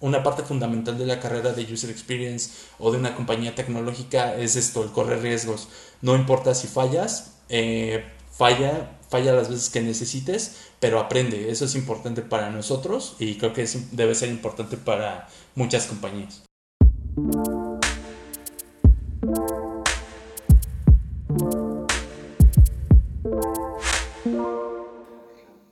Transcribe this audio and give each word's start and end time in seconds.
una 0.00 0.22
parte 0.22 0.42
fundamental 0.42 0.96
de 0.96 1.06
la 1.06 1.20
carrera 1.20 1.52
de 1.52 1.72
User 1.72 1.90
Experience 1.90 2.50
o 2.78 2.90
de 2.92 2.98
una 2.98 3.14
compañía 3.14 3.54
tecnológica 3.54 4.34
es 4.36 4.56
esto, 4.56 4.82
el 4.84 4.90
correr 4.90 5.22
riesgos. 5.22 5.68
No 6.02 6.14
importa 6.14 6.54
si 6.54 6.68
fallas, 6.68 7.38
eh, 7.48 8.04
falla, 8.30 8.98
falla 9.08 9.32
las 9.32 9.48
veces 9.48 9.70
que 9.70 9.80
necesites, 9.80 10.56
pero 10.80 11.00
aprende. 11.00 11.50
Eso 11.50 11.64
es 11.64 11.74
importante 11.74 12.22
para 12.22 12.50
nosotros 12.50 13.16
y 13.18 13.36
creo 13.36 13.52
que 13.52 13.68
debe 13.92 14.14
ser 14.14 14.28
importante 14.28 14.76
para 14.76 15.28
muchas 15.54 15.86
compañías. 15.86 16.42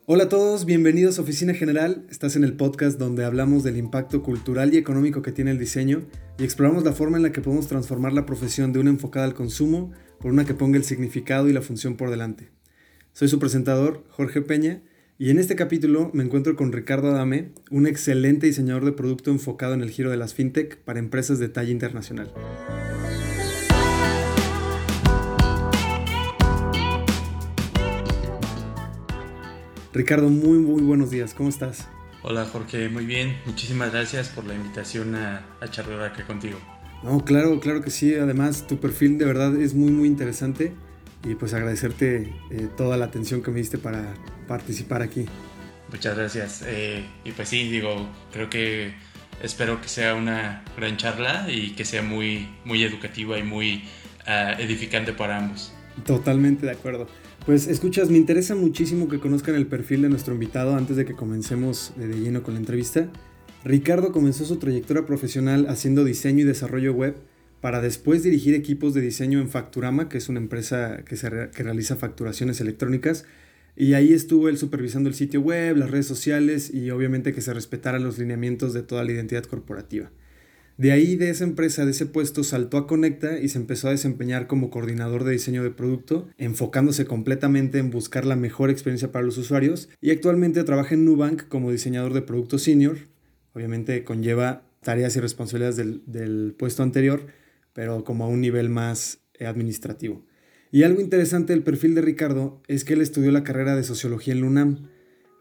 Hola 0.09 0.25
a 0.25 0.29
todos, 0.29 0.67
bienvenidos 0.67 1.19
a 1.19 1.23
Oficina 1.23 1.53
General. 1.53 2.07
Estás 2.09 2.37
en 2.37 2.45
el 2.45 2.53
podcast 2.53 2.97
donde 2.97 3.25
hablamos 3.25 3.65
del 3.65 3.77
impacto 3.77 4.23
cultural 4.23 4.73
y 4.73 4.77
económico 4.77 5.21
que 5.21 5.33
tiene 5.33 5.51
el 5.51 5.59
diseño 5.59 6.07
y 6.39 6.45
exploramos 6.45 6.85
la 6.85 6.93
forma 6.93 7.17
en 7.17 7.25
la 7.25 7.33
que 7.33 7.41
podemos 7.41 7.67
transformar 7.67 8.13
la 8.13 8.25
profesión 8.25 8.73
de 8.73 8.79
una 8.79 8.91
enfocada 8.91 9.27
al 9.27 9.35
consumo 9.35 9.91
por 10.21 10.31
una 10.31 10.45
que 10.45 10.55
ponga 10.55 10.77
el 10.77 10.85
significado 10.85 11.49
y 11.49 11.53
la 11.53 11.61
función 11.61 11.97
por 11.97 12.11
delante. 12.11 12.51
Soy 13.15 13.27
su 13.27 13.41
presentador, 13.41 14.05
Jorge 14.11 14.43
Peña, 14.43 14.81
y 15.19 15.31
en 15.31 15.41
este 15.41 15.57
capítulo 15.57 16.13
me 16.15 16.23
encuentro 16.23 16.55
con 16.55 16.71
Ricardo 16.71 17.11
Adame, 17.11 17.51
un 17.73 17.89
excelente 17.89 18.47
diseñador 18.47 18.85
de 18.85 18.93
producto 18.93 19.33
enfocado 19.33 19.75
en 19.75 19.81
el 19.81 19.91
giro 19.91 20.13
de 20.13 20.19
las 20.19 20.35
fintech 20.35 20.77
para 20.85 21.01
empresas 21.01 21.41
de 21.41 21.49
talla 21.49 21.73
internacional. 21.73 22.33
Ricardo, 29.97 30.29
muy, 30.29 30.59
muy 30.59 30.83
buenos 30.83 31.11
días. 31.11 31.33
¿Cómo 31.33 31.49
estás? 31.49 31.89
Hola 32.23 32.45
Jorge, 32.45 32.91
muy 32.91 33.07
bien. 33.07 33.39
Muchísimas 33.47 33.93
gracias 33.93 34.29
por 34.29 34.45
la 34.45 34.55
invitación 34.55 35.15
a, 35.15 35.47
a 35.59 35.71
charlar 35.71 36.03
acá 36.03 36.27
contigo. 36.27 36.59
No, 37.03 37.25
claro, 37.25 37.61
claro 37.61 37.81
que 37.81 37.91
sí. 37.91 38.15
Además, 38.15 38.67
tu 38.67 38.79
perfil 38.79 39.17
de 39.17 39.25
verdad 39.25 39.59
es 39.59 39.73
muy, 39.73 39.91
muy 39.91 40.07
interesante. 40.07 40.75
Y 41.25 41.35
pues 41.35 41.55
agradecerte 41.55 42.35
eh, 42.51 42.69
toda 42.77 42.99
la 42.99 43.07
atención 43.07 43.43
que 43.43 43.51
me 43.51 43.59
diste 43.59 43.79
para 43.79 44.13
participar 44.47 45.01
aquí. 45.01 45.25
Muchas 45.91 46.15
gracias. 46.15 46.63
Eh, 46.67 47.03
y 47.25 47.33
pues 47.33 47.49
sí, 47.49 47.67
digo, 47.71 48.07
creo 48.35 48.51
que 48.51 48.93
espero 49.43 49.81
que 49.81 49.89
sea 49.89 50.15
una 50.15 50.63
gran 50.77 50.99
charla 50.99 51.47
y 51.51 51.71
que 51.71 51.87
sea 51.87 52.03
muy, 52.03 52.51
muy 52.67 52.83
educativa 52.85 53.39
y 53.39 53.45
muy 53.45 53.85
uh, 54.27 54.61
edificante 54.61 55.15
para 55.15 55.39
ambos. 55.39 55.73
Totalmente 56.05 56.67
de 56.67 56.73
acuerdo. 56.73 57.09
Pues 57.47 57.69
escuchas, 57.69 58.11
me 58.11 58.19
interesa 58.19 58.57
muchísimo 58.57 59.09
que 59.09 59.21
conozcan 59.21 59.55
el 59.55 59.69
perfil 59.69 60.03
de 60.03 60.09
nuestro 60.09 60.35
invitado 60.35 60.75
antes 60.75 60.97
de 60.97 61.05
que 61.05 61.15
comencemos 61.15 61.93
de 61.97 62.09
lleno 62.09 62.43
con 62.43 62.55
la 62.55 62.61
entrevista. 62.61 63.09
Ricardo 63.63 64.11
comenzó 64.11 64.45
su 64.45 64.57
trayectoria 64.57 65.07
profesional 65.07 65.67
haciendo 65.69 66.05
diseño 66.05 66.41
y 66.41 66.45
desarrollo 66.45 66.93
web 66.93 67.15
para 67.61 67.81
después 67.81 68.25
dirigir 68.25 68.57
equipos 68.57 68.95
de 68.95 69.01
diseño 69.01 69.39
en 69.39 69.49
Facturama, 69.49 70.09
que 70.09 70.19
es 70.19 70.29
una 70.29 70.41
empresa 70.41 71.05
que 71.05 71.63
realiza 71.63 71.95
facturaciones 71.95 72.61
electrónicas. 72.61 73.27
Y 73.77 73.95
ahí 73.95 74.13
estuvo 74.13 74.49
él 74.49 74.59
supervisando 74.59 75.09
el 75.09 75.15
sitio 75.15 75.41
web, 75.41 75.77
las 75.77 75.93
redes 75.93 76.07
sociales 76.09 76.75
y 76.75 76.91
obviamente 76.91 77.33
que 77.33 77.43
se 77.43 77.55
respetaran 77.55 78.03
los 78.03 78.19
lineamientos 78.19 78.75
de 78.75 78.83
toda 78.83 79.05
la 79.05 79.13
identidad 79.13 79.45
corporativa. 79.45 80.11
De 80.77 80.93
ahí, 80.93 81.17
de 81.17 81.31
esa 81.31 81.45
empresa, 81.45 81.87
de 81.87 81.93
ese 81.93 82.05
puesto, 82.05 82.45
saltó 82.45 82.77
a 82.77 82.87
Conecta 82.87 83.39
y 83.39 83.49
se 83.49 83.59
empezó 83.59 83.89
a 83.89 83.93
desempeñar 83.93 84.47
como 84.47 84.69
coordinador 84.69 85.25
de 85.25 85.33
diseño 85.33 85.63
de 85.63 85.71
producto, 85.71 86.29
enfocándose 86.37 87.07
completamente 87.07 87.79
en 87.79 87.91
buscar 87.91 88.27
la 88.27 88.37
mejor 88.37 88.69
experiencia 88.69 89.11
para 89.11 89.25
los 89.25 89.39
usuarios. 89.39 89.89
Y 90.03 90.11
actualmente 90.11 90.63
trabaja 90.65 90.95
en 90.95 91.07
Nubank 91.07 91.49
como 91.49 91.73
diseñador 91.73 92.13
de 92.13 92.21
producto 92.21 92.59
senior. 92.59 92.99
Obviamente 93.55 94.05
conlleva 94.05 94.67
tareas 94.83 95.17
y 95.17 95.21
responsabilidades 95.21 95.77
del, 95.77 96.03
del 96.05 96.55
puesto 96.59 96.83
anterior, 96.83 97.27
pero 97.73 98.05
como 98.05 98.25
a 98.25 98.29
un 98.29 98.43
nivel 98.43 98.69
más 98.69 99.21
eh, 99.39 99.47
administrativo. 99.47 100.27
Y 100.71 100.83
algo 100.83 101.01
interesante 101.01 101.55
del 101.55 101.63
perfil 101.63 101.95
de 101.95 102.03
Ricardo 102.03 102.61
es 102.69 102.85
que 102.85 102.95
él 102.95 103.01
estudió 103.01 103.31
la 103.31 103.45
carrera 103.45 103.77
de 103.77 103.83
sociología 103.83 104.35
en 104.35 104.43
la 104.43 104.47
UNAM, 104.47 104.89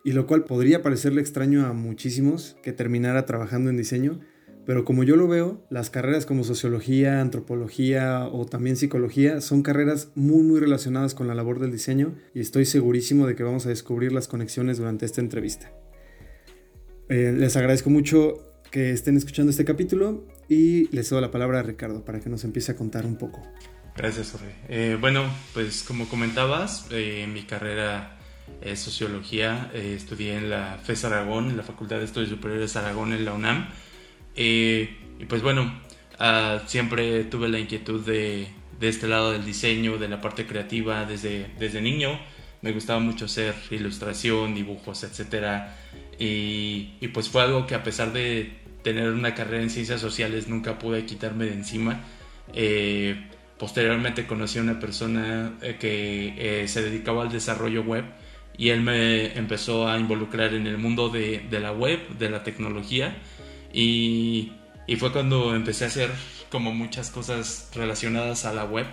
y 0.05 0.11
lo 0.11 0.27
cual 0.27 0.45
podría 0.45 0.81
parecerle 0.81 1.19
extraño 1.19 1.65
a 1.65 1.73
muchísimos 1.73 2.55
que 2.61 2.71
terminara 2.71 3.25
trabajando 3.25 3.69
en 3.69 3.77
diseño, 3.77 4.21
pero 4.65 4.83
como 4.83 5.03
yo 5.03 5.15
lo 5.15 5.27
veo, 5.27 5.63
las 5.69 5.89
carreras 5.89 6.25
como 6.25 6.43
sociología, 6.43 7.21
antropología 7.21 8.27
o 8.27 8.45
también 8.45 8.77
psicología 8.77 9.41
son 9.41 9.61
carreras 9.61 10.09
muy 10.15 10.43
muy 10.43 10.59
relacionadas 10.59 11.13
con 11.13 11.27
la 11.27 11.35
labor 11.35 11.59
del 11.59 11.71
diseño 11.71 12.15
y 12.33 12.39
estoy 12.39 12.65
segurísimo 12.65 13.27
de 13.27 13.35
que 13.35 13.43
vamos 13.43 13.65
a 13.65 13.69
descubrir 13.69 14.11
las 14.11 14.27
conexiones 14.27 14.77
durante 14.77 15.05
esta 15.05 15.21
entrevista. 15.21 15.71
Eh, 17.09 17.33
les 17.37 17.55
agradezco 17.55 17.89
mucho 17.91 18.61
que 18.71 18.91
estén 18.91 19.15
escuchando 19.15 19.51
este 19.51 19.65
capítulo 19.65 20.25
y 20.49 20.87
les 20.95 21.09
doy 21.09 21.21
la 21.21 21.31
palabra 21.31 21.59
a 21.59 21.63
Ricardo 21.63 22.03
para 22.03 22.19
que 22.19 22.29
nos 22.29 22.43
empiece 22.43 22.71
a 22.71 22.75
contar 22.75 23.05
un 23.05 23.17
poco. 23.17 23.41
Gracias, 23.95 24.31
Jorge. 24.31 24.55
Eh, 24.67 24.97
bueno, 24.99 25.23
pues 25.53 25.83
como 25.83 26.07
comentabas, 26.09 26.87
eh, 26.91 27.27
mi 27.31 27.43
carrera 27.43 28.17
es 28.61 28.79
sociología. 28.79 29.71
Estudié 29.73 30.37
en 30.37 30.49
la 30.49 30.79
FES 30.83 31.05
Aragón, 31.05 31.51
en 31.51 31.57
la 31.57 31.63
Facultad 31.63 31.99
de 31.99 32.05
Estudios 32.05 32.29
Superiores 32.29 32.75
Aragón, 32.75 33.13
en 33.13 33.23
la 33.23 33.33
UNAM. 33.33 33.69
Y 34.35 34.85
pues 35.27 35.41
bueno, 35.41 35.81
uh, 36.19 36.67
siempre 36.67 37.23
tuve 37.25 37.47
la 37.47 37.59
inquietud 37.59 38.05
de, 38.05 38.47
de, 38.79 38.89
este 38.89 39.07
lado 39.07 39.31
del 39.31 39.45
diseño, 39.45 39.97
de 39.97 40.09
la 40.09 40.21
parte 40.21 40.45
creativa 40.45 41.05
desde, 41.05 41.47
desde 41.57 41.81
niño. 41.81 42.19
Me 42.61 42.71
gustaba 42.71 42.99
mucho 42.99 43.25
hacer 43.25 43.55
ilustración, 43.71 44.55
dibujos, 44.55 45.03
etc. 45.03 45.67
Y, 46.19 46.95
y, 46.99 47.07
pues 47.13 47.29
fue 47.29 47.43
algo 47.43 47.65
que 47.67 47.75
a 47.75 47.83
pesar 47.83 48.11
de 48.11 48.57
tener 48.83 49.09
una 49.09 49.33
carrera 49.33 49.63
en 49.63 49.69
ciencias 49.69 50.01
sociales 50.01 50.47
nunca 50.47 50.79
pude 50.79 51.05
quitarme 51.05 51.45
de 51.45 51.53
encima. 51.53 52.01
Eh, 52.53 53.29
posteriormente 53.57 54.27
conocí 54.27 54.59
a 54.59 54.61
una 54.61 54.79
persona 54.79 55.53
eh, 55.61 55.77
que 55.79 56.61
eh, 56.63 56.67
se 56.67 56.83
dedicaba 56.83 57.23
al 57.23 57.31
desarrollo 57.31 57.83
web 57.83 58.05
y 58.57 58.69
él 58.69 58.81
me 58.81 59.37
empezó 59.37 59.87
a 59.87 59.97
involucrar 59.97 60.53
en 60.53 60.67
el 60.67 60.77
mundo 60.77 61.09
de, 61.09 61.45
de 61.49 61.59
la 61.59 61.71
web, 61.71 61.99
de 62.17 62.29
la 62.29 62.43
tecnología 62.43 63.15
y, 63.75 64.51
fue 64.97 65.11
cuando 65.11 65.53
empecé 65.53 65.83
a 65.83 65.87
hacer 65.87 66.11
como 66.49 66.73
muchas 66.73 67.09
cosas 67.09 67.69
relacionadas 67.75 68.45
a 68.45 68.53
la 68.53 68.63
web, 68.63 68.85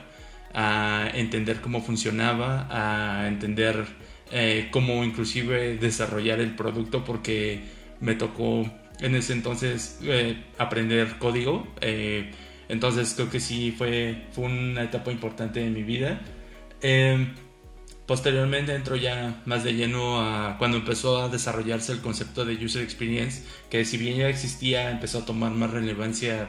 a 0.54 1.08
entender 1.14 1.60
cómo 1.60 1.82
funcionaba, 1.82 2.66
a 2.70 3.28
entender 3.28 3.86
eh, 4.32 4.68
cómo 4.72 5.04
inclusive 5.04 5.76
desarrollar 5.76 6.40
el 6.40 6.56
producto 6.56 7.04
porque 7.04 7.60
me 8.00 8.16
tocó 8.16 8.68
en 8.98 9.14
ese 9.14 9.34
entonces 9.34 10.00
eh, 10.02 10.42
aprender 10.58 11.18
código. 11.18 11.68
Eh, 11.80 12.32
entonces 12.68 13.12
creo 13.14 13.30
que 13.30 13.38
sí 13.38 13.72
fue, 13.76 14.26
fue 14.32 14.46
una 14.46 14.82
etapa 14.82 15.12
importante 15.12 15.60
de 15.60 15.70
mi 15.70 15.84
vida. 15.84 16.20
Posteriormente 18.06 18.74
entró 18.74 18.96
ya 18.96 19.42
más 19.46 19.62
de 19.62 19.74
lleno 19.74 20.20
a 20.20 20.58
cuando 20.58 20.78
empezó 20.78 21.22
a 21.22 21.28
desarrollarse 21.28 21.92
el 21.92 22.00
concepto 22.00 22.44
de 22.44 22.62
user 22.62 22.82
experience, 22.82 23.42
que 23.70 23.84
si 23.84 23.96
bien 23.96 24.16
ya 24.16 24.28
existía, 24.28 24.90
empezó 24.90 25.18
a 25.18 25.24
tomar 25.24 25.52
más 25.52 25.70
relevancia 25.70 26.48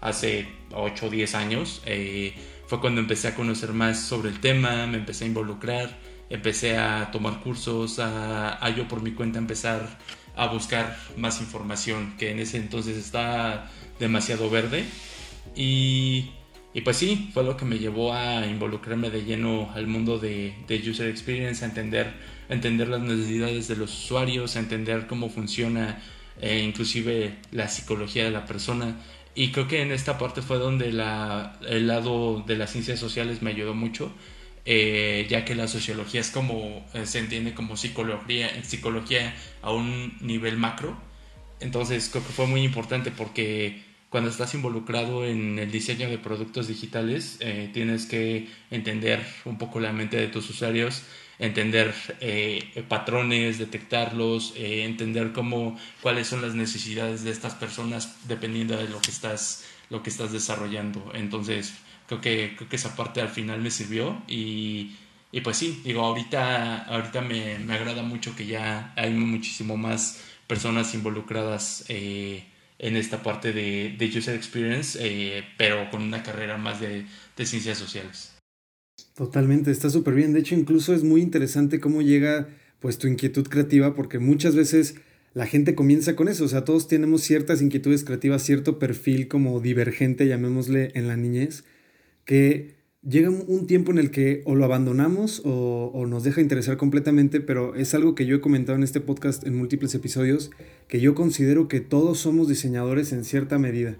hace 0.00 0.48
8 0.72 1.06
o 1.06 1.10
10 1.10 1.34
años. 1.34 1.82
Eh, 1.86 2.34
fue 2.66 2.80
cuando 2.80 3.00
empecé 3.00 3.28
a 3.28 3.34
conocer 3.34 3.72
más 3.72 4.00
sobre 4.00 4.30
el 4.30 4.40
tema, 4.40 4.86
me 4.86 4.98
empecé 4.98 5.24
a 5.24 5.26
involucrar, 5.26 5.98
empecé 6.30 6.78
a 6.78 7.10
tomar 7.10 7.40
cursos, 7.40 7.98
a, 7.98 8.64
a 8.64 8.70
yo 8.70 8.86
por 8.86 9.02
mi 9.02 9.12
cuenta 9.12 9.38
empezar 9.38 9.98
a 10.36 10.46
buscar 10.46 10.96
más 11.16 11.40
información, 11.40 12.14
que 12.16 12.30
en 12.30 12.38
ese 12.38 12.58
entonces 12.58 12.96
estaba 12.96 13.68
demasiado 13.98 14.48
verde. 14.48 14.84
Y 15.56 16.30
y 16.74 16.80
pues 16.80 16.96
sí, 16.96 17.30
fue 17.34 17.44
lo 17.44 17.56
que 17.56 17.64
me 17.64 17.78
llevó 17.78 18.14
a 18.14 18.46
involucrarme 18.46 19.10
de 19.10 19.24
lleno 19.24 19.70
al 19.74 19.86
mundo 19.86 20.18
de, 20.18 20.54
de 20.66 20.90
User 20.90 21.08
Experience, 21.08 21.64
a 21.64 21.68
entender, 21.68 22.14
entender 22.48 22.88
las 22.88 23.00
necesidades 23.00 23.68
de 23.68 23.76
los 23.76 23.92
usuarios, 24.04 24.56
a 24.56 24.60
entender 24.60 25.06
cómo 25.06 25.28
funciona 25.28 26.02
eh, 26.40 26.60
inclusive 26.60 27.36
la 27.50 27.68
psicología 27.68 28.24
de 28.24 28.30
la 28.30 28.46
persona. 28.46 28.96
Y 29.34 29.52
creo 29.52 29.68
que 29.68 29.82
en 29.82 29.92
esta 29.92 30.18
parte 30.18 30.42
fue 30.42 30.58
donde 30.58 30.88
el 30.88 31.86
lado 31.86 32.42
de 32.46 32.56
las 32.56 32.70
ciencias 32.70 32.98
sociales 32.98 33.42
me 33.42 33.50
ayudó 33.50 33.74
mucho, 33.74 34.12
eh, 34.64 35.26
ya 35.28 35.44
que 35.44 35.54
la 35.54 35.68
sociología 35.68 36.20
es 36.20 36.30
como, 36.30 36.86
eh, 36.94 37.06
se 37.06 37.18
entiende 37.18 37.54
como 37.54 37.76
psicología, 37.76 38.62
psicología 38.64 39.34
a 39.62 39.72
un 39.72 40.16
nivel 40.20 40.56
macro. 40.56 40.96
Entonces 41.60 42.08
creo 42.10 42.26
que 42.26 42.32
fue 42.32 42.46
muy 42.46 42.62
importante 42.62 43.10
porque 43.10 43.82
cuando 44.12 44.28
estás 44.28 44.52
involucrado 44.52 45.24
en 45.24 45.58
el 45.58 45.70
diseño 45.70 46.06
de 46.10 46.18
productos 46.18 46.68
digitales, 46.68 47.38
eh, 47.40 47.70
tienes 47.72 48.04
que 48.04 48.46
entender 48.70 49.26
un 49.46 49.56
poco 49.56 49.80
la 49.80 49.90
mente 49.90 50.18
de 50.18 50.28
tus 50.28 50.50
usuarios, 50.50 51.02
entender 51.38 51.94
eh, 52.20 52.84
patrones, 52.88 53.58
detectarlos, 53.58 54.52
eh, 54.54 54.84
entender 54.84 55.32
cómo, 55.32 55.78
cuáles 56.02 56.26
son 56.26 56.42
las 56.42 56.54
necesidades 56.54 57.24
de 57.24 57.30
estas 57.30 57.54
personas 57.54 58.18
dependiendo 58.28 58.76
de 58.76 58.86
lo 58.86 59.00
que 59.00 59.10
estás, 59.10 59.64
lo 59.88 60.02
que 60.02 60.10
estás 60.10 60.30
desarrollando. 60.30 61.10
Entonces, 61.14 61.72
creo 62.06 62.20
que, 62.20 62.52
creo 62.54 62.68
que 62.68 62.76
esa 62.76 62.94
parte 62.94 63.22
al 63.22 63.30
final 63.30 63.62
me 63.62 63.70
sirvió 63.70 64.22
y, 64.28 64.94
y 65.32 65.40
pues 65.40 65.56
sí, 65.56 65.80
digo, 65.86 66.02
ahorita, 66.02 66.82
ahorita 66.82 67.22
me, 67.22 67.58
me, 67.60 67.72
agrada 67.72 68.02
mucho 68.02 68.36
que 68.36 68.44
ya 68.44 68.92
hay 68.94 69.14
muchísimo 69.14 69.78
más 69.78 70.22
personas 70.46 70.92
involucradas 70.92 71.86
en 72.82 72.96
esta 72.96 73.22
parte 73.22 73.52
de, 73.52 73.94
de 73.96 74.06
User 74.06 74.34
Experience, 74.34 74.98
eh, 75.00 75.44
pero 75.56 75.88
con 75.90 76.02
una 76.02 76.22
carrera 76.22 76.58
más 76.58 76.80
de, 76.80 77.06
de 77.36 77.46
ciencias 77.46 77.78
sociales. 77.78 78.34
Totalmente, 79.14 79.70
está 79.70 79.88
súper 79.88 80.14
bien. 80.14 80.32
De 80.32 80.40
hecho, 80.40 80.54
incluso 80.54 80.92
es 80.92 81.04
muy 81.04 81.22
interesante 81.22 81.80
cómo 81.80 82.02
llega 82.02 82.48
pues 82.80 82.98
tu 82.98 83.06
inquietud 83.06 83.46
creativa, 83.46 83.94
porque 83.94 84.18
muchas 84.18 84.56
veces 84.56 84.96
la 85.32 85.46
gente 85.46 85.76
comienza 85.76 86.16
con 86.16 86.28
eso. 86.28 86.44
O 86.44 86.48
sea, 86.48 86.64
todos 86.64 86.88
tenemos 86.88 87.22
ciertas 87.22 87.62
inquietudes 87.62 88.02
creativas, 88.04 88.42
cierto 88.42 88.80
perfil 88.80 89.28
como 89.28 89.60
divergente, 89.60 90.26
llamémosle, 90.26 90.90
en 90.94 91.06
la 91.06 91.16
niñez, 91.16 91.64
que 92.24 92.74
llega 93.02 93.30
un 93.30 93.66
tiempo 93.66 93.90
en 93.90 93.98
el 93.98 94.10
que 94.10 94.42
o 94.44 94.54
lo 94.54 94.64
abandonamos 94.64 95.42
o, 95.44 96.06
nos 96.06 96.24
deja 96.24 96.40
interesar 96.40 96.76
completamente, 96.76 97.40
pero 97.40 97.74
es 97.74 97.94
algo 97.94 98.14
que 98.14 98.26
yo 98.26 98.36
he 98.36 98.40
comentado 98.40 98.76
en 98.76 98.84
este 98.84 99.00
podcast 99.00 99.46
en 99.46 99.56
múltiples 99.56 99.94
episodios, 99.94 100.50
que 100.88 101.00
yo 101.00 101.14
considero 101.14 101.68
que 101.68 101.80
todos 101.80 102.18
somos 102.18 102.48
diseñadores 102.48 103.12
en 103.12 103.24
cierta 103.24 103.58
medida, 103.58 103.96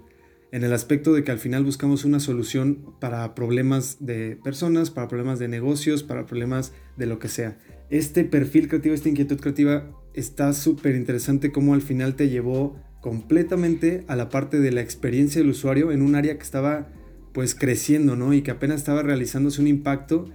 en 0.51 0.63
el 0.63 0.73
aspecto 0.73 1.13
de 1.13 1.23
que 1.23 1.31
al 1.31 1.39
final 1.39 1.63
buscamos 1.63 2.05
una 2.05 2.19
solución 2.19 2.93
para 2.99 3.33
problemas 3.35 3.97
de 3.99 4.37
personas, 4.43 4.91
para 4.91 5.07
problemas 5.07 5.39
de 5.39 5.47
negocios, 5.47 6.03
para 6.03 6.25
problemas 6.25 6.73
de 6.95 7.07
lo 7.07 7.19
que 7.19 7.27
sea. 7.27 7.57
Este 7.89 8.23
perfil 8.23 8.67
creativo, 8.67 8.95
esta 8.95 9.09
inquietud 9.09 9.39
creativa 9.39 9.89
está 10.13 10.53
súper 10.53 10.95
interesante 10.95 11.51
como 11.51 11.73
al 11.73 11.81
final 11.81 12.15
te 12.15 12.29
llevó 12.29 12.75
completamente 13.01 14.05
a 14.07 14.15
la 14.15 14.29
parte 14.29 14.59
de 14.59 14.71
la 14.71 14.81
experiencia 14.81 15.41
del 15.41 15.49
usuario 15.49 15.91
en 15.91 16.01
un 16.01 16.15
área 16.15 16.37
que 16.37 16.43
estaba 16.43 16.87
pues 17.33 17.55
creciendo, 17.55 18.15
¿no? 18.15 18.33
Y 18.33 18.41
que 18.41 18.51
apenas 18.51 18.77
estaba 18.77 19.01
realizándose 19.01 19.59
un 19.59 19.67
impacto 19.67 20.29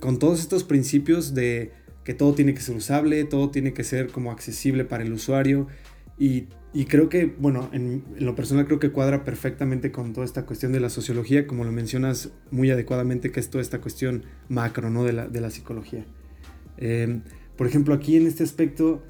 con 0.00 0.18
todos 0.18 0.40
estos 0.40 0.64
principios 0.64 1.34
de 1.34 1.72
que 2.04 2.14
todo 2.14 2.34
tiene 2.34 2.54
que 2.54 2.60
ser 2.60 2.76
usable, 2.76 3.24
todo 3.24 3.50
tiene 3.50 3.72
que 3.72 3.84
ser 3.84 4.08
como 4.08 4.30
accesible 4.30 4.84
para 4.84 5.04
el 5.04 5.12
usuario. 5.12 5.68
Y, 6.18 6.46
creo 6.86 7.08
que, 7.08 7.26
bueno, 7.26 7.68
en, 7.72 8.04
lo 8.18 8.34
personal 8.34 8.66
creo 8.66 8.78
que 8.78 8.90
cuadra 8.90 9.24
perfectamente 9.24 9.90
con 9.90 10.12
toda 10.12 10.24
esta 10.24 10.46
cuestión 10.46 10.72
de 10.72 10.80
la 10.80 10.90
sociología, 10.90 11.46
como 11.46 11.64
lo 11.64 11.72
mencionas 11.72 12.30
muy 12.50 12.70
adecuadamente, 12.70 13.30
que 13.30 13.40
es 13.40 13.50
toda 13.50 13.62
esta 13.62 13.80
cuestión 13.80 14.24
macro, 14.48 14.90
¿no? 14.90 15.04
De 15.04 15.12
la, 15.12 15.26
de 15.26 15.40
la 15.40 15.50
psicología. 15.50 16.04
Eh, 16.78 17.20
por 17.56 17.66
ejemplo, 17.66 17.94
aquí 17.94 18.16
en 18.16 18.26
este 18.26 18.42
aspecto, 18.44 19.02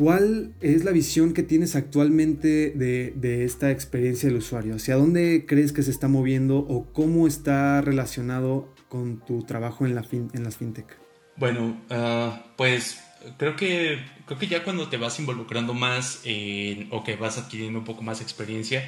¿Cuál 0.00 0.54
es 0.62 0.84
la 0.84 0.92
visión 0.92 1.34
que 1.34 1.42
tienes 1.42 1.76
actualmente 1.76 2.70
de, 2.70 3.44
esta 3.44 3.70
experiencia 3.70 4.30
del 4.30 4.38
usuario? 4.38 4.76
¿Hacia 4.76 4.96
dónde 4.96 5.44
crees 5.46 5.74
que 5.74 5.82
se 5.82 5.90
está 5.90 6.08
moviendo 6.08 6.56
o 6.56 6.90
cómo 6.94 7.26
está 7.26 7.82
relacionado 7.82 8.74
con 8.88 9.22
tu 9.26 9.42
trabajo 9.42 9.84
en, 9.84 9.94
la 9.94 10.00
las 10.00 10.56
fintech? 10.56 10.86
Bueno, 11.36 11.78
ah, 11.90 12.46
pues 12.56 12.98
creo 13.36 13.56
que, 13.56 14.02
creo 14.24 14.38
que 14.38 14.46
ya 14.46 14.64
cuando 14.64 14.88
te 14.88 14.96
vas 14.96 15.20
involucrando 15.20 15.74
más 15.74 16.22
o 16.90 17.04
que 17.04 17.16
vas 17.16 17.36
adquiriendo 17.36 17.80
un 17.80 17.84
poco 17.84 18.00
más 18.00 18.22
experiencia, 18.22 18.82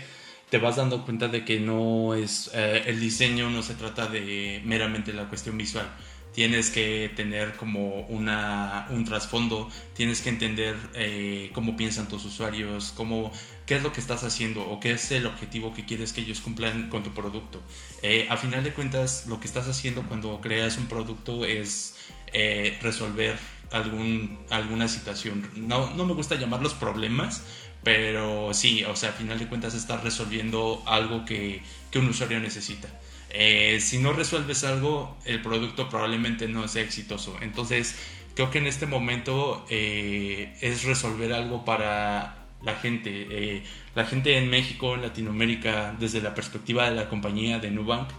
te 0.49 0.57
vas 0.57 0.77
dando 0.77 1.05
cuenta 1.05 1.29
de 1.29 1.45
que 1.45 1.61
no 1.61 2.15
es 2.15 2.51
eh, 2.55 2.85
el 2.87 2.99
diseño 2.99 3.51
no 3.51 3.63
se 3.63 3.75
trata 3.75 4.07
de 4.07 4.63
meramente 4.65 5.13
la 5.13 5.29
cuestión 5.29 5.59
visual 5.59 5.91
tienes 6.35 6.71
que 6.71 7.11
tener 7.15 7.57
como 7.57 8.01
una, 8.07 8.87
un 8.91 9.05
trasfondo, 9.05 9.69
tienes 9.95 10.21
que 10.21 10.31
entender 10.31 10.77
eh, 10.95 11.51
cómo 11.53 11.77
piensan 11.77 12.09
tus 12.09 12.25
usuarios, 12.25 12.93
cómo, 12.97 13.33
qué 13.67 13.77
es 13.77 13.83
lo 13.83 13.93
que 13.93 14.01
estás 14.01 14.25
haciendo 14.25 14.63
o 14.63 14.81
qué 14.81 14.93
es 14.93 15.11
el 15.13 15.27
objetivo 15.27 15.75
que 15.75 15.85
quieres 15.85 16.13
que 16.13 16.23
ellos 16.23 16.41
cumplan 16.41 16.89
con 16.89 17.03
tu 17.03 17.11
producto. 17.13 17.61
Eh, 18.03 18.27
a 18.31 18.37
final 18.37 18.65
de 18.65 18.73
cuentas, 18.73 19.27
lo 19.27 19.41
que 19.41 19.47
estás 19.47 19.69
haciendo 19.69 20.03
cuando 20.03 20.41
creas 20.41 20.79
un 20.79 20.87
producto 20.87 21.45
es 21.45 21.97
eh, 22.33 22.79
resolver 22.83 23.37
algún, 23.71 24.39
alguna 24.51 24.89
situación. 24.89 25.49
No, 25.57 25.95
no 25.95 26.05
me 26.07 26.15
gusta 26.15 26.37
llamarlos 26.37 26.75
problemas, 26.75 27.43
pero 27.83 28.55
sí, 28.55 28.85
o 28.85 28.97
sea, 28.97 29.11
a 29.11 29.13
final 29.13 29.39
de 29.39 29.49
cuentas 29.49 29.75
estás 29.75 30.03
resolviendo 30.03 30.83
algo 30.87 31.25
que, 31.25 31.63
que 31.91 31.99
un 31.99 32.09
usuario 32.09 32.41
necesita. 32.41 32.89
Eh, 33.35 33.81
si 33.81 33.99
no 33.99 34.13
resuelves 34.13 34.63
algo, 34.63 35.17
el 35.25 35.41
producto 35.41 35.89
probablemente 35.89 36.49
no 36.49 36.69
sea 36.69 36.83
exitoso. 36.83 37.37
Entonces, 37.41 37.97
creo 38.35 38.51
que 38.51 38.59
en 38.59 38.67
este 38.67 38.87
momento 38.87 39.65
eh, 39.71 40.55
es 40.61 40.85
resolver 40.85 41.33
algo 41.33 41.65
para 41.65 42.47
la 42.63 42.75
gente. 42.77 43.27
Eh, 43.31 43.63
la 43.95 44.05
gente 44.05 44.37
en 44.37 44.51
México, 44.51 44.95
en 44.95 45.03
Latinoamérica, 45.03 45.97
desde 45.99 46.21
la 46.21 46.35
perspectiva 46.35 46.89
de 46.91 46.95
la 46.95 47.09
compañía 47.09 47.59
de 47.59 47.71
Nubank, 47.71 48.11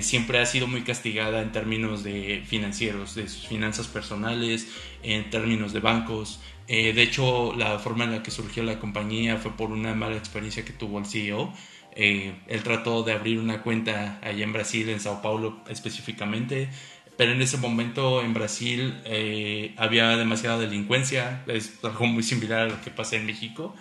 siempre 0.00 0.38
ha 0.38 0.46
sido 0.46 0.66
muy 0.66 0.82
castigada 0.82 1.42
en 1.42 1.52
términos 1.52 2.02
de 2.02 2.42
financieros, 2.46 3.14
de 3.14 3.28
sus 3.28 3.46
finanzas 3.46 3.86
personales, 3.86 4.68
en 5.02 5.28
términos 5.28 5.74
de 5.74 5.80
bancos. 5.80 6.40
de 6.66 7.02
hecho, 7.02 7.52
la 7.54 7.78
forma 7.78 8.04
en 8.04 8.12
la 8.12 8.22
que 8.22 8.30
surgió 8.30 8.62
la 8.62 8.78
compañía 8.78 9.36
fue 9.36 9.54
por 9.54 9.70
una 9.70 9.94
mala 9.94 10.16
experiencia 10.16 10.64
que 10.64 10.72
tuvo 10.72 10.98
el 10.98 11.04
CEO 11.04 11.52
eh, 11.94 12.34
él 12.48 12.62
trató 12.62 13.02
de 13.02 13.12
abrir 13.12 13.38
una 13.38 13.62
cuenta 13.62 14.18
allá 14.22 14.44
en 14.44 14.52
Brasil, 14.52 14.88
en 14.88 15.00
Sao 15.00 15.20
Paulo 15.22 15.60
específicamente, 15.68 16.68
pero 17.16 17.32
en 17.32 17.42
ese 17.42 17.58
momento 17.58 18.22
en 18.22 18.32
Brasil 18.34 19.00
eh, 19.04 19.74
había 19.76 20.16
demasiada 20.16 20.58
delincuencia, 20.58 21.44
es 21.46 21.78
algo 21.84 22.06
muy 22.06 22.22
similar 22.22 22.60
a 22.60 22.66
lo 22.68 22.80
que 22.80 22.90
pasa 22.90 23.16
en 23.16 23.26
México. 23.26 23.74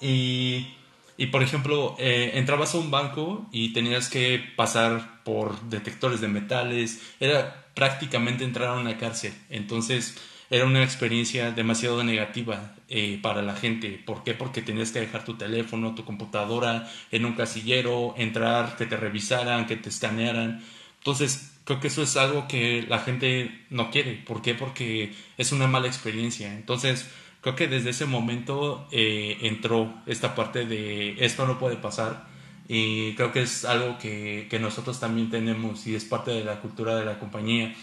Y, 0.00 0.68
y 1.16 1.26
por 1.26 1.42
ejemplo, 1.42 1.96
eh, 1.98 2.32
entrabas 2.34 2.74
a 2.74 2.78
un 2.78 2.90
banco 2.90 3.46
y 3.52 3.72
tenías 3.72 4.08
que 4.08 4.42
pasar 4.56 5.22
por 5.24 5.60
detectores 5.68 6.20
de 6.20 6.28
metales, 6.28 7.02
era 7.20 7.66
prácticamente 7.74 8.44
entrar 8.44 8.68
a 8.68 8.80
una 8.80 8.96
cárcel. 8.96 9.32
Entonces, 9.50 10.16
era 10.50 10.64
una 10.64 10.82
experiencia 10.82 11.50
demasiado 11.52 12.02
negativa 12.02 12.74
eh, 12.90 13.18
para 13.22 13.42
la 13.42 13.54
gente. 13.54 14.00
¿Por 14.04 14.24
qué? 14.24 14.32
Porque 14.32 14.62
tenías 14.62 14.92
que 14.92 15.00
dejar 15.00 15.22
tu 15.22 15.34
teléfono, 15.34 15.94
tu 15.94 16.06
computadora 16.06 16.90
en 17.10 17.26
un 17.26 17.34
casillero, 17.34 18.14
entrar, 18.16 18.76
que 18.76 18.86
te 18.86 18.96
revisaran, 18.96 19.66
que 19.66 19.76
te 19.76 19.90
escanearan. 19.90 20.64
Entonces, 20.96 21.52
creo 21.64 21.80
que 21.80 21.88
eso 21.88 22.02
es 22.02 22.16
algo 22.16 22.48
que 22.48 22.86
la 22.88 23.00
gente 23.00 23.66
no 23.68 23.90
quiere. 23.90 24.14
¿Por 24.14 24.40
qué? 24.40 24.54
Porque 24.54 25.12
es 25.36 25.52
una 25.52 25.66
mala 25.66 25.86
experiencia. 25.86 26.50
Entonces, 26.54 27.06
creo 27.42 27.56
que 27.56 27.68
desde 27.68 27.90
ese 27.90 28.06
momento 28.06 28.88
eh, 28.90 29.36
entró 29.42 29.94
esta 30.06 30.34
parte 30.34 30.64
de 30.64 31.16
esto 31.22 31.46
no 31.46 31.58
puede 31.58 31.76
pasar. 31.76 32.26
Y 32.68 33.14
creo 33.16 33.32
que 33.32 33.42
es 33.42 33.66
algo 33.66 33.98
que, 33.98 34.46
que 34.48 34.58
nosotros 34.58 34.98
también 34.98 35.28
tenemos 35.28 35.86
y 35.86 35.94
es 35.94 36.06
parte 36.06 36.30
de 36.30 36.42
la 36.42 36.60
cultura 36.60 36.96
de 36.96 37.04
la 37.04 37.18
compañía. 37.18 37.74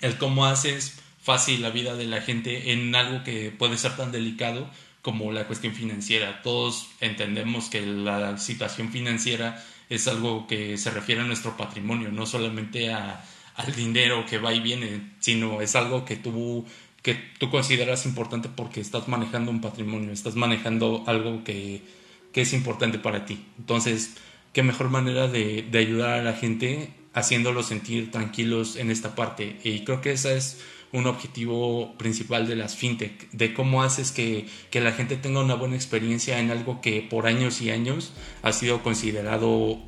El 0.00 0.16
cómo 0.16 0.46
haces 0.46 1.02
fácil 1.28 1.60
la 1.60 1.68
vida 1.68 1.94
de 1.94 2.06
la 2.06 2.22
gente 2.22 2.72
en 2.72 2.94
algo 2.94 3.22
que 3.22 3.50
puede 3.50 3.76
ser 3.76 3.94
tan 3.98 4.10
delicado 4.12 4.66
como 5.02 5.30
la 5.30 5.46
cuestión 5.46 5.74
financiera. 5.74 6.40
Todos 6.40 6.88
entendemos 7.02 7.68
que 7.68 7.84
la 7.84 8.38
situación 8.38 8.90
financiera 8.90 9.62
es 9.90 10.08
algo 10.08 10.46
que 10.46 10.78
se 10.78 10.90
refiere 10.90 11.20
a 11.20 11.24
nuestro 11.24 11.54
patrimonio, 11.54 12.10
no 12.10 12.24
solamente 12.24 12.94
a, 12.94 13.22
al 13.56 13.74
dinero 13.74 14.24
que 14.24 14.38
va 14.38 14.54
y 14.54 14.60
viene, 14.60 15.12
sino 15.20 15.60
es 15.60 15.76
algo 15.76 16.06
que 16.06 16.16
tú, 16.16 16.64
que 17.02 17.12
tú 17.38 17.50
consideras 17.50 18.06
importante 18.06 18.48
porque 18.48 18.80
estás 18.80 19.06
manejando 19.06 19.50
un 19.50 19.60
patrimonio, 19.60 20.12
estás 20.12 20.34
manejando 20.34 21.04
algo 21.06 21.44
que, 21.44 21.82
que 22.32 22.40
es 22.40 22.54
importante 22.54 22.98
para 22.98 23.26
ti. 23.26 23.44
Entonces, 23.58 24.16
qué 24.54 24.62
mejor 24.62 24.88
manera 24.88 25.28
de, 25.28 25.60
de 25.70 25.78
ayudar 25.78 26.20
a 26.20 26.22
la 26.22 26.32
gente 26.32 26.94
haciéndolos 27.12 27.66
sentir 27.66 28.10
tranquilos 28.10 28.76
en 28.76 28.90
esta 28.90 29.14
parte. 29.14 29.58
Y 29.62 29.84
creo 29.84 30.00
que 30.00 30.12
esa 30.12 30.32
es 30.32 30.62
un 30.92 31.06
objetivo 31.06 31.96
principal 31.98 32.46
de 32.46 32.56
las 32.56 32.76
fintech, 32.76 33.30
de 33.30 33.52
cómo 33.54 33.82
haces 33.82 34.10
que, 34.12 34.46
la 34.72 34.92
gente 34.92 35.16
tenga 35.16 35.40
una 35.40 35.54
buena 35.54 35.76
experiencia 35.76 36.38
en 36.38 36.50
algo 36.50 36.80
que 36.80 37.02
por 37.02 37.26
años 37.26 37.60
y 37.60 37.70
años 37.70 38.12
ha 38.42 38.52
sido 38.52 38.82
considerado 38.82 39.78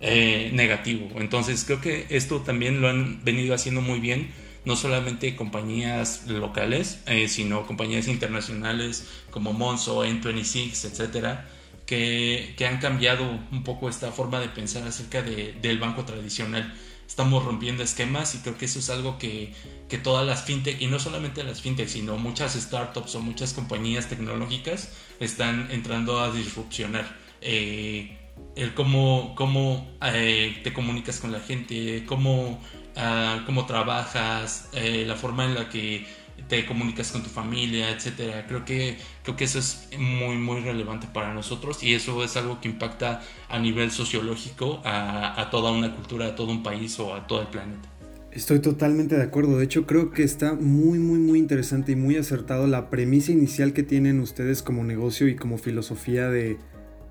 eh, 0.00 0.50
negativo. 0.52 1.08
Entonces 1.16 1.64
creo 1.64 1.80
que 1.80 2.06
esto 2.10 2.40
también 2.40 2.80
lo 2.80 2.88
han 2.88 3.24
venido 3.24 3.54
haciendo 3.54 3.80
muy 3.80 4.00
bien, 4.00 4.30
no 4.64 4.76
solamente 4.76 5.36
compañías 5.36 6.26
locales, 6.26 7.00
eh, 7.06 7.28
sino 7.28 7.66
compañías 7.66 8.08
internacionales 8.08 9.08
como 9.30 9.52
Monzo, 9.52 10.04
N26, 10.04 10.84
etcétera, 10.84 11.48
que, 11.86 12.54
han 12.68 12.78
cambiado 12.78 13.24
un 13.52 13.62
poco 13.64 13.88
esta 13.88 14.12
forma 14.12 14.40
de 14.40 14.48
pensar 14.48 14.86
acerca 14.86 15.22
del 15.22 15.78
banco 15.78 16.04
tradicional 16.04 16.72
estamos 17.06 17.44
rompiendo 17.44 17.82
esquemas 17.82 18.34
y 18.34 18.38
creo 18.38 18.56
que 18.56 18.64
eso 18.64 18.78
es 18.78 18.90
algo 18.90 19.18
que, 19.18 19.52
que 19.88 19.98
todas 19.98 20.26
las 20.26 20.44
fintech, 20.44 20.80
y 20.80 20.86
no 20.86 20.98
solamente 20.98 21.44
las 21.44 21.60
fintech, 21.60 21.88
sino 21.88 22.16
muchas 22.16 22.54
startups 22.54 23.14
o 23.14 23.20
muchas 23.20 23.52
compañías 23.52 24.08
tecnológicas 24.08 24.92
están 25.20 25.68
entrando 25.70 26.20
a 26.20 26.32
disrupcionar. 26.32 27.16
Eh, 27.40 28.18
el 28.56 28.74
cómo, 28.74 29.34
cómo 29.36 29.96
eh, 30.02 30.60
te 30.64 30.72
comunicas 30.72 31.20
con 31.20 31.30
la 31.30 31.40
gente, 31.40 32.04
cómo, 32.06 32.60
uh, 32.96 33.44
cómo 33.46 33.66
trabajas, 33.66 34.68
eh, 34.72 35.04
la 35.06 35.14
forma 35.14 35.44
en 35.44 35.54
la 35.54 35.68
que 35.68 36.06
te 36.48 36.66
comunicas 36.66 37.12
con 37.12 37.22
tu 37.22 37.30
familia, 37.30 37.90
etcétera. 37.90 38.46
Creo 38.46 38.64
que, 38.64 38.98
creo 39.22 39.36
que 39.36 39.44
eso 39.44 39.58
es 39.58 39.88
muy, 39.98 40.36
muy 40.36 40.60
relevante 40.60 41.06
para 41.12 41.34
nosotros 41.34 41.82
y 41.82 41.94
eso 41.94 42.22
es 42.24 42.36
algo 42.36 42.60
que 42.60 42.68
impacta 42.68 43.22
a 43.48 43.58
nivel 43.58 43.90
sociológico 43.90 44.80
a, 44.84 45.40
a 45.40 45.50
toda 45.50 45.72
una 45.72 45.94
cultura, 45.94 46.28
a 46.28 46.34
todo 46.34 46.50
un 46.50 46.62
país 46.62 46.98
o 47.00 47.14
a 47.14 47.26
todo 47.26 47.42
el 47.42 47.48
planeta. 47.48 47.88
Estoy 48.34 48.58
totalmente 48.58 49.16
de 49.16 49.22
acuerdo. 49.22 49.58
De 49.58 49.64
hecho, 49.64 49.86
creo 49.86 50.10
que 50.10 50.24
está 50.24 50.54
muy, 50.54 50.98
muy, 50.98 51.20
muy 51.20 51.38
interesante 51.38 51.92
y 51.92 51.96
muy 51.96 52.16
acertado 52.16 52.66
la 52.66 52.90
premisa 52.90 53.30
inicial 53.30 53.72
que 53.72 53.84
tienen 53.84 54.18
ustedes 54.18 54.60
como 54.60 54.82
negocio 54.82 55.28
y 55.28 55.36
como 55.36 55.56
filosofía 55.56 56.28
de, 56.28 56.58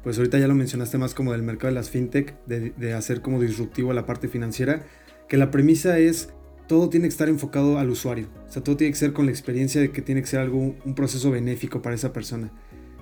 pues 0.04 0.18
ahorita 0.18 0.38
ya 0.38 0.50
lo 0.50 0.56
mencionaste 0.56 0.98
más 0.98 1.13
como 1.13 1.32
del 1.32 1.42
mercado 1.42 1.70
de 1.70 1.75
las 1.75 1.90
fintech, 1.90 2.36
de, 2.46 2.94
hacer 2.94 3.22
como 3.22 3.40
disruptivo 3.40 3.94
la 3.94 4.06
parte 4.06 4.28
financiera, 4.28 4.86
que 5.30 5.38
la 5.38 5.50
premisa 5.50 5.98
es 5.98 6.30
todo 6.67 6.89
tiene 6.89 7.08
que 7.08 7.12
estar 7.12 7.29
enfocado 7.29 7.77
al 7.77 7.89
usuario. 7.89 8.27
O 8.48 8.51
sea, 8.51 8.63
todo 8.63 8.77
tiene 8.77 8.91
que 8.91 9.00
ser 9.00 9.13
con 9.13 9.25
la 9.25 9.32
experiencia 9.32 9.82
de 9.82 9.91
que 9.91 10.01
tiene 10.01 10.22
que 10.22 10.27
ser 10.27 10.39
algo, 10.39 10.75
un 10.86 10.96
proceso 10.96 11.32
benéfico 11.32 11.82
para 11.82 11.96
esa 11.96 12.13
persona. 12.13 12.51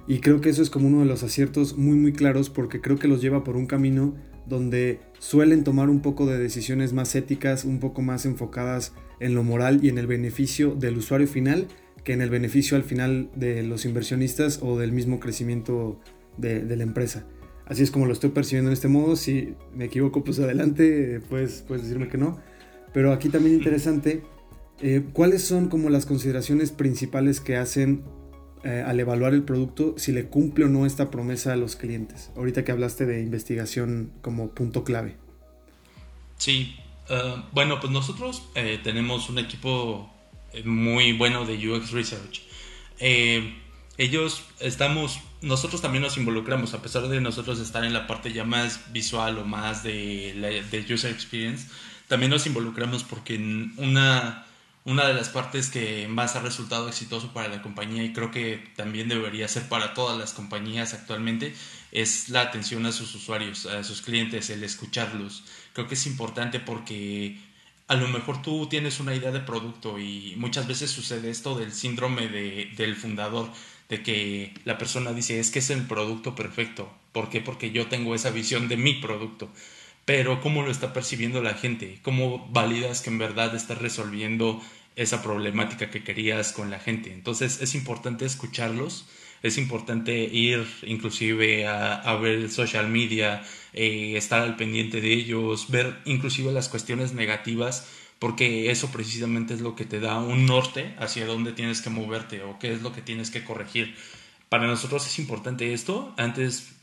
Y 0.07 0.19
creo 0.19 0.41
que 0.41 0.49
eso 0.49 0.61
es 0.61 0.69
como 0.69 0.87
uno 0.87 1.01
de 1.01 1.05
los 1.05 1.23
aciertos 1.23 1.77
muy 1.77 1.95
muy 1.95 2.13
claros 2.13 2.49
porque 2.49 2.81
creo 2.81 2.97
que 2.97 3.07
los 3.07 3.21
lleva 3.21 3.43
por 3.43 3.55
un 3.55 3.67
camino 3.67 4.15
donde 4.47 4.99
suelen 5.19 5.63
tomar 5.63 5.89
un 5.89 6.01
poco 6.01 6.25
de 6.25 6.37
decisiones 6.37 6.91
más 6.93 7.15
éticas, 7.15 7.63
un 7.63 7.79
poco 7.79 8.01
más 8.01 8.25
enfocadas 8.25 8.93
en 9.19 9.35
lo 9.35 9.43
moral 9.43 9.79
y 9.83 9.89
en 9.89 9.97
el 9.97 10.07
beneficio 10.07 10.75
del 10.75 10.97
usuario 10.97 11.27
final 11.27 11.67
que 12.03 12.13
en 12.13 12.21
el 12.21 12.29
beneficio 12.29 12.77
al 12.77 12.83
final 12.83 13.29
de 13.35 13.63
los 13.63 13.85
inversionistas 13.85 14.59
o 14.61 14.79
del 14.79 14.91
mismo 14.91 15.19
crecimiento 15.19 15.99
de, 16.37 16.63
la 16.75 16.83
empresa. 16.83 17.25
Así 17.65 17.83
es 17.83 17.91
como 17.91 18.05
lo 18.05 18.13
estoy 18.13 18.31
percibiendo 18.31 18.69
en 18.69 18.73
este 18.73 18.87
modo. 18.87 19.15
Si 19.15 19.55
me 19.75 19.85
equivoco, 19.85 20.23
pues 20.23 20.39
adelante, 20.39 21.21
puedes, 21.29 21.63
puedes 21.67 21.83
decirme 21.83 22.07
que 22.07 22.17
no. 22.17 22.39
Pero 22.93 23.13
aquí 23.13 23.29
también 23.29 23.55
interesante, 23.55 24.23
eh, 24.81 25.03
¿cuáles 25.13 25.43
son 25.43 25.69
como 25.69 25.89
las 25.89 26.05
consideraciones 26.05 26.71
principales 26.71 27.39
que 27.39 27.57
hacen 27.57 28.03
eh, 28.63 28.83
al 28.85 28.99
evaluar 28.99 29.33
el 29.33 29.43
producto 29.43 29.95
si 29.97 30.11
le 30.11 30.25
cumple 30.25 30.65
o 30.65 30.67
no 30.67 30.85
esta 30.85 31.09
promesa 31.09 31.53
a 31.53 31.55
los 31.55 31.75
clientes? 31.75 32.31
Ahorita 32.35 32.63
que 32.63 32.71
hablaste 32.71 33.05
de 33.05 33.21
investigación 33.21 34.11
como 34.21 34.51
punto 34.51 34.83
clave. 34.83 35.15
Sí, 36.37 36.75
eh, 37.09 37.35
bueno, 37.51 37.79
pues 37.79 37.91
nosotros 37.91 38.43
tenemos 38.83 39.29
un 39.29 39.39
equipo 39.39 40.11
muy 40.65 41.13
bueno 41.13 41.45
de 41.45 41.55
UX 41.55 41.91
Research. 41.91 42.41
ellos 43.97 44.43
estamos 44.59 45.21
nosotros 45.41 45.81
también 45.81 46.03
nos 46.03 46.17
involucramos, 46.17 46.73
a 46.73 46.81
pesar 46.81 47.07
de 47.07 47.19
nosotros 47.19 47.59
estar 47.59 47.83
en 47.83 47.93
la 47.93 48.05
parte 48.05 48.31
ya 48.31 48.43
más 48.43 48.91
visual 48.93 49.39
o 49.39 49.45
más 49.45 49.83
de, 49.83 50.63
de 50.69 50.93
user 50.93 51.11
experience, 51.11 51.67
también 52.11 52.29
nos 52.29 52.45
involucramos 52.45 53.05
porque 53.05 53.37
una, 53.77 54.45
una 54.83 55.07
de 55.07 55.13
las 55.13 55.29
partes 55.29 55.69
que 55.69 56.09
más 56.09 56.35
ha 56.35 56.41
resultado 56.41 56.89
exitoso 56.89 57.31
para 57.31 57.47
la 57.47 57.61
compañía 57.61 58.03
y 58.03 58.11
creo 58.11 58.31
que 58.31 58.61
también 58.75 59.07
debería 59.07 59.47
ser 59.47 59.69
para 59.69 59.93
todas 59.93 60.19
las 60.19 60.33
compañías 60.33 60.93
actualmente 60.93 61.55
es 61.93 62.27
la 62.27 62.41
atención 62.41 62.85
a 62.85 62.91
sus 62.91 63.15
usuarios, 63.15 63.65
a 63.65 63.85
sus 63.85 64.01
clientes, 64.01 64.49
el 64.49 64.61
escucharlos. 64.65 65.45
Creo 65.71 65.87
que 65.87 65.93
es 65.93 66.05
importante 66.05 66.59
porque 66.59 67.39
a 67.87 67.95
lo 67.95 68.09
mejor 68.09 68.41
tú 68.41 68.67
tienes 68.67 68.99
una 68.99 69.15
idea 69.15 69.31
de 69.31 69.39
producto 69.39 69.97
y 69.97 70.33
muchas 70.35 70.67
veces 70.67 70.91
sucede 70.91 71.29
esto 71.29 71.57
del 71.57 71.71
síndrome 71.71 72.27
de, 72.27 72.73
del 72.75 72.97
fundador 72.97 73.49
de 73.87 74.03
que 74.03 74.53
la 74.65 74.77
persona 74.77 75.13
dice 75.13 75.39
es 75.39 75.49
que 75.49 75.59
es 75.59 75.69
el 75.69 75.87
producto 75.87 76.35
perfecto. 76.35 76.91
¿Por 77.13 77.29
qué? 77.29 77.39
Porque 77.39 77.71
yo 77.71 77.87
tengo 77.87 78.15
esa 78.15 78.31
visión 78.31 78.67
de 78.67 78.75
mi 78.75 78.95
producto. 78.95 79.49
Pero 80.05 80.41
¿cómo 80.41 80.63
lo 80.63 80.71
está 80.71 80.93
percibiendo 80.93 81.41
la 81.41 81.53
gente? 81.53 81.99
¿Cómo 82.01 82.47
validas 82.49 83.01
que 83.01 83.09
en 83.09 83.17
verdad 83.17 83.55
estás 83.55 83.77
resolviendo 83.77 84.61
esa 84.95 85.21
problemática 85.21 85.89
que 85.89 86.03
querías 86.03 86.51
con 86.53 86.69
la 86.69 86.79
gente? 86.79 87.13
Entonces 87.13 87.61
es 87.61 87.75
importante 87.75 88.25
escucharlos, 88.25 89.07
es 89.43 89.57
importante 89.57 90.17
ir 90.23 90.67
inclusive 90.83 91.67
a, 91.67 92.15
ver 92.15 92.49
social 92.49 92.87
media, 92.87 93.43
eh, 93.73 94.13
estar 94.17 94.41
al 94.41 94.55
pendiente 94.55 95.01
de 95.01 95.13
ellos, 95.13 95.69
ver 95.69 95.99
inclusive 96.05 96.51
las 96.51 96.69
cuestiones 96.69 97.13
negativas 97.13 97.87
porque 98.21 98.69
eso 98.69 98.91
precisamente 98.91 99.55
es 99.55 99.61
lo 99.61 99.75
que 99.75 99.83
te 99.83 99.99
da 99.99 100.19
un 100.19 100.45
norte 100.45 100.93
hacia 100.99 101.25
dónde 101.25 101.53
tienes 101.53 101.81
que 101.81 101.89
moverte 101.89 102.43
o 102.43 102.59
qué 102.59 102.71
es 102.71 102.83
lo 102.83 102.93
que 102.93 103.01
tienes 103.01 103.31
que 103.31 103.43
corregir. 103.43 103.95
Para 104.47 104.67
nosotros 104.67 105.07
es 105.07 105.17
importante 105.17 105.73
esto 105.73 106.13
antes 106.17 106.75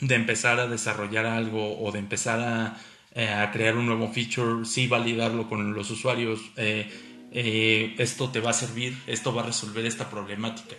de 0.00 0.14
empezar 0.14 0.60
a 0.60 0.66
desarrollar 0.66 1.26
algo 1.26 1.80
o 1.80 1.92
de 1.92 1.98
empezar 1.98 2.40
a, 2.40 2.76
eh, 3.14 3.48
crear 3.52 3.76
un 3.76 3.86
nuevo 3.86 4.12
feature, 4.12 4.64
sí 4.64 4.86
validarlo 4.86 5.48
con 5.48 5.74
los 5.74 5.90
usuarios. 5.90 6.40
Eh, 6.56 6.88
eh, 7.32 7.94
esto 7.98 8.30
te 8.30 8.40
va 8.40 8.50
a 8.50 8.54
servir, 8.54 8.96
esto 9.06 9.34
va 9.34 9.42
a 9.42 9.46
resolver 9.46 9.84
esta 9.84 10.08
problemática 10.08 10.76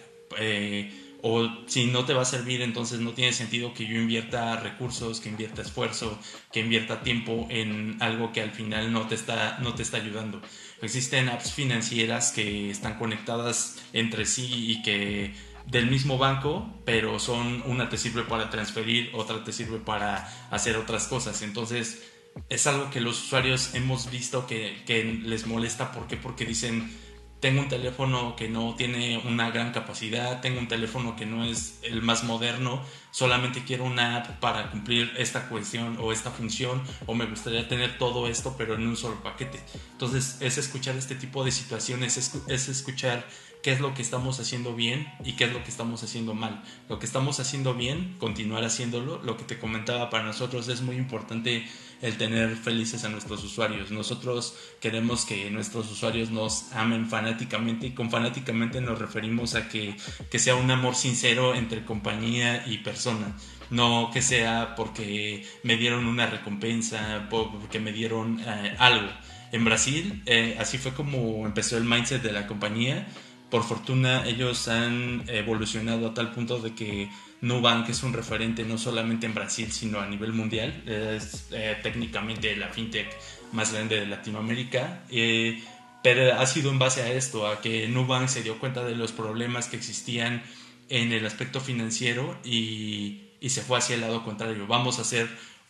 o 1.21 1.49
si 1.67 1.87
no 1.87 2.05
te 2.05 2.13
va 2.13 2.21
a 2.21 2.25
servir, 2.25 2.61
entonces 2.61 2.99
no 2.99 3.11
tiene 3.13 3.33
sentido 3.33 3.73
que 3.73 3.85
yo 3.85 3.95
invierta 3.95 4.55
recursos, 4.57 5.19
que 5.19 5.29
invierta 5.29 5.61
esfuerzo, 5.61 6.17
que 6.51 6.61
invierta 6.61 7.01
tiempo 7.01 7.47
en 7.49 7.97
algo 7.99 8.31
que 8.31 8.41
al 8.41 8.51
final 8.51 8.93
no 8.93 9.07
te 9.07 9.15
está, 9.15 9.59
no 9.59 9.75
te 9.75 9.83
está 9.83 9.97
ayudando. 9.97 10.41
Existen 10.81 11.27
apps 11.27 11.51
financieras 11.51 12.31
que 12.31 12.69
están 12.69 12.97
conectadas 12.97 13.77
entre 13.91 14.25
sí 14.25 14.49
y 14.71 14.81
que 14.81 15.33
del 15.69 15.89
mismo 15.89 16.17
banco, 16.17 16.81
pero 16.85 17.19
son 17.19 17.63
una 17.65 17.89
te 17.89 17.97
sirve 17.97 18.23
para 18.23 18.49
transferir, 18.49 19.11
otra 19.13 19.43
te 19.43 19.51
sirve 19.53 19.77
para 19.77 20.27
hacer 20.49 20.75
otras 20.77 21.07
cosas. 21.07 21.41
Entonces 21.41 22.03
es 22.49 22.67
algo 22.67 22.89
que 22.89 23.01
los 23.01 23.23
usuarios 23.23 23.75
hemos 23.75 24.09
visto 24.09 24.47
que, 24.47 24.83
que 24.85 25.03
les 25.03 25.45
molesta. 25.45 25.91
¿Por 25.91 26.07
qué? 26.07 26.17
Porque 26.17 26.45
dicen 26.45 26.91
tengo 27.39 27.61
un 27.61 27.69
teléfono 27.69 28.35
que 28.35 28.49
no 28.49 28.75
tiene 28.75 29.17
una 29.25 29.49
gran 29.49 29.71
capacidad, 29.71 30.41
tengo 30.41 30.59
un 30.59 30.67
teléfono 30.67 31.15
que 31.15 31.25
no 31.25 31.45
es 31.45 31.79
el 31.83 32.01
más 32.01 32.23
moderno, 32.23 32.81
solamente 33.11 33.63
quiero 33.63 33.85
una 33.85 34.17
app 34.17 34.39
para 34.39 34.71
cumplir 34.71 35.13
esta 35.17 35.47
cuestión 35.47 35.97
o 36.01 36.11
esta 36.11 36.31
función, 36.31 36.81
o 37.05 37.13
me 37.13 37.25
gustaría 37.25 37.67
tener 37.67 37.97
todo 37.97 38.27
esto 38.27 38.55
pero 38.57 38.75
en 38.75 38.85
un 38.85 38.97
solo 38.97 39.23
paquete. 39.23 39.59
Entonces 39.91 40.37
es 40.41 40.57
escuchar 40.57 40.97
este 40.97 41.15
tipo 41.15 41.45
de 41.45 41.51
situaciones, 41.51 42.17
es, 42.17 42.67
escuchar 42.67 43.25
qué 43.63 43.71
es 43.71 43.79
lo 43.79 43.93
que 43.93 44.01
estamos 44.01 44.39
haciendo 44.39 44.75
bien 44.75 45.07
y 45.23 45.33
qué 45.33 45.45
es 45.45 45.53
lo 45.53 45.63
que 45.63 45.69
estamos 45.69 46.03
haciendo 46.03 46.33
mal. 46.33 46.63
Lo 46.89 46.99
que 46.99 47.05
estamos 47.05 47.39
haciendo 47.39 47.73
bien, 47.73 48.15
continuar 48.19 48.63
haciéndolo. 48.63 49.21
Lo 49.23 49.37
que 49.37 49.43
te 49.43 49.59
comentaba 49.59 50.09
para 50.09 50.23
nosotros 50.23 50.67
es 50.67 50.81
muy 50.81 50.95
importante 50.95 51.65
el 52.01 52.17
tener 52.17 52.55
felices 52.55 53.03
a 53.03 53.09
nuestros 53.09 53.43
usuarios. 53.43 53.91
Nosotros 53.91 54.55
queremos 54.79 55.25
que 55.25 55.49
nuestros 55.51 55.91
usuarios 55.91 56.31
nos 56.31 56.71
amen 56.73 57.07
fanáticamente 57.07 57.87
y 57.87 57.91
con 57.91 58.09
fanáticamente 58.09 58.81
nos 58.81 58.99
referimos 58.99 59.55
a 59.55 59.67
que, 59.67 59.95
que 60.29 60.39
sea 60.39 60.55
un 60.55 60.71
amor 60.71 60.95
sincero 60.95 61.55
entre 61.55 61.85
compañía 61.85 62.65
y 62.67 62.79
persona. 62.79 63.35
No 63.69 64.09
que 64.11 64.21
sea 64.21 64.75
porque 64.75 65.45
me 65.63 65.77
dieron 65.77 66.05
una 66.05 66.25
recompensa, 66.25 67.27
porque 67.29 67.79
me 67.79 67.91
dieron 67.91 68.39
eh, 68.39 68.75
algo. 68.79 69.09
En 69.51 69.65
Brasil, 69.65 70.21
eh, 70.25 70.57
así 70.59 70.77
fue 70.77 70.93
como 70.93 71.45
empezó 71.45 71.77
el 71.77 71.83
mindset 71.83 72.21
de 72.21 72.31
la 72.31 72.47
compañía. 72.47 73.07
Por 73.49 73.63
fortuna, 73.63 74.25
ellos 74.27 74.67
han 74.67 75.23
evolucionado 75.27 76.07
a 76.07 76.13
tal 76.13 76.31
punto 76.31 76.59
de 76.59 76.75
que 76.75 77.09
Nubank 77.41 77.89
es 77.89 78.03
un 78.03 78.13
referente 78.13 78.63
no 78.65 78.77
solamente 78.77 79.25
en 79.25 79.33
Brasil, 79.33 79.71
sino 79.71 79.99
a 79.99 80.07
nivel 80.07 80.33
mundial. 80.33 80.83
Es 80.85 81.47
eh, 81.51 81.77
técnicamente 81.81 82.55
la 82.55 82.69
fintech 82.69 83.07
más 83.51 83.73
grande 83.73 83.99
de 83.99 84.07
Latinoamérica. 84.07 85.03
Eh, 85.09 85.63
pero 86.03 86.39
ha 86.39 86.45
sido 86.45 86.71
en 86.71 86.79
base 86.79 87.01
a 87.01 87.11
esto, 87.11 87.47
a 87.47 87.61
que 87.61 87.87
Nubank 87.87 88.27
se 88.27 88.43
dio 88.43 88.57
cuenta 88.59 88.83
de 88.83 88.95
los 88.95 89.11
problemas 89.11 89.67
que 89.67 89.77
existían 89.77 90.43
en 90.89 91.11
el 91.11 91.25
aspecto 91.25 91.59
financiero 91.59 92.37
y, 92.43 93.29
y 93.41 93.49
se 93.49 93.61
fue 93.61 93.77
hacia 93.77 93.95
el 93.95 94.01
lado 94.01 94.23
contrario. 94.23 94.65
Vamos 94.67 94.99
a 94.99 95.01
hacer 95.01 95.29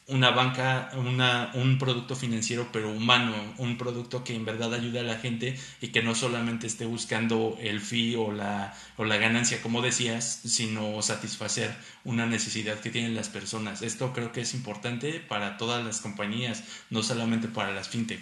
una 0.10 0.32
banca, 0.32 0.92
un 0.96 1.78
producto 1.78 2.16
financiero 2.16 2.68
pero 2.74 2.92
humano, 2.92 3.34
un 3.58 3.78
producto 3.78 4.24
que 4.24 4.36
en 4.36 4.46
verdad 4.46 4.74
ayude 4.74 5.00
a 5.00 5.04
la 5.04 5.18
gente 5.18 5.56
y 5.82 5.89
que 5.89 6.01
no 6.01 6.16
solamente 6.16 6.68
esté 6.68 6.86
buscando 6.86 7.58
el 7.62 7.80
fee 7.80 8.16
o 8.16 8.32
la, 8.32 8.74
o 8.98 9.06
la 9.06 9.18
ganancia, 9.18 9.62
como 9.62 9.82
decías, 9.82 10.42
sino 10.46 11.01
satisfacer 11.01 11.72
una 12.04 12.25
necesidad 12.25 12.80
que 12.80 12.89
tienen 12.89 13.16
las 13.16 13.30
personas. 13.30 13.82
Esto 13.82 14.12
creo 14.13 14.32
que 14.32 14.42
es 14.42 14.54
importante 14.54 15.22
para 15.28 15.58
todas 15.58 15.86
las 15.86 16.01
compañías, 16.01 16.63
no 16.89 17.04
solamente 17.04 17.48
para 17.48 17.72
las 17.72 17.89
fintech. 17.89 18.22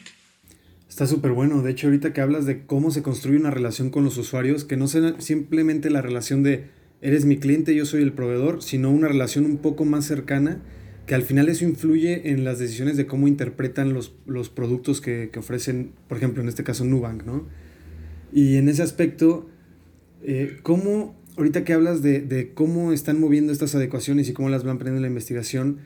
Está 0.89 1.05
súper 1.05 1.31
bueno. 1.31 1.61
De 1.61 1.71
hecho, 1.71 1.87
ahorita 1.87 2.13
que 2.13 2.21
hablas 2.21 2.45
de 2.45 2.65
cómo 2.65 2.91
se 2.91 3.03
construye 3.03 3.37
una 3.37 3.51
relación 3.51 3.89
con 3.89 4.03
los 4.03 4.17
usuarios, 4.17 4.63
que 4.63 4.77
no 4.77 4.87
sea 4.87 5.19
simplemente 5.19 5.89
la 5.89 6.01
relación 6.01 6.43
de 6.43 6.69
eres 7.01 7.25
mi 7.25 7.37
cliente, 7.37 7.75
yo 7.75 7.85
soy 7.85 8.01
el 8.01 8.13
proveedor, 8.13 8.63
sino 8.63 8.89
una 8.89 9.07
relación 9.07 9.45
un 9.45 9.57
poco 9.57 9.85
más 9.85 10.05
cercana 10.05 10.59
que 11.07 11.15
al 11.15 11.23
final 11.23 11.47
eso 11.47 11.63
influye 11.63 12.31
en 12.31 12.43
las 12.43 12.59
decisiones 12.59 12.97
de 12.97 13.07
cómo 13.07 13.29
interpretan 13.29 13.93
los, 13.93 14.13
los 14.25 14.49
productos 14.49 14.99
que, 14.99 15.29
que, 15.31 15.39
ofrecen, 15.39 15.93
por 16.09 16.17
ejemplo, 16.17 16.43
en 16.43 16.49
este 16.49 16.65
caso 16.65 16.83
Nubank, 16.83 17.23
¿no? 17.23 17.47
Y 18.33 18.57
en 18.57 18.67
ese 18.67 18.83
aspecto, 18.83 19.49
eh, 20.21 20.57
¿cómo, 20.63 21.15
ahorita 21.37 21.63
que 21.63 21.71
hablas 21.71 22.01
de, 22.01 22.19
de, 22.19 22.53
cómo 22.53 22.91
están 22.91 23.21
moviendo 23.21 23.53
estas 23.53 23.73
adecuaciones 23.73 24.27
y 24.27 24.33
cómo 24.33 24.49
las 24.49 24.65
van 24.65 24.75
aprendiendo 24.75 24.97
en 24.97 25.03
la 25.03 25.07
investigación, 25.07 25.77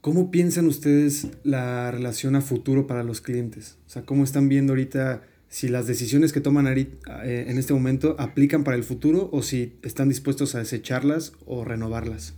¿cómo 0.00 0.32
piensan 0.32 0.66
ustedes 0.66 1.28
la 1.44 1.92
relación 1.92 2.34
a 2.34 2.40
futuro 2.40 2.88
para 2.88 3.04
los 3.04 3.20
clientes? 3.20 3.78
O 3.86 3.90
sea, 3.90 4.02
¿cómo 4.02 4.24
están 4.24 4.48
viendo 4.48 4.72
ahorita 4.72 5.22
si 5.48 5.68
las 5.68 5.86
decisiones 5.86 6.32
que 6.32 6.40
toman 6.40 6.66
eh, 6.66 6.88
en 7.24 7.56
este 7.56 7.72
momento 7.72 8.16
aplican 8.18 8.64
para 8.64 8.76
el 8.76 8.82
futuro 8.82 9.28
o 9.32 9.42
si 9.42 9.74
están 9.82 10.08
dispuestos 10.08 10.56
a 10.56 10.58
desecharlas 10.58 11.34
o 11.46 11.64
renovarlas? 11.64 12.34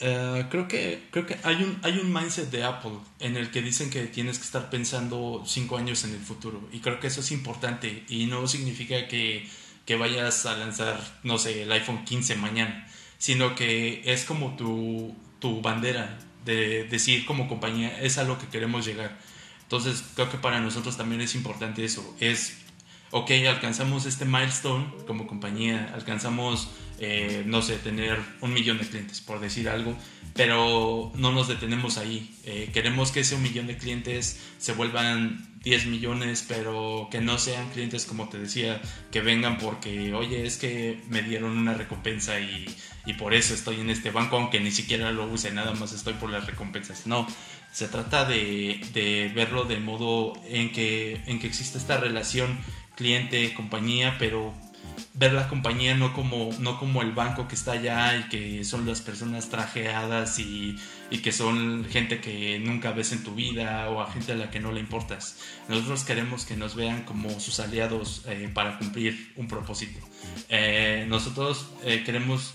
Eh, 0.00 0.46
creo 0.48 0.68
que, 0.68 1.08
creo 1.10 1.26
que 1.26 1.36
hay, 1.42 1.56
un, 1.56 1.78
hay 1.82 1.98
un 1.98 2.12
mindset 2.12 2.50
de 2.50 2.64
Apple 2.64 2.98
en 3.20 3.36
el 3.36 3.50
que 3.50 3.62
dicen 3.62 3.90
que 3.90 4.06
tienes 4.06 4.38
que 4.38 4.44
estar 4.44 4.70
pensando 4.70 5.42
cinco 5.46 5.76
años 5.76 6.04
en 6.04 6.14
el 6.14 6.20
futuro. 6.20 6.60
Y 6.72 6.80
creo 6.80 7.00
que 7.00 7.08
eso 7.08 7.20
es 7.20 7.32
importante. 7.32 8.04
Y 8.08 8.26
no 8.26 8.46
significa 8.46 9.08
que, 9.08 9.48
que 9.84 9.96
vayas 9.96 10.46
a 10.46 10.56
lanzar, 10.56 11.00
no 11.22 11.38
sé, 11.38 11.62
el 11.62 11.72
iPhone 11.72 12.04
15 12.04 12.36
mañana. 12.36 12.86
sino 13.18 13.54
que 13.56 14.02
es 14.04 14.24
como 14.24 14.56
tu, 14.56 15.14
tu 15.40 15.60
bandera 15.60 16.18
de 16.44 16.84
decir 16.84 17.26
como 17.26 17.48
compañía, 17.48 18.00
es 18.00 18.18
a 18.18 18.24
lo 18.24 18.38
que 18.38 18.46
queremos 18.46 18.86
llegar. 18.86 19.18
Entonces 19.62 20.02
creo 20.14 20.30
que 20.30 20.38
para 20.38 20.60
nosotros 20.60 20.96
también 20.96 21.20
es 21.20 21.34
importante 21.34 21.84
eso, 21.84 22.16
es, 22.20 22.58
ok, 23.10 23.30
alcanzamos 23.48 24.06
este 24.06 24.24
milestone 24.24 24.86
como 25.06 25.26
compañía, 25.26 25.90
alcanzamos, 25.94 26.70
eh, 26.98 27.42
no 27.46 27.62
sé, 27.62 27.76
tener 27.76 28.18
un 28.40 28.52
millón 28.52 28.78
de 28.78 28.86
clientes, 28.86 29.20
por 29.20 29.40
decir 29.40 29.68
algo, 29.68 29.96
pero 30.34 31.10
no 31.16 31.32
nos 31.32 31.48
detenemos 31.48 31.98
ahí. 31.98 32.34
Eh, 32.44 32.70
queremos 32.72 33.10
que 33.10 33.20
ese 33.20 33.34
un 33.34 33.42
millón 33.42 33.66
de 33.66 33.76
clientes 33.76 34.40
se 34.58 34.72
vuelvan 34.72 35.48
10 35.62 35.86
millones, 35.86 36.44
pero 36.46 37.08
que 37.10 37.20
no 37.20 37.38
sean 37.38 37.68
clientes, 37.70 38.04
como 38.06 38.28
te 38.28 38.38
decía, 38.38 38.80
que 39.10 39.20
vengan 39.20 39.58
porque, 39.58 40.12
oye, 40.14 40.46
es 40.46 40.56
que 40.56 41.02
me 41.08 41.22
dieron 41.22 41.56
una 41.56 41.74
recompensa 41.74 42.38
y, 42.40 42.66
por 43.18 43.32
eso 43.32 43.54
estoy 43.54 43.80
en 43.80 43.88
este 43.88 44.10
banco, 44.10 44.36
aunque 44.36 44.60
ni 44.60 44.70
siquiera 44.70 45.10
lo 45.12 45.26
use, 45.26 45.50
nada 45.50 45.72
más 45.72 45.92
estoy 45.92 46.12
por 46.12 46.28
las 46.28 46.46
recompensas. 46.46 47.06
No, 47.06 47.26
se 47.72 47.88
trata 47.88 48.26
de, 48.26 48.80
de 48.92 49.32
verlo 49.34 49.64
de 49.64 49.80
modo 49.80 50.34
en 50.46 50.72
que, 50.72 51.22
en 51.26 51.38
que 51.38 51.46
existe 51.46 51.78
esta 51.78 51.96
relación 51.96 52.58
cliente-compañía, 52.98 54.16
pero 54.18 54.52
ver 55.14 55.32
la 55.32 55.48
compañía 55.48 55.94
no 55.94 56.12
como, 56.12 56.50
no 56.58 56.80
como 56.80 57.00
el 57.00 57.12
banco 57.12 57.46
que 57.46 57.54
está 57.54 57.72
allá 57.72 58.16
y 58.16 58.28
que 58.28 58.64
son 58.64 58.86
las 58.86 59.00
personas 59.00 59.48
trajeadas 59.48 60.40
y, 60.40 60.76
y, 61.08 61.18
que 61.18 61.30
son 61.30 61.86
gente 61.88 62.20
que 62.20 62.58
nunca 62.58 62.90
ves 62.90 63.12
en 63.12 63.22
tu 63.22 63.36
vida 63.36 63.88
o 63.88 64.00
a 64.00 64.10
gente 64.10 64.32
a 64.32 64.34
la 64.34 64.50
que 64.50 64.58
no 64.58 64.72
le 64.72 64.80
importas. 64.80 65.38
Nosotros 65.68 66.02
queremos 66.02 66.44
que 66.44 66.56
nos 66.56 66.74
vean 66.74 67.04
como 67.04 67.38
sus 67.38 67.60
aliados 67.60 68.24
eh, 68.26 68.50
para 68.52 68.78
cumplir 68.78 69.32
un 69.36 69.46
propósito. 69.46 70.00
Eh, 70.48 71.06
nosotros 71.08 71.70
eh, 71.84 72.02
queremos, 72.04 72.54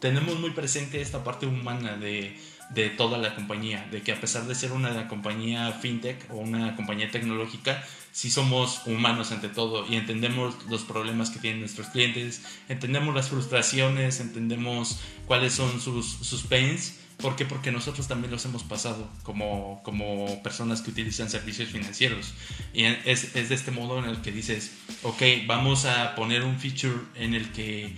tenemos 0.00 0.38
muy 0.38 0.50
presente 0.50 1.00
esta 1.00 1.24
parte 1.24 1.46
humana 1.46 1.96
de 1.96 2.36
de 2.74 2.88
toda 2.88 3.18
la 3.18 3.34
compañía, 3.34 3.86
de 3.90 4.02
que 4.02 4.12
a 4.12 4.20
pesar 4.20 4.46
de 4.46 4.54
ser 4.54 4.72
una 4.72 5.06
compañía 5.08 5.70
fintech 5.72 6.30
o 6.30 6.36
una 6.36 6.74
compañía 6.74 7.10
tecnológica, 7.10 7.84
sí 8.12 8.30
somos 8.30 8.82
humanos 8.86 9.32
ante 9.32 9.48
todo 9.48 9.86
y 9.88 9.96
entendemos 9.96 10.54
los 10.68 10.82
problemas 10.82 11.30
que 11.30 11.40
tienen 11.40 11.60
nuestros 11.60 11.88
clientes, 11.88 12.42
entendemos 12.68 13.14
las 13.14 13.30
frustraciones, 13.30 14.20
entendemos 14.20 15.00
cuáles 15.26 15.54
son 15.54 15.80
sus, 15.80 16.06
sus 16.06 16.42
pains. 16.42 16.98
¿Por 17.16 17.36
qué? 17.36 17.44
Porque 17.44 17.70
nosotros 17.70 18.08
también 18.08 18.32
los 18.32 18.44
hemos 18.44 18.64
pasado 18.64 19.08
como, 19.22 19.80
como 19.84 20.42
personas 20.42 20.82
que 20.82 20.90
utilizan 20.90 21.30
servicios 21.30 21.68
financieros. 21.70 22.34
Y 22.74 22.84
es, 22.84 23.36
es 23.36 23.48
de 23.48 23.54
este 23.54 23.70
modo 23.70 23.98
en 23.98 24.06
el 24.06 24.20
que 24.22 24.32
dices, 24.32 24.72
ok, 25.02 25.22
vamos 25.46 25.84
a 25.84 26.14
poner 26.14 26.42
un 26.42 26.58
feature 26.58 26.98
en 27.14 27.34
el 27.34 27.52
que 27.52 27.94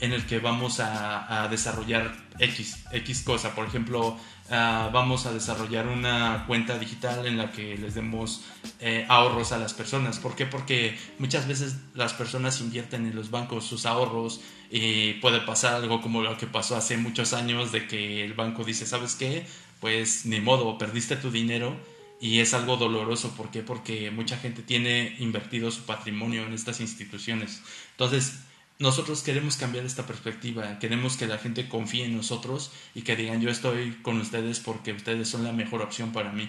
en 0.00 0.12
el 0.12 0.26
que 0.26 0.38
vamos 0.38 0.80
a, 0.80 1.48
desarrollar 1.50 2.14
X, 2.38 2.84
X 2.92 3.22
cosa. 3.22 3.54
Por 3.54 3.66
ejemplo, 3.66 4.18
ah, 4.50 4.90
vamos 4.92 5.26
a 5.26 5.32
desarrollar 5.32 5.86
una 5.86 6.44
cuenta 6.46 6.78
digital 6.78 7.26
en 7.26 7.38
la 7.38 7.50
que 7.50 7.76
les 7.78 7.94
demos 7.94 8.44
eh, 8.80 9.06
ahorros 9.08 9.52
a 9.52 9.58
las 9.58 9.74
personas. 9.74 10.18
¿Por 10.18 10.34
qué? 10.34 10.46
Porque 10.46 10.98
muchas 11.18 11.48
veces 11.48 11.76
las 11.94 12.12
personas 12.12 12.60
invierten 12.60 13.06
en 13.06 13.16
los 13.16 13.30
bancos 13.30 13.64
sus 13.64 13.86
ahorros 13.86 14.40
y 14.70 15.14
puede 15.14 15.40
pasar 15.40 15.74
algo 15.74 16.02
como 16.02 16.22
lo 16.22 16.36
que 16.36 16.46
pasó 16.46 16.76
hace 16.76 16.96
muchos 16.96 17.32
años 17.32 17.72
de 17.72 17.86
que 17.86 18.24
el 18.24 18.34
banco 18.34 18.64
dice, 18.64 18.86
¿sabes 18.86 19.14
qué? 19.14 19.46
Pues 19.80 20.26
ni 20.26 20.40
modo, 20.40 20.76
perdiste 20.78 21.16
tu 21.16 21.30
dinero 21.30 21.76
y 22.20 22.40
es 22.40 22.54
algo 22.54 22.76
doloroso. 22.76 23.34
¿Por 23.34 23.50
qué? 23.50 23.62
Porque 23.62 24.10
mucha 24.10 24.36
gente 24.36 24.62
tiene 24.62 25.16
invertido 25.18 25.70
su 25.70 25.82
patrimonio 25.82 26.44
en 26.44 26.52
estas 26.52 26.80
instituciones. 26.80 27.62
Entonces, 27.92 28.40
nosotros 28.78 29.22
queremos 29.22 29.56
cambiar 29.56 29.86
esta 29.86 30.06
perspectiva, 30.06 30.78
queremos 30.78 31.16
que 31.16 31.26
la 31.26 31.38
gente 31.38 31.68
confíe 31.68 32.04
en 32.04 32.16
nosotros 32.16 32.72
y 32.94 33.02
que 33.02 33.16
digan 33.16 33.40
yo 33.40 33.50
estoy 33.50 33.96
con 34.02 34.20
ustedes 34.20 34.60
porque 34.60 34.92
ustedes 34.92 35.28
son 35.28 35.44
la 35.44 35.52
mejor 35.52 35.82
opción 35.82 36.12
para 36.12 36.32
mí. 36.32 36.48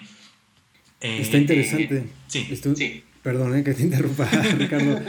Eh, 1.00 1.20
Está 1.20 1.38
interesante. 1.38 2.04
sí, 2.26 2.46
sí. 2.76 3.04
Perdón 3.22 3.56
eh, 3.56 3.64
que 3.64 3.74
te 3.74 3.82
interrumpa, 3.82 4.26
Ricardo. 4.58 5.00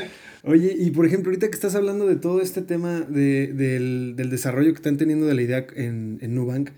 Oye, 0.43 0.75
y 0.77 0.91
por 0.91 1.05
ejemplo, 1.05 1.29
ahorita 1.31 1.47
que 1.47 1.55
estás 1.55 1.75
hablando 1.75 2.07
de 2.07 2.15
todo 2.15 2.41
este 2.41 2.61
tema 2.61 3.01
de, 3.01 3.47
del, 3.47 4.13
del, 4.15 4.29
desarrollo 4.29 4.71
que 4.71 4.77
están 4.77 4.97
teniendo 4.97 5.25
de 5.25 5.33
la 5.33 5.41
idea 5.41 5.67
en, 5.75 6.19
en 6.21 6.35
Nubank, 6.35 6.69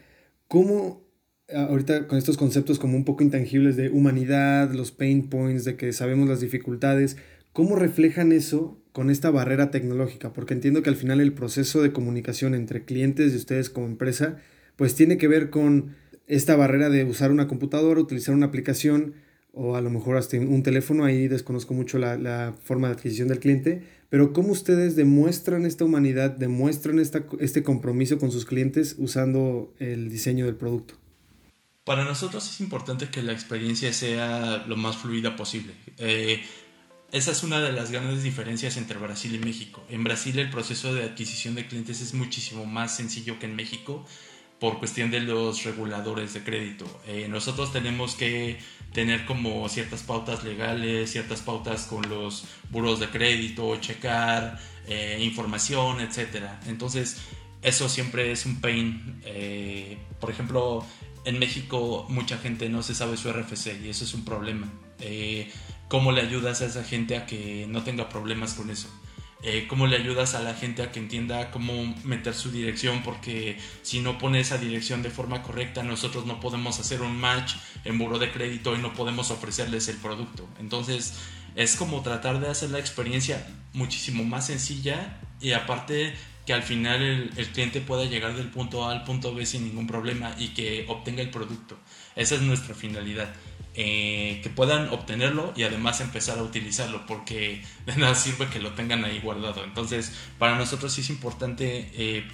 ¿cómo 0.47 1.04
ahorita 1.54 2.08
con 2.08 2.17
estos 2.17 2.38
conceptos 2.38 2.80
como 2.80 2.97
un 2.97 3.06
poco 3.06 3.23
intangibles 3.23 3.75
de 3.75 3.89
humanidad, 3.89 4.71
los 4.71 4.91
pain 4.91 5.30
points, 5.30 5.65
de 5.65 5.75
que 5.75 5.93
sabemos 5.93 6.27
las 6.27 6.41
dificultades, 6.41 7.17
¿cómo 7.54 7.75
reflejan 7.75 8.32
eso 8.32 8.81
con 8.91 9.10
esta 9.10 9.32
barrera 9.32 9.71
tecnológica, 9.71 10.34
porque 10.34 10.54
entiendo 10.54 10.84
que 10.84 10.89
al 10.89 10.95
final 10.95 11.21
el 11.21 11.34
proceso 11.34 11.82
de 11.82 11.93
comunicación 11.93 12.56
entre 12.56 12.84
clientes 12.84 13.34
y 13.34 13.38
ustedes 13.38 13.69
como 13.69 13.88
empresa, 13.88 14.38
pues 14.75 14.95
tiene 14.95 15.17
que 15.17 15.27
ver 15.27 15.49
con 15.49 15.95
esta 16.27 16.56
barrera 16.56 16.89
de 16.89 17.04
usar 17.04 17.32
una 17.32 17.47
computadora, 17.47 18.01
utilizar 18.01 18.36
una 18.36 18.47
aplicación 18.47 19.13
o 19.54 19.75
a 19.75 19.82
lo 19.82 19.89
mejor 19.89 20.15
hasta 20.15 20.38
un 20.38 20.63
teléfono, 20.63 21.04
ahí 21.04 21.27
desconozco 21.27 21.73
mucho 21.73 21.97
la, 21.97 22.56
forma 22.63 22.88
de 22.88 22.93
adquisición 22.93 23.27
del 23.27 23.39
cliente, 23.39 23.84
pero 24.10 24.32
cómo 24.34 24.51
ustedes 24.51 24.95
demuestran 24.95 25.65
esta 25.65 25.84
humanidad, 25.84 26.32
demuestran 26.32 26.99
esta, 26.99 27.25
este 27.39 27.63
compromiso 27.63 28.17
con 28.17 28.32
sus 28.32 28.45
clientes 28.45 28.95
usando 28.97 29.73
el 29.80 30.10
diseño 30.10 30.45
del 30.45 30.56
producto. 30.56 30.95
Para 31.84 32.06
nosotros 32.06 32.49
es 32.49 32.62
importante 32.62 33.10
que 33.10 33.23
la 33.23 33.34
experiencia 33.34 33.91
sea 33.91 34.65
lo 34.67 34.77
más 34.77 34.97
fluida 34.97 35.36
posible. 35.36 35.73
Eh, 35.97 36.41
esa 37.12 37.32
es 37.32 37.43
una 37.43 37.60
de 37.60 37.74
las 37.74 37.91
grandes 37.91 38.24
diferencias 38.24 38.78
entre 38.78 38.97
Brasil 38.97 39.36
y 39.36 39.39
México. 39.39 39.84
En 39.89 40.04
Brasil 40.04 40.39
el 40.39 40.50
proceso 40.50 40.93
de 40.93 41.04
adquisición 41.04 41.56
de 41.56 41.67
clientes 41.67 42.02
es 42.02 42.13
muchísimo 42.13 42.65
más 42.65 42.95
sencillo 42.95 43.38
que 43.38 43.47
en 43.47 43.56
México 43.56 44.06
por 44.62 44.78
cuestión 44.80 45.12
de 45.12 45.19
los 45.19 45.63
reguladores 45.63 46.34
de 46.34 46.43
crédito. 46.43 46.86
Eh, 47.08 47.28
nosotros 47.28 47.74
tenemos 47.74 48.15
que 48.15 48.60
tener 48.93 49.26
como 49.26 49.67
ciertas 49.69 50.04
pautas 50.04 50.43
legales, 50.43 51.12
ciertas 51.12 51.41
pautas 51.41 51.88
con 51.88 52.08
los 52.08 52.45
buros 52.69 53.00
de 53.00 53.10
crédito, 53.10 53.76
checar 53.78 54.60
eh, 54.88 55.17
información, 55.21 56.00
etc. 56.00 56.45
Entonces, 56.67 57.17
eso 57.62 57.89
siempre 57.89 58.32
es 58.32 58.45
un 58.45 58.62
pain. 58.62 59.19
Eh, 59.26 59.97
por 60.19 60.30
ejemplo, 60.30 60.86
en 61.26 61.39
México 61.39 62.06
mucha 62.08 62.38
gente 62.38 62.69
no 62.69 62.84
se 62.84 62.95
sabe 62.95 63.17
su 63.17 63.34
RFC 63.34 63.82
y 63.84 63.89
eso 63.89 64.06
es 64.06 64.13
un 64.13 64.24
problema. 64.24 64.71
¿Cómo 65.91 66.13
le 66.13 66.21
ayudas 66.21 66.62
a 66.62 66.67
esa 66.67 66.86
gente 66.86 67.17
a 67.17 67.25
que 67.25 67.65
no 67.67 67.84
tenga 67.84 68.08
problemas 68.08 68.54
con 68.54 68.69
eso? 68.69 68.88
Eh, 69.43 69.65
¿Cómo 69.67 69.88
le 69.88 69.97
ayudas 69.97 70.36
a 70.36 70.39
la 70.39 70.54
gente 70.54 70.84
a 70.84 70.89
que 70.89 71.01
entienda 71.01 71.51
cómo 71.51 71.73
meter 72.06 72.34
su 72.34 72.49
dirección? 72.49 73.04
Porque 73.04 73.58
si 73.82 73.99
no 73.99 74.17
pone 74.17 74.39
esa 74.39 74.58
dirección 74.58 75.04
de 75.04 75.10
forma 75.10 75.43
correcta, 75.43 75.84
nosotros 75.84 76.25
no 76.25 76.39
podemos 76.39 76.80
hacer 76.80 77.01
un 77.01 77.19
match 77.19 77.56
en 77.84 77.97
muro 77.97 78.19
de 78.19 78.32
crédito 78.32 78.73
y 78.73 78.77
no 78.77 78.93
podemos 78.93 79.32
ofrecerles 79.32 79.89
el 79.89 79.97
producto. 79.97 80.47
Entonces, 80.62 81.15
es 81.58 81.75
como 81.75 82.01
tratar 82.04 82.39
de 82.39 82.47
hacer 82.47 82.69
la 82.69 82.80
experiencia 82.80 83.45
muchísimo 83.73 84.23
más 84.23 84.47
sencilla 84.47 85.19
y 85.41 85.51
aparte 85.51 86.13
que 86.45 86.54
al 86.54 86.63
final 86.63 87.01
el, 87.01 87.32
el, 87.36 87.47
cliente 87.49 87.82
pueda 87.82 88.06
llegar 88.06 88.34
del 88.38 88.47
punto 88.47 88.86
A 88.86 88.93
al 88.93 89.04
punto 89.04 89.36
B 89.36 89.45
sin 89.45 89.65
ningún 89.65 89.88
problema 89.88 90.34
y 90.39 90.54
que 90.54 90.86
obtenga 90.88 91.21
el 91.21 91.32
producto. 91.32 91.77
Esa 92.15 92.36
es 92.36 92.41
nuestra 92.43 92.75
finalidad. 92.75 93.34
Eh, 93.73 94.41
que 94.43 94.49
puedan 94.49 94.89
obtenerlo 94.89 95.53
y 95.55 95.63
además 95.63 96.01
empezar 96.01 96.38
a 96.38 96.43
utilizarlo 96.43 97.05
porque 97.05 97.63
de 97.86 97.95
nada 97.95 98.15
sirve 98.15 98.47
que 98.47 98.60
lo 98.60 98.73
tengan 98.73 99.05
ahí 99.05 99.21
guardado. 99.21 99.63
Entonces 99.63 100.12
para 100.38 100.57
nosotros 100.57 100.91
sí 100.91 100.99
es 100.99 101.10
importante 101.10 101.89
eh, 101.93 102.27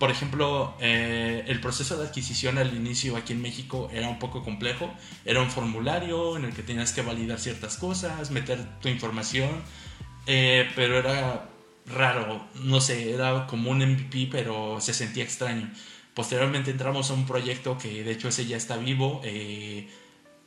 por 0.00 0.10
ejemplo 0.10 0.74
eh, 0.80 1.44
el 1.46 1.60
proceso 1.60 1.96
de 1.96 2.08
adquisición 2.08 2.58
al 2.58 2.74
inicio 2.74 3.16
aquí 3.16 3.34
en 3.34 3.40
México 3.40 3.88
era 3.92 4.08
un 4.08 4.18
poco 4.18 4.42
complejo. 4.42 4.92
Era 5.24 5.40
un 5.40 5.48
formulario 5.48 6.36
en 6.36 6.44
el 6.44 6.52
que 6.52 6.64
tenías 6.64 6.92
que 6.92 7.02
validar 7.02 7.38
ciertas 7.38 7.76
cosas 7.76 8.32
meter 8.32 8.58
tu 8.80 8.88
información 8.88 9.62
pero 10.26 10.98
era 10.98 11.48
raro 11.86 12.44
no 12.64 12.80
sé 12.80 13.12
era 13.12 13.46
como 13.46 13.70
un 13.70 13.78
MVP 13.78 14.28
pero 14.32 14.80
se 14.80 14.92
sentía 14.92 15.22
extraño. 15.22 15.70
Posteriormente 16.14 16.72
entramos 16.72 17.12
a 17.12 17.14
un 17.14 17.26
proyecto 17.26 17.78
que 17.78 18.02
de 18.02 18.10
hecho 18.10 18.26
ese 18.26 18.44
ya 18.44 18.56
está 18.56 18.76
vivo 18.76 19.20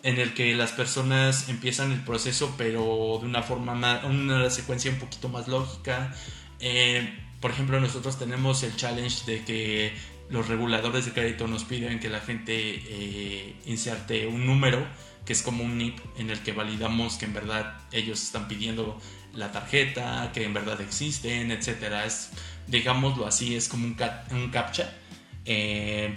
en 0.03 0.19
el 0.19 0.33
que 0.33 0.55
las 0.55 0.71
personas 0.71 1.49
empiezan 1.49 1.91
el 1.91 2.01
proceso 2.01 2.55
pero 2.57 3.17
de 3.21 3.27
una 3.27 3.43
forma 3.43 3.75
más, 3.75 4.03
una 4.03 4.49
secuencia 4.49 4.91
un 4.91 4.97
poquito 4.97 5.29
más 5.29 5.47
lógica. 5.47 6.13
Eh, 6.59 7.17
por 7.39 7.51
ejemplo, 7.51 7.79
nosotros 7.79 8.19
tenemos 8.19 8.63
el 8.63 8.75
challenge 8.75 9.25
de 9.25 9.43
que 9.43 9.93
los 10.29 10.47
reguladores 10.47 11.05
de 11.05 11.11
crédito 11.11 11.47
nos 11.47 11.63
piden 11.63 11.99
que 11.99 12.09
la 12.09 12.21
gente 12.21 12.53
eh, 12.55 13.55
inserte 13.65 14.27
un 14.27 14.45
número 14.45 14.85
que 15.25 15.33
es 15.33 15.41
como 15.41 15.63
un 15.63 15.77
NIP 15.77 15.99
en 16.17 16.29
el 16.29 16.39
que 16.39 16.51
validamos 16.51 17.15
que 17.15 17.25
en 17.25 17.33
verdad 17.33 17.79
ellos 17.91 18.21
están 18.23 18.47
pidiendo 18.47 18.99
la 19.33 19.51
tarjeta, 19.51 20.31
que 20.33 20.43
en 20.43 20.53
verdad 20.53 20.81
existen, 20.81 21.51
etcétera. 21.51 22.05
Es, 22.05 22.31
digámoslo 22.67 23.27
así, 23.27 23.55
es 23.55 23.67
como 23.67 23.85
un, 23.85 23.97
un 24.31 24.49
captcha. 24.49 24.93
Eh, 25.45 26.13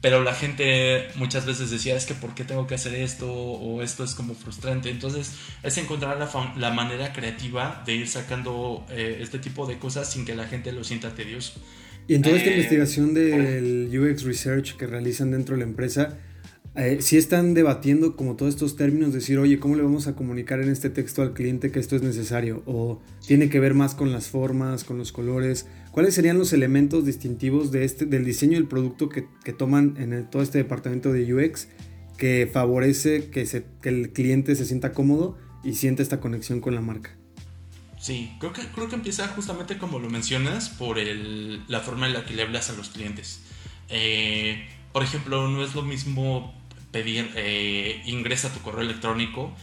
pero 0.00 0.22
la 0.24 0.34
gente 0.34 1.08
muchas 1.16 1.44
veces 1.44 1.70
decía, 1.70 1.94
es 1.94 2.06
que 2.06 2.14
¿por 2.14 2.34
qué 2.34 2.44
tengo 2.44 2.66
que 2.66 2.74
hacer 2.74 2.94
esto? 2.94 3.30
O 3.30 3.82
esto 3.82 4.02
es 4.02 4.14
como 4.14 4.34
frustrante. 4.34 4.90
Entonces 4.90 5.32
es 5.62 5.76
encontrar 5.78 6.18
la, 6.18 6.54
la 6.56 6.72
manera 6.72 7.12
creativa 7.12 7.82
de 7.84 7.96
ir 7.96 8.08
sacando 8.08 8.86
eh, 8.90 9.18
este 9.20 9.38
tipo 9.38 9.66
de 9.66 9.78
cosas 9.78 10.10
sin 10.10 10.24
que 10.24 10.34
la 10.34 10.46
gente 10.46 10.72
lo 10.72 10.84
sienta 10.84 11.14
tedioso. 11.14 11.60
Y 12.08 12.14
en 12.14 12.22
toda 12.22 12.36
esta 12.36 12.48
eh, 12.48 12.54
investigación 12.54 13.12
del 13.12 13.90
UX 13.92 14.24
Research 14.24 14.76
que 14.76 14.86
realizan 14.86 15.32
dentro 15.32 15.54
de 15.54 15.60
la 15.62 15.68
empresa, 15.68 16.18
eh, 16.76 16.98
si 17.00 17.18
están 17.18 17.52
debatiendo 17.52 18.16
como 18.16 18.36
todos 18.36 18.54
estos 18.54 18.76
términos, 18.76 19.12
decir, 19.12 19.38
oye, 19.38 19.58
¿cómo 19.58 19.76
le 19.76 19.82
vamos 19.82 20.06
a 20.06 20.14
comunicar 20.14 20.60
en 20.60 20.70
este 20.70 20.88
texto 20.88 21.20
al 21.20 21.34
cliente 21.34 21.70
que 21.70 21.78
esto 21.78 21.96
es 21.96 22.02
necesario? 22.02 22.62
¿O 22.64 23.02
tiene 23.26 23.50
que 23.50 23.60
ver 23.60 23.74
más 23.74 23.94
con 23.94 24.12
las 24.12 24.28
formas, 24.28 24.84
con 24.84 24.96
los 24.96 25.12
colores? 25.12 25.66
¿Cuáles 25.92 26.14
serían 26.14 26.38
los 26.38 26.52
elementos 26.52 27.04
distintivos 27.04 27.72
de 27.72 27.84
este, 27.84 28.06
del 28.06 28.24
diseño 28.24 28.54
del 28.54 28.68
producto 28.68 29.08
que, 29.08 29.22
toman 29.52 29.96
en 29.98 30.30
todo 30.30 30.42
este 30.42 30.58
departamento 30.58 31.12
de 31.12 31.34
UX 31.34 31.68
que 32.16 32.48
favorece 32.52 33.30
que, 33.30 33.44
se, 33.46 33.64
que 33.82 33.88
el 33.88 34.12
cliente 34.12 34.54
se 34.54 34.64
sienta 34.64 34.92
cómodo 34.92 35.36
y 35.64 35.74
sienta 35.74 36.02
esta 36.02 36.20
conexión 36.20 36.60
con 36.60 36.74
la 36.74 36.80
marca? 36.80 37.16
Sí, 37.98 38.34
creo 38.38 38.52
que, 38.52 38.62
creo 38.62 38.88
que 38.88 38.94
empieza 38.94 39.28
justamente 39.28 39.78
como 39.78 39.98
lo 39.98 40.08
mencionas 40.08 40.70
por 40.70 40.98
el, 40.98 41.62
la 41.68 41.80
forma 41.80 42.06
en 42.06 42.14
la 42.14 42.24
que 42.24 42.34
le 42.34 42.42
hablas 42.42 42.70
a 42.70 42.72
los 42.72 42.90
clientes. 42.90 43.42
Eh, 43.88 44.66
por 44.92 45.02
ejemplo, 45.02 45.48
no 45.48 45.62
es 45.62 45.74
lo 45.74 45.82
mismo 45.82 46.54
pedir 46.92 47.30
eh, 47.36 48.02
ingresa 48.06 48.52
tu 48.52 48.60
correo 48.60 48.82
electrónico 48.82 49.54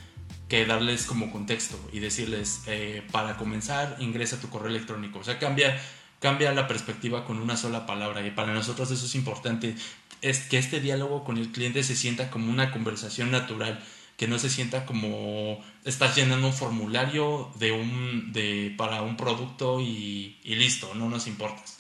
que 0.48 0.66
darles 0.66 1.06
como 1.06 1.32
contexto 1.32 1.78
y 1.92 2.00
decirles 2.00 2.62
eh, 2.68 3.02
para 3.12 3.38
comenzar 3.38 3.98
ingresa 4.00 4.40
tu 4.40 4.50
correo 4.50 4.70
electrónico. 4.70 5.20
O 5.20 5.24
sea, 5.24 5.40
cambia, 5.40 5.78
cambia 6.19 6.51
la 6.53 6.67
perspectiva 6.67 7.25
con 7.25 7.38
una 7.38 7.58
sola 7.58 7.86
palabra 7.86 8.25
y 8.25 8.32
para 8.32 8.53
nosotros 8.53 8.91
eso 8.91 9.06
es 9.06 9.15
importante. 9.15 9.75
Es 10.21 10.39
que 10.39 10.58
este 10.58 10.80
diálogo 10.80 11.23
con 11.23 11.38
el 11.38 11.51
cliente 11.51 11.84
se 11.84 11.95
sienta 11.95 12.30
como 12.30 12.51
una 12.51 12.71
conversación 12.71 13.32
natural, 13.32 13.84
que 14.17 14.27
no 14.27 14.39
se 14.39 14.49
sienta 14.49 14.86
como 14.86 15.63
estás 15.86 16.15
llenando 16.15 16.47
un 16.47 16.53
formulario 16.53 17.51
de 17.60 17.71
un, 17.71 18.34
de, 18.34 18.73
para 18.75 19.03
un 19.03 19.15
producto 19.15 19.80
y, 19.80 20.38
listo, 20.43 20.95
no 20.95 21.08
nos 21.10 21.27
importas. 21.27 21.77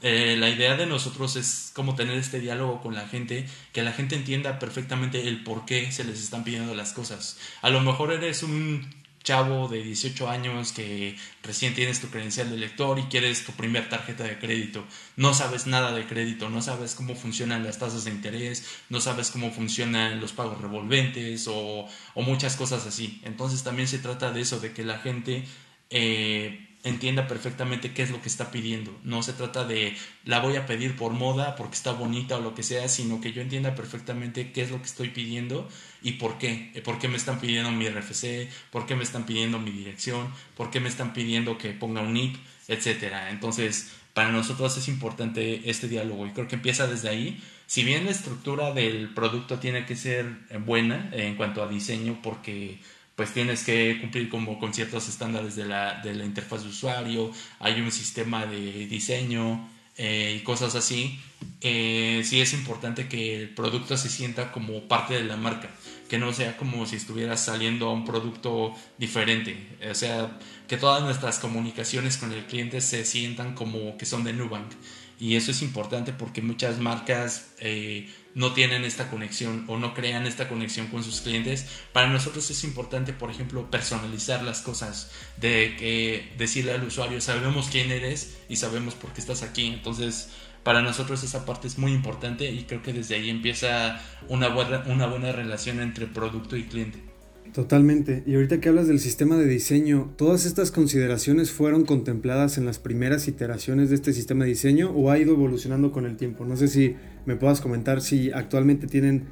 Eh, 0.00 0.36
la 0.38 0.50
idea 0.50 0.76
de 0.76 0.86
nosotros 0.86 1.34
es 1.34 1.72
como 1.74 1.96
tener 1.96 2.16
este 2.18 2.38
diálogo 2.38 2.80
con 2.80 2.94
la 2.94 3.08
gente, 3.08 3.46
que 3.72 3.82
la 3.82 3.92
gente 3.92 4.14
entienda 4.14 4.58
perfectamente 4.58 5.26
el 5.26 5.42
por 5.42 5.64
qué 5.64 5.90
se 5.90 6.04
les 6.04 6.22
están 6.22 6.44
pidiendo 6.44 6.74
las 6.74 6.92
cosas. 6.92 7.38
A 7.62 7.70
lo 7.70 7.80
mejor 7.80 8.12
eres 8.12 8.42
un 8.42 8.88
chavo 9.24 9.68
de 9.68 9.82
18 9.82 10.28
años 10.28 10.72
que 10.72 11.16
recién 11.42 11.74
tienes 11.74 12.00
tu 12.00 12.08
credencial 12.08 12.50
de 12.50 12.58
lector 12.58 12.98
y 12.98 13.04
quieres 13.04 13.44
tu 13.44 13.52
primer 13.52 13.88
tarjeta 13.88 14.22
de 14.24 14.38
crédito. 14.38 14.84
No 15.16 15.34
sabes 15.34 15.66
nada 15.66 15.92
de 15.92 16.06
crédito, 16.06 16.50
no 16.50 16.62
sabes 16.62 16.94
cómo 16.94 17.16
funcionan 17.16 17.64
las 17.64 17.78
tasas 17.78 18.04
de 18.04 18.10
interés, 18.10 18.64
no 18.90 19.00
sabes 19.00 19.30
cómo 19.30 19.50
funcionan 19.50 20.20
los 20.20 20.32
pagos 20.32 20.60
revolventes 20.60 21.48
o, 21.48 21.88
o 22.14 22.22
muchas 22.22 22.54
cosas 22.54 22.86
así. 22.86 23.20
Entonces 23.24 23.64
también 23.64 23.88
se 23.88 23.98
trata 23.98 24.30
de 24.30 24.42
eso, 24.42 24.60
de 24.60 24.72
que 24.72 24.84
la 24.84 24.98
gente... 24.98 25.44
Eh, 25.90 26.70
entienda 26.84 27.26
perfectamente 27.26 27.92
qué 27.92 28.02
es 28.02 28.10
lo 28.10 28.20
que 28.20 28.28
está 28.28 28.50
pidiendo. 28.50 28.96
No 29.02 29.22
se 29.22 29.32
trata 29.32 29.64
de 29.64 29.96
la 30.24 30.40
voy 30.40 30.56
a 30.56 30.66
pedir 30.66 30.96
por 30.96 31.12
moda, 31.12 31.56
porque 31.56 31.74
está 31.74 31.92
bonita 31.92 32.36
o 32.36 32.40
lo 32.40 32.54
que 32.54 32.62
sea, 32.62 32.88
sino 32.88 33.20
que 33.20 33.32
yo 33.32 33.42
entienda 33.42 33.74
perfectamente 33.74 34.52
qué 34.52 34.62
es 34.62 34.70
lo 34.70 34.78
que 34.78 34.84
estoy 34.84 35.08
pidiendo 35.08 35.68
y 36.02 36.12
por 36.12 36.38
qué. 36.38 36.70
Eh, 36.74 36.82
¿Por 36.82 36.98
qué 36.98 37.08
me 37.08 37.16
están 37.16 37.40
pidiendo 37.40 37.72
mi 37.72 37.88
RFC? 37.88 38.48
¿Por 38.70 38.86
qué 38.86 38.94
me 38.94 39.02
están 39.02 39.24
pidiendo 39.24 39.58
mi 39.58 39.70
dirección? 39.70 40.28
¿Por 40.56 40.70
qué 40.70 40.78
me 40.78 40.88
están 40.88 41.14
pidiendo 41.14 41.58
que 41.58 41.70
ponga 41.70 42.02
un 42.02 42.12
NIP? 42.12 42.36
Etcétera. 42.68 43.30
Entonces, 43.30 43.90
para 44.12 44.30
nosotros 44.30 44.76
es 44.76 44.86
importante 44.88 45.68
este 45.68 45.88
diálogo 45.88 46.26
y 46.26 46.30
creo 46.30 46.46
que 46.46 46.54
empieza 46.54 46.86
desde 46.86 47.08
ahí. 47.08 47.42
Si 47.66 47.82
bien 47.82 48.04
la 48.04 48.10
estructura 48.10 48.72
del 48.72 49.12
producto 49.14 49.58
tiene 49.58 49.86
que 49.86 49.96
ser 49.96 50.26
buena 50.64 51.08
en 51.12 51.36
cuanto 51.36 51.62
a 51.62 51.68
diseño, 51.68 52.20
porque 52.22 52.78
pues 53.16 53.32
tienes 53.32 53.62
que 53.62 53.98
cumplir 54.00 54.28
como 54.28 54.58
con 54.58 54.74
ciertos 54.74 55.08
estándares 55.08 55.56
de 55.56 55.66
la, 55.66 56.00
de 56.02 56.14
la 56.14 56.24
interfaz 56.24 56.62
de 56.62 56.70
usuario, 56.70 57.30
hay 57.60 57.80
un 57.80 57.92
sistema 57.92 58.46
de 58.46 58.86
diseño 58.86 59.68
eh, 59.96 60.38
y 60.40 60.42
cosas 60.42 60.74
así, 60.74 61.20
eh, 61.60 62.22
sí 62.24 62.40
es 62.40 62.52
importante 62.52 63.08
que 63.08 63.36
el 63.42 63.50
producto 63.50 63.96
se 63.96 64.08
sienta 64.08 64.50
como 64.50 64.88
parte 64.88 65.14
de 65.14 65.24
la 65.24 65.36
marca, 65.36 65.70
que 66.08 66.18
no 66.18 66.32
sea 66.32 66.56
como 66.56 66.86
si 66.86 66.96
estuvieras 66.96 67.44
saliendo 67.44 67.88
a 67.88 67.92
un 67.92 68.04
producto 68.04 68.74
diferente, 68.98 69.56
o 69.88 69.94
sea, 69.94 70.38
que 70.66 70.76
todas 70.76 71.02
nuestras 71.02 71.38
comunicaciones 71.38 72.16
con 72.16 72.32
el 72.32 72.44
cliente 72.46 72.80
se 72.80 73.04
sientan 73.04 73.54
como 73.54 73.96
que 73.96 74.06
son 74.06 74.24
de 74.24 74.32
Nubank. 74.32 74.72
Y 75.20 75.36
eso 75.36 75.52
es 75.52 75.62
importante 75.62 76.12
porque 76.12 76.42
muchas 76.42 76.78
marcas 76.78 77.52
eh, 77.60 78.08
no 78.34 78.52
tienen 78.52 78.84
esta 78.84 79.10
conexión 79.10 79.64
o 79.68 79.78
no 79.78 79.94
crean 79.94 80.26
esta 80.26 80.48
conexión 80.48 80.88
con 80.88 81.04
sus 81.04 81.20
clientes. 81.20 81.66
Para 81.92 82.08
nosotros 82.08 82.50
es 82.50 82.64
importante, 82.64 83.12
por 83.12 83.30
ejemplo, 83.30 83.70
personalizar 83.70 84.42
las 84.42 84.60
cosas, 84.60 85.10
de 85.36 85.76
que 85.78 86.32
decirle 86.36 86.72
al 86.72 86.84
usuario, 86.84 87.20
sabemos 87.20 87.68
quién 87.70 87.90
eres 87.90 88.36
y 88.48 88.56
sabemos 88.56 88.94
por 88.94 89.12
qué 89.12 89.20
estás 89.20 89.42
aquí. 89.42 89.66
Entonces, 89.66 90.30
para 90.64 90.82
nosotros 90.82 91.22
esa 91.22 91.46
parte 91.46 91.68
es 91.68 91.78
muy 91.78 91.92
importante 91.92 92.50
y 92.50 92.64
creo 92.64 92.82
que 92.82 92.92
desde 92.92 93.14
ahí 93.16 93.30
empieza 93.30 94.00
una 94.28 94.48
buena, 94.48 94.82
una 94.86 95.06
buena 95.06 95.30
relación 95.30 95.80
entre 95.80 96.06
producto 96.06 96.56
y 96.56 96.64
cliente. 96.64 97.13
Totalmente. 97.54 98.24
Y 98.26 98.34
ahorita 98.34 98.60
que 98.60 98.68
hablas 98.68 98.88
del 98.88 98.98
sistema 98.98 99.36
de 99.36 99.46
diseño, 99.46 100.12
¿todas 100.16 100.44
estas 100.44 100.72
consideraciones 100.72 101.52
fueron 101.52 101.84
contempladas 101.84 102.58
en 102.58 102.66
las 102.66 102.80
primeras 102.80 103.28
iteraciones 103.28 103.90
de 103.90 103.94
este 103.94 104.12
sistema 104.12 104.42
de 104.42 104.50
diseño 104.50 104.90
o 104.90 105.08
ha 105.12 105.18
ido 105.18 105.34
evolucionando 105.34 105.92
con 105.92 106.04
el 106.04 106.16
tiempo? 106.16 106.44
No 106.44 106.56
sé 106.56 106.66
si 106.66 106.96
me 107.26 107.36
puedas 107.36 107.60
comentar 107.60 108.00
si 108.00 108.32
actualmente 108.32 108.88
tienen 108.88 109.28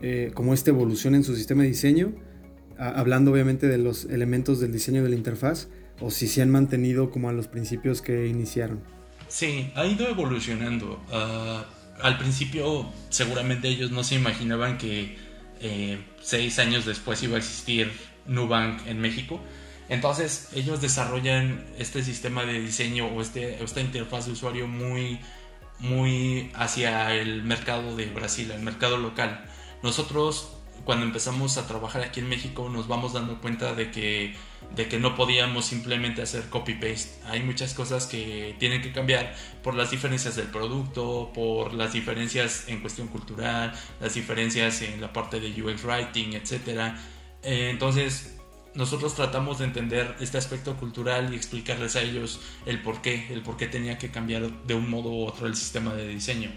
eh, 0.00 0.30
como 0.32 0.54
esta 0.54 0.70
evolución 0.70 1.14
en 1.14 1.22
su 1.22 1.36
sistema 1.36 1.64
de 1.64 1.68
diseño, 1.68 2.14
hablando 2.78 3.30
obviamente 3.30 3.68
de 3.68 3.76
los 3.76 4.06
elementos 4.06 4.58
del 4.58 4.72
diseño 4.72 5.02
de 5.02 5.10
la 5.10 5.16
interfaz, 5.16 5.68
o 6.00 6.10
si 6.10 6.28
se 6.28 6.40
han 6.40 6.50
mantenido 6.50 7.10
como 7.10 7.28
a 7.28 7.32
los 7.34 7.46
principios 7.46 8.00
que 8.00 8.26
iniciaron. 8.26 8.80
Sí, 9.28 9.70
ha 9.74 9.84
ido 9.84 10.08
evolucionando. 10.08 10.98
Ah, 11.12 11.66
al 12.00 12.16
principio 12.16 12.86
seguramente 13.10 13.68
ellos 13.68 13.90
no 13.90 14.02
se 14.02 14.14
imaginaban 14.14 14.78
que 14.78 15.25
eh, 15.60 15.98
seis 16.22 16.58
años 16.58 16.84
después 16.84 17.22
iba 17.22 17.36
a 17.36 17.38
existir 17.38 17.92
Nubank 18.26 18.86
en 18.86 19.00
México. 19.00 19.40
Entonces 19.88 20.48
ellos 20.54 20.80
desarrollan 20.80 21.64
este 21.78 22.02
sistema 22.02 22.44
de 22.44 22.60
diseño 22.60 23.06
o 23.06 23.20
este, 23.20 23.62
esta 23.62 23.80
interfaz 23.80 24.26
de 24.26 24.32
usuario 24.32 24.66
muy, 24.66 25.20
muy 25.78 26.50
hacia 26.54 27.14
el 27.14 27.44
mercado 27.44 27.96
de 27.96 28.06
Brasil, 28.06 28.50
el 28.50 28.62
mercado 28.62 28.96
local. 28.96 29.44
Nosotros 29.82 30.55
cuando 30.84 31.04
empezamos 31.04 31.58
a 31.58 31.66
trabajar 31.66 32.02
aquí 32.02 32.20
en 32.20 32.28
México 32.28 32.68
nos 32.68 32.88
vamos 32.88 33.12
dando 33.12 33.40
cuenta 33.40 33.74
de 33.74 33.90
que, 33.90 34.34
de 34.74 34.88
que 34.88 34.98
no 34.98 35.16
podíamos 35.16 35.64
simplemente 35.64 36.22
hacer 36.22 36.48
copy-paste. 36.48 37.22
Hay 37.26 37.42
muchas 37.42 37.74
cosas 37.74 38.06
que 38.06 38.54
tienen 38.58 38.82
que 38.82 38.92
cambiar 38.92 39.34
por 39.62 39.74
las 39.74 39.90
diferencias 39.90 40.36
del 40.36 40.46
producto, 40.46 41.32
por 41.34 41.74
las 41.74 41.92
diferencias 41.92 42.68
en 42.68 42.80
cuestión 42.80 43.08
cultural, 43.08 43.72
las 44.00 44.14
diferencias 44.14 44.82
en 44.82 45.00
la 45.00 45.12
parte 45.12 45.40
de 45.40 45.50
UX 45.60 45.84
Writing, 45.84 46.34
etc. 46.34 46.94
Eh, 47.42 47.70
entonces, 47.70 48.36
nosotros 48.74 49.14
tratamos 49.14 49.58
de 49.58 49.64
entender 49.64 50.16
este 50.20 50.38
aspecto 50.38 50.76
cultural 50.76 51.32
y 51.32 51.36
explicarles 51.36 51.96
a 51.96 52.02
ellos 52.02 52.40
el 52.66 52.82
por 52.82 53.02
qué, 53.02 53.26
el 53.32 53.42
por 53.42 53.56
qué 53.56 53.66
tenía 53.66 53.98
que 53.98 54.10
cambiar 54.10 54.64
de 54.64 54.74
un 54.74 54.90
modo 54.90 55.10
u 55.10 55.26
otro 55.26 55.46
el 55.46 55.56
sistema 55.56 55.94
de 55.94 56.06
diseño 56.08 56.50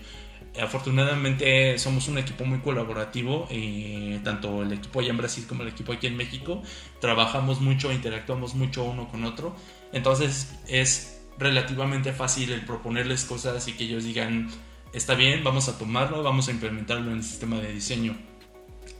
afortunadamente 0.59 1.77
somos 1.77 2.07
un 2.07 2.17
equipo 2.17 2.45
muy 2.45 2.59
colaborativo, 2.59 3.47
eh, 3.49 4.19
tanto 4.23 4.63
el 4.63 4.73
equipo 4.73 4.99
allá 4.99 5.11
en 5.11 5.17
Brasil 5.17 5.45
como 5.47 5.63
el 5.63 5.69
equipo 5.69 5.93
aquí 5.93 6.07
en 6.07 6.17
México. 6.17 6.61
Trabajamos 6.99 7.61
mucho, 7.61 7.91
interactuamos 7.91 8.55
mucho 8.55 8.83
uno 8.83 9.07
con 9.07 9.25
otro. 9.25 9.55
Entonces 9.91 10.55
es 10.67 11.21
relativamente 11.37 12.13
fácil 12.13 12.51
el 12.51 12.65
proponerles 12.65 13.25
cosas 13.25 13.67
y 13.67 13.73
que 13.73 13.85
ellos 13.85 14.03
digan, 14.03 14.49
está 14.93 15.15
bien, 15.15 15.43
vamos 15.43 15.69
a 15.69 15.77
tomarlo, 15.77 16.23
vamos 16.23 16.47
a 16.47 16.51
implementarlo 16.51 17.11
en 17.11 17.17
el 17.17 17.23
sistema 17.23 17.59
de 17.59 17.73
diseño. 17.73 18.17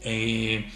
Eh, 0.02 0.70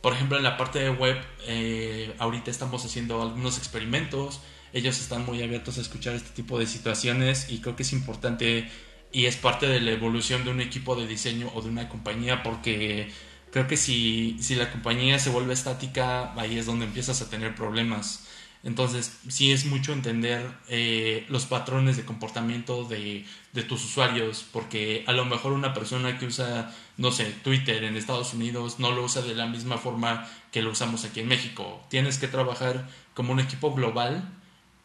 por 0.00 0.12
ejemplo, 0.12 0.36
en 0.36 0.44
la 0.44 0.56
parte 0.56 0.78
de 0.78 0.90
web, 0.90 1.16
eh, 1.46 2.14
ahorita 2.18 2.50
estamos 2.50 2.84
haciendo 2.84 3.20
algunos 3.20 3.58
experimentos. 3.58 4.40
Ellos 4.72 5.00
están 5.00 5.24
muy 5.24 5.42
abiertos 5.42 5.78
a 5.78 5.80
escuchar 5.80 6.14
este 6.14 6.30
tipo 6.30 6.58
de 6.58 6.66
situaciones 6.66 7.50
y 7.50 7.60
creo 7.60 7.74
que 7.74 7.82
es 7.82 7.92
importante 7.92 8.68
y 9.12 9.26
es 9.26 9.36
parte 9.36 9.66
de 9.66 9.80
la 9.80 9.92
evolución 9.92 10.44
de 10.44 10.50
un 10.50 10.60
equipo 10.60 10.96
de 10.96 11.06
diseño 11.06 11.50
o 11.54 11.62
de 11.62 11.70
una 11.70 11.88
compañía 11.88 12.42
porque 12.42 13.10
creo 13.50 13.66
que 13.66 13.76
si, 13.76 14.36
si 14.40 14.54
la 14.54 14.70
compañía 14.70 15.18
se 15.18 15.30
vuelve 15.30 15.54
estática 15.54 16.34
ahí 16.34 16.58
es 16.58 16.66
donde 16.66 16.84
empiezas 16.86 17.22
a 17.22 17.30
tener 17.30 17.54
problemas. 17.54 18.26
Entonces 18.64 19.20
sí 19.28 19.52
es 19.52 19.66
mucho 19.66 19.92
entender 19.92 20.50
eh, 20.68 21.24
los 21.28 21.46
patrones 21.46 21.96
de 21.96 22.04
comportamiento 22.04 22.84
de, 22.84 23.24
de, 23.52 23.62
tus 23.62 23.84
usuarios 23.84 24.44
porque 24.52 25.04
a 25.06 25.12
lo 25.12 25.24
mejor 25.24 25.52
una 25.52 25.72
persona 25.72 26.18
que 26.18 26.26
usa 26.26 26.74
no 26.96 27.12
sé 27.12 27.32
Twitter 27.44 27.84
en 27.84 27.96
Estados 27.96 28.34
Unidos 28.34 28.80
no 28.80 28.90
lo 28.90 29.04
usa 29.04 29.22
de 29.22 29.36
la 29.36 29.46
misma 29.46 29.78
forma 29.78 30.28
que 30.50 30.62
lo 30.62 30.72
usamos 30.72 31.04
aquí 31.04 31.20
en 31.20 31.28
México. 31.28 31.86
Tienes 31.88 32.18
que 32.18 32.26
trabajar 32.26 32.88
como 33.14 33.32
un 33.32 33.38
equipo 33.40 33.72
global 33.72 34.28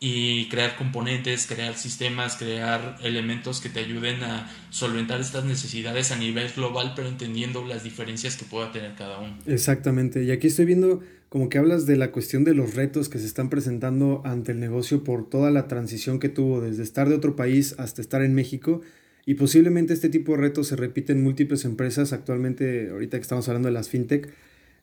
y 0.05 0.49
crear 0.49 0.75
componentes, 0.75 1.47
crear 1.47 1.77
sistemas, 1.77 2.35
crear 2.35 2.97
elementos 3.03 3.61
que 3.61 3.69
te 3.69 3.79
ayuden 3.79 4.21
a 4.21 4.51
solventar 4.69 5.21
estas 5.21 5.45
necesidades 5.45 6.11
a 6.11 6.17
nivel 6.17 6.49
global, 6.53 6.91
pero 6.93 7.07
entendiendo 7.07 7.65
las 7.65 7.85
diferencias 7.85 8.35
que 8.35 8.43
pueda 8.43 8.73
tener 8.73 8.95
cada 8.95 9.19
uno. 9.19 9.39
Exactamente. 9.45 10.21
Y 10.21 10.31
aquí 10.31 10.47
estoy 10.47 10.65
viendo 10.65 11.01
como 11.29 11.47
que 11.47 11.57
hablas 11.57 11.85
de 11.85 11.95
la 11.95 12.11
cuestión 12.11 12.43
de 12.43 12.53
los 12.53 12.75
retos 12.75 13.07
que 13.07 13.17
se 13.17 13.25
están 13.25 13.49
presentando 13.49 14.21
ante 14.25 14.51
el 14.51 14.59
negocio 14.59 15.05
por 15.05 15.29
toda 15.29 15.51
la 15.51 15.69
transición 15.69 16.19
que 16.19 16.27
tuvo 16.27 16.59
desde 16.59 16.83
estar 16.83 17.07
de 17.07 17.15
otro 17.15 17.37
país 17.37 17.73
hasta 17.77 18.01
estar 18.01 18.23
en 18.23 18.35
México. 18.35 18.81
Y 19.25 19.35
posiblemente 19.35 19.93
este 19.93 20.09
tipo 20.09 20.33
de 20.33 20.39
retos 20.39 20.67
se 20.67 20.75
repiten 20.75 21.19
en 21.19 21.23
múltiples 21.23 21.63
empresas 21.63 22.11
actualmente, 22.11 22.89
ahorita 22.89 23.15
que 23.15 23.21
estamos 23.21 23.47
hablando 23.47 23.69
de 23.69 23.73
las 23.73 23.87
fintech. 23.87 24.33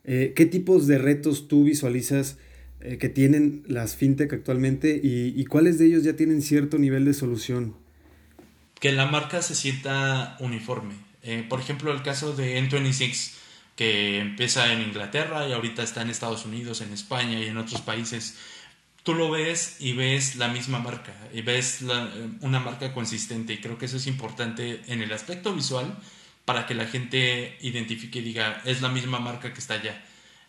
Eh, 0.03 0.33
¿Qué 0.35 0.47
tipos 0.47 0.87
de 0.87 0.97
retos 0.97 1.47
tú 1.47 1.65
visualizas? 1.65 2.39
Eh, 2.83 2.97
que 2.97 3.09
tienen 3.09 3.63
las 3.67 3.95
fintech 3.95 4.33
actualmente 4.33 4.99
y, 5.03 5.45
cuáles 5.45 5.77
de 5.77 5.85
ellos 5.85 6.03
ya 6.03 6.15
tienen 6.15 6.41
cierto 6.41 6.79
nivel 6.79 7.05
de 7.05 7.13
solución? 7.13 7.75
Que 8.79 8.91
la 8.91 9.05
marca 9.05 9.43
se 9.43 9.53
sienta 9.53 10.35
uniforme. 10.39 10.95
Eh, 11.21 11.45
por 11.47 11.59
ejemplo, 11.59 11.91
el 11.91 12.01
caso 12.01 12.33
de 12.33 12.59
N26, 12.59 13.33
que 13.75 14.19
empieza 14.19 14.73
en 14.73 14.81
Inglaterra 14.81 15.47
y 15.47 15.53
ahorita 15.53 15.83
está 15.83 16.01
en 16.01 16.09
Estados 16.09 16.45
Unidos, 16.45 16.81
en 16.81 16.91
España 16.91 17.39
y 17.39 17.45
en 17.45 17.57
otros 17.57 17.81
países. 17.81 18.37
Tú 19.03 19.13
lo 19.13 19.29
ves 19.29 19.77
y 19.79 19.93
ves 19.93 20.37
la 20.37 20.47
misma 20.47 20.79
marca, 20.79 21.13
y 21.33 21.41
ves 21.41 21.83
una 22.41 22.59
marca 22.59 22.93
consistente, 22.93 23.53
y 23.53 23.57
creo 23.57 23.77
que 23.77 23.85
eso 23.85 23.97
es 23.97 24.07
importante 24.07 24.81
en 24.87 25.01
el 25.01 25.11
aspecto 25.11 25.53
visual 25.53 25.97
para 26.45 26.65
que 26.65 26.73
la 26.73 26.85
gente 26.85 27.57
identifique 27.61 28.19
y 28.19 28.23
diga, 28.23 28.61
es 28.65 28.81
la 28.81 28.89
misma 28.89 29.19
marca 29.19 29.53
que 29.53 29.59
está 29.59 29.75
allá. 29.75 30.03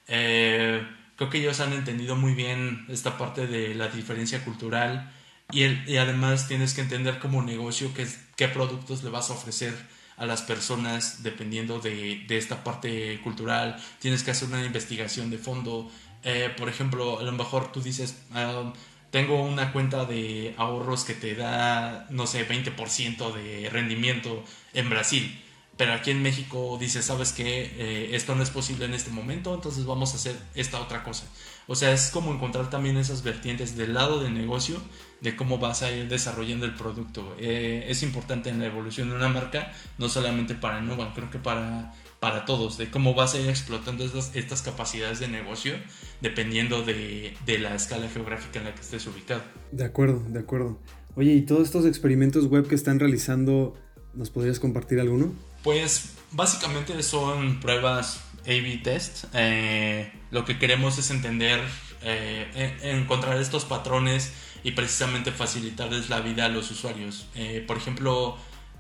Eh, 0.09 0.83
creo 1.17 1.31
que 1.31 1.39
ellos 1.39 1.61
han 1.61 1.73
entendido 1.73 2.17
muy 2.17 2.35
bien 2.35 2.87
esta 2.89 3.19
parte 3.19 3.47
de 3.47 3.75
la 3.75 3.89
diferencia 3.89 4.45
cultural 4.45 5.13
y, 5.51 5.65
y 5.65 5.97
además 5.97 6.49
tienes 6.49 6.75
que 6.75 6.81
entender 6.81 7.19
como 7.19 7.43
negocio 7.43 7.93
qué, 7.95 8.07
qué 8.37 8.49
productos 8.49 9.03
le 9.05 9.11
vas 9.11 9.31
a 9.31 9.35
ofrecer 9.35 9.75
a 10.17 10.27
las 10.27 10.43
personas 10.43 11.23
dependiendo 11.23 11.79
de, 11.81 12.25
de 12.29 12.39
esta 12.39 12.63
parte 12.65 13.21
cultural. 13.23 13.77
Tienes 13.99 14.23
que 14.23 14.31
hacer 14.31 14.49
una 14.49 14.65
investigación 14.65 15.31
de 15.31 15.39
fondo. 15.39 15.91
Eh, 16.23 16.53
por 16.57 16.69
ejemplo, 16.69 17.19
a 17.19 17.23
lo 17.23 17.33
mejor 17.33 17.73
tú 17.73 17.83
dices, 17.83 18.23
ah, 18.33 18.73
tengo 19.11 19.43
una 19.43 19.73
cuenta 19.73 20.05
de 20.05 20.55
ahorros 20.57 21.05
que 21.05 21.15
te 21.15 21.35
da, 21.35 22.07
no 22.11 22.27
sé, 22.27 22.49
20% 22.49 23.33
de 23.33 23.69
rendimiento 23.71 24.45
en 24.75 24.89
Brasil 24.91 25.43
pero 25.83 25.95
aquí 25.95 26.13
en 26.13 26.23
México 26.23 26.79
dice, 26.79 27.03
sabes 27.03 27.33
que 27.33 27.65
eh, 27.65 28.15
esto 28.15 28.37
no 28.37 28.45
es 28.45 28.51
posible 28.51 28.85
en 28.85 28.95
este 28.95 29.11
momento, 29.11 29.53
entonces 29.53 29.85
vamos 29.85 30.13
a 30.13 30.17
hacer 30.17 30.37
esta 30.55 30.81
otra 30.81 31.03
cosa. 31.03 31.25
O 31.67 31.75
sea, 31.75 31.91
es 31.91 32.13
como 32.13 32.33
encontrar 32.33 32.71
también 32.71 32.97
esas 32.97 33.25
vertientes 33.25 33.77
del 33.77 33.93
lado 33.93 34.23
del 34.23 34.33
negocio, 34.33 34.81
de 35.23 35.35
cómo 35.35 35.59
vas 35.59 35.83
a 35.83 35.91
ir 35.91 36.09
desarrollando 36.09 36.67
el 36.67 36.75
producto. 36.77 37.35
Eh, 37.37 37.87
es 37.89 38.05
importante 38.05 38.49
en 38.49 38.61
la 38.61 38.67
evolución 38.67 39.11
de 39.11 39.17
una 39.17 39.29
marca, 39.29 39.73
no 39.99 40.09
solamente 40.09 40.55
para 40.55 40.81
Nova, 40.81 41.13
creo 41.17 41.31
que 41.31 41.41
para, 41.41 41.93
para 42.21 42.45
todos, 42.45 42.79
de 42.79 42.89
cómo 42.89 43.15
vas 43.15 43.35
a 43.35 43.41
ir 43.41 43.49
explotando 43.49 44.05
estas, 44.05 44.37
estas 44.37 44.63
capacidades 44.63 45.19
de 45.19 45.27
negocio 45.27 45.75
dependiendo 46.21 46.85
de, 46.85 47.37
de 47.45 47.59
la 47.59 47.75
escala 47.75 48.09
geográfica 48.09 48.61
en 48.61 48.67
la 48.67 48.75
que 48.77 48.83
estés 48.83 49.05
ubicado. 49.09 49.43
De 49.73 49.85
acuerdo, 49.85 50.23
de 50.29 50.39
acuerdo. 50.39 50.79
Oye, 51.17 51.33
¿y 51.33 51.43
todos 51.43 51.65
estos 51.65 51.87
experimentos 51.87 52.47
web 52.47 52.69
que 52.69 52.77
están 52.77 53.01
realizando, 53.01 53.75
nos 54.15 54.31
podrías 54.31 54.61
compartir 54.61 55.01
alguno? 55.01 55.33
Pues 55.63 56.15
básicamente 56.33 57.01
son 57.03 57.61
pruebas 57.61 58.21
A-B 58.45 58.81
test. 58.83 59.27
Eh, 59.35 60.13
lo 60.31 60.45
que 60.45 60.59
queremos 60.59 60.99
es 60.99 61.11
entender, 61.11 61.61
eh, 62.03 62.79
encontrar 62.83 63.37
estos 63.39 63.65
patrones 63.65 64.33
y 64.65 64.73
precisamente 64.73 65.31
facilitarles 65.31 66.09
la 66.09 66.21
vida 66.21 66.47
a 66.47 66.49
los 66.49 66.71
usuarios. 66.71 67.27
Eh, 67.35 67.65
por 67.67 67.77
ejemplo, 67.77 68.37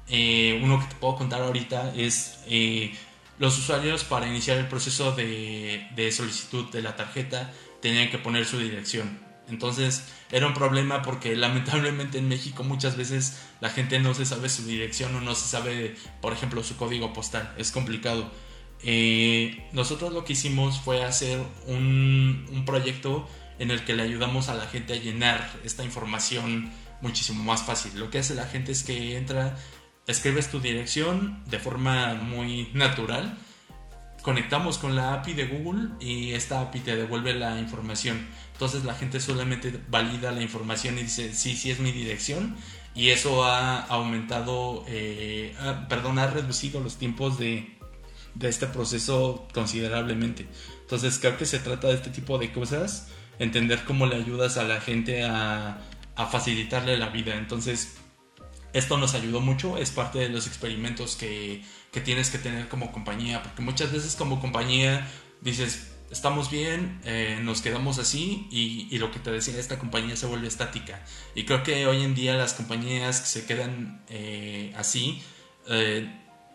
uno 0.08 0.80
que 0.80 0.86
te 0.86 0.94
puedo 0.96 1.16
contar 1.16 1.42
ahorita 1.42 1.94
es 1.96 2.38
los 3.38 3.58
usuarios 3.58 4.04
para 4.04 4.26
iniciar 4.26 4.58
el 4.58 4.66
proceso 4.66 5.12
de 5.12 6.12
solicitud 6.14 6.70
de 6.70 6.82
la 6.82 6.96
tarjeta 6.96 7.50
tenían 7.80 8.10
que 8.10 8.18
poner 8.18 8.44
su 8.44 8.58
dirección. 8.58 9.31
Entonces 9.48 10.04
era 10.30 10.46
un 10.46 10.54
problema 10.54 11.02
porque 11.02 11.36
lamentablemente 11.36 12.18
en 12.18 12.28
México 12.28 12.64
muchas 12.64 12.96
veces 12.96 13.40
la 13.60 13.70
gente 13.70 13.98
no 13.98 14.14
se 14.14 14.24
sabe 14.24 14.48
su 14.48 14.64
dirección 14.64 15.14
o 15.16 15.20
no 15.20 15.34
se 15.34 15.46
sabe, 15.46 15.96
por 16.20 16.32
ejemplo, 16.32 16.62
su 16.62 16.76
código 16.76 17.12
postal. 17.12 17.52
Es 17.58 17.70
complicado. 17.70 18.30
Eh, 18.84 19.68
nosotros 19.72 20.12
lo 20.12 20.24
que 20.24 20.32
hicimos 20.32 20.80
fue 20.80 21.04
hacer 21.04 21.40
un, 21.66 22.46
un 22.50 22.64
proyecto 22.64 23.28
en 23.58 23.70
el 23.70 23.84
que 23.84 23.94
le 23.94 24.02
ayudamos 24.02 24.48
a 24.48 24.54
la 24.54 24.66
gente 24.66 24.94
a 24.94 24.96
llenar 24.96 25.52
esta 25.64 25.84
información 25.84 26.72
muchísimo 27.00 27.42
más 27.44 27.62
fácil. 27.62 27.98
Lo 27.98 28.10
que 28.10 28.18
hace 28.18 28.34
la 28.34 28.46
gente 28.46 28.72
es 28.72 28.82
que 28.82 29.16
entra, 29.16 29.56
escribes 30.06 30.50
tu 30.50 30.60
dirección 30.60 31.44
de 31.46 31.58
forma 31.58 32.14
muy 32.14 32.70
natural, 32.72 33.36
conectamos 34.22 34.78
con 34.78 34.96
la 34.96 35.14
API 35.14 35.34
de 35.34 35.46
Google 35.46 35.90
y 36.00 36.32
esta 36.32 36.60
API 36.60 36.80
te 36.80 36.96
devuelve 36.96 37.34
la 37.34 37.58
información. 37.58 38.26
Entonces 38.62 38.84
la 38.84 38.94
gente 38.94 39.18
solamente 39.18 39.76
valida 39.88 40.30
la 40.30 40.40
información 40.40 40.96
y 40.96 41.02
dice, 41.02 41.34
sí, 41.34 41.56
sí 41.56 41.72
es 41.72 41.80
mi 41.80 41.90
dirección. 41.90 42.54
Y 42.94 43.08
eso 43.08 43.42
ha 43.42 43.80
aumentado, 43.80 44.84
eh, 44.86 45.52
perdón, 45.88 46.20
ha 46.20 46.28
reducido 46.28 46.78
los 46.78 46.96
tiempos 46.96 47.40
de, 47.40 47.76
este 48.40 48.68
proceso 48.68 49.48
considerablemente. 49.52 50.46
Entonces 50.82 51.18
creo 51.18 51.36
que 51.36 51.44
se 51.44 51.58
trata 51.58 51.88
de 51.88 51.94
este 51.94 52.10
tipo 52.10 52.38
de 52.38 52.52
cosas, 52.52 53.08
entender 53.40 53.82
cómo 53.84 54.06
le 54.06 54.14
ayudas 54.14 54.56
a 54.58 54.62
la 54.62 54.80
gente 54.80 55.24
a, 55.24 55.80
a 56.14 56.26
facilitarle 56.26 56.96
la 56.98 57.08
vida. 57.08 57.34
Entonces 57.34 57.96
esto 58.72 58.96
nos 58.96 59.14
ayudó 59.14 59.40
mucho, 59.40 59.76
es 59.76 59.90
parte 59.90 60.20
de 60.20 60.28
los 60.28 60.46
experimentos 60.46 61.16
que, 61.16 61.64
que 61.90 62.00
tienes 62.00 62.30
que 62.30 62.38
tener 62.38 62.68
como 62.68 62.92
compañía, 62.92 63.42
porque 63.42 63.60
muchas 63.60 63.90
veces 63.90 64.14
como 64.14 64.40
compañía 64.40 65.10
dices, 65.40 65.91
estamos 66.12 66.50
bien, 66.50 67.00
eh, 67.04 67.40
nos 67.42 67.62
quedamos 67.62 67.98
así 67.98 68.46
y, 68.50 68.96
lo 68.98 69.10
que 69.10 69.18
te 69.18 69.32
decía, 69.32 69.58
esta 69.58 69.78
compañía 69.78 70.14
se 70.14 70.26
vuelve 70.26 70.46
estática. 70.46 71.02
Y 71.34 71.44
creo 71.44 71.62
que 71.62 71.86
hoy 71.86 72.04
en 72.04 72.14
día 72.14 72.36
las 72.36 72.52
compañías 72.52 73.20
que 73.22 73.26
se 73.26 73.46
quedan 73.46 74.04
eh, 74.08 74.72
así, 74.76 75.22
eh, 75.68 76.08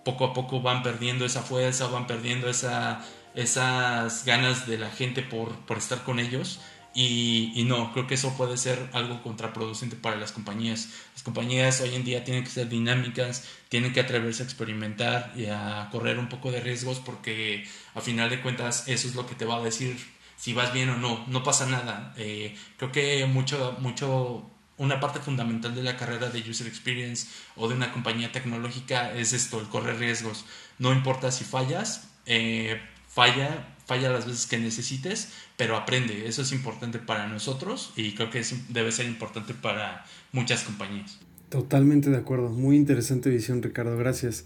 poco 0.05 0.25
a 0.25 0.33
poco 0.33 0.61
van 0.61 0.83
perdiendo 0.83 1.25
esa 1.25 1.41
fuerza, 1.41 1.87
van 1.87 2.07
perdiendo 2.07 2.47
esa, 2.49 3.03
esas 3.33 4.23
ganas 4.25 4.67
de 4.67 4.77
la 4.77 4.91
gente 4.91 5.23
por, 5.23 5.53
por 5.65 5.79
estar 5.79 6.03
con 6.03 6.19
ellos 6.19 6.59
y, 6.93 7.63
no, 7.67 7.93
creo 7.93 8.07
que 8.07 8.15
eso 8.15 8.35
puede 8.35 8.57
ser 8.57 8.89
algo 8.93 9.21
contraproducente 9.21 9.95
para 9.95 10.15
las 10.15 10.31
compañías. 10.31 10.89
Las 11.13 11.21
compañías 11.21 11.79
hoy 11.81 11.93
en 11.93 12.03
día 12.03 12.23
tienen 12.23 12.43
que 12.43 12.49
ser 12.49 12.69
dinámicas, 12.69 13.47
tienen 13.69 13.93
que 13.93 13.99
atreverse 13.99 14.41
a 14.41 14.45
experimentar 14.45 15.31
y 15.35 15.45
a 15.45 15.89
correr 15.91 16.17
un 16.17 16.27
poco 16.27 16.51
de 16.51 16.59
riesgos 16.59 16.99
porque 16.99 17.67
a 17.93 18.01
final 18.01 18.31
de 18.31 18.41
cuentas 18.41 18.87
eso 18.87 19.07
es 19.07 19.13
lo 19.13 19.27
que 19.27 19.35
te 19.35 19.45
va 19.45 19.57
a 19.57 19.63
decir 19.63 19.97
si 20.37 20.53
vas 20.53 20.73
bien 20.73 20.89
o 20.89 20.97
no. 20.97 21.23
No 21.27 21.43
pasa 21.43 21.67
nada. 21.67 22.13
Eh, 22.17 22.55
creo 22.77 22.91
que 22.91 23.25
mucho, 23.27 23.75
mucho, 23.79 24.49
una 24.77 24.99
parte 24.99 25.19
fundamental 25.19 25.75
de 25.75 25.83
la 25.83 25.97
carrera 25.97 26.29
de 26.29 26.49
User 26.49 26.67
Experience 26.67 27.27
o 27.55 27.67
de 27.67 27.75
una 27.75 27.91
compañía 27.91 28.31
tecnológica 28.31 29.13
es 29.13 29.33
esto, 29.33 29.59
el 29.59 29.67
correr 29.67 29.99
riesgos. 29.99 30.45
No 30.79 30.93
importa 30.93 31.31
si 31.31 31.43
fallas, 31.43 32.09
eh, 32.25 32.81
falla 33.07 33.76
falla 33.87 34.09
las 34.09 34.27
veces 34.27 34.45
que 34.45 34.59
necesites, 34.59 35.29
pero 35.55 35.75
aprende. 35.75 36.27
Eso 36.27 36.41
es 36.43 36.51
importante 36.51 36.99
para 36.99 37.27
nosotros 37.27 37.93
y 37.95 38.13
creo 38.13 38.29
que 38.29 38.43
debe 38.69 38.91
ser 38.91 39.07
importante 39.07 39.53
para 39.53 40.05
muchas 40.33 40.63
compañías. 40.63 41.19
Totalmente 41.49 42.09
de 42.09 42.17
acuerdo. 42.17 42.49
Muy 42.49 42.75
interesante 42.75 43.29
visión, 43.29 43.63
Ricardo. 43.63 43.97
Gracias. 43.97 44.45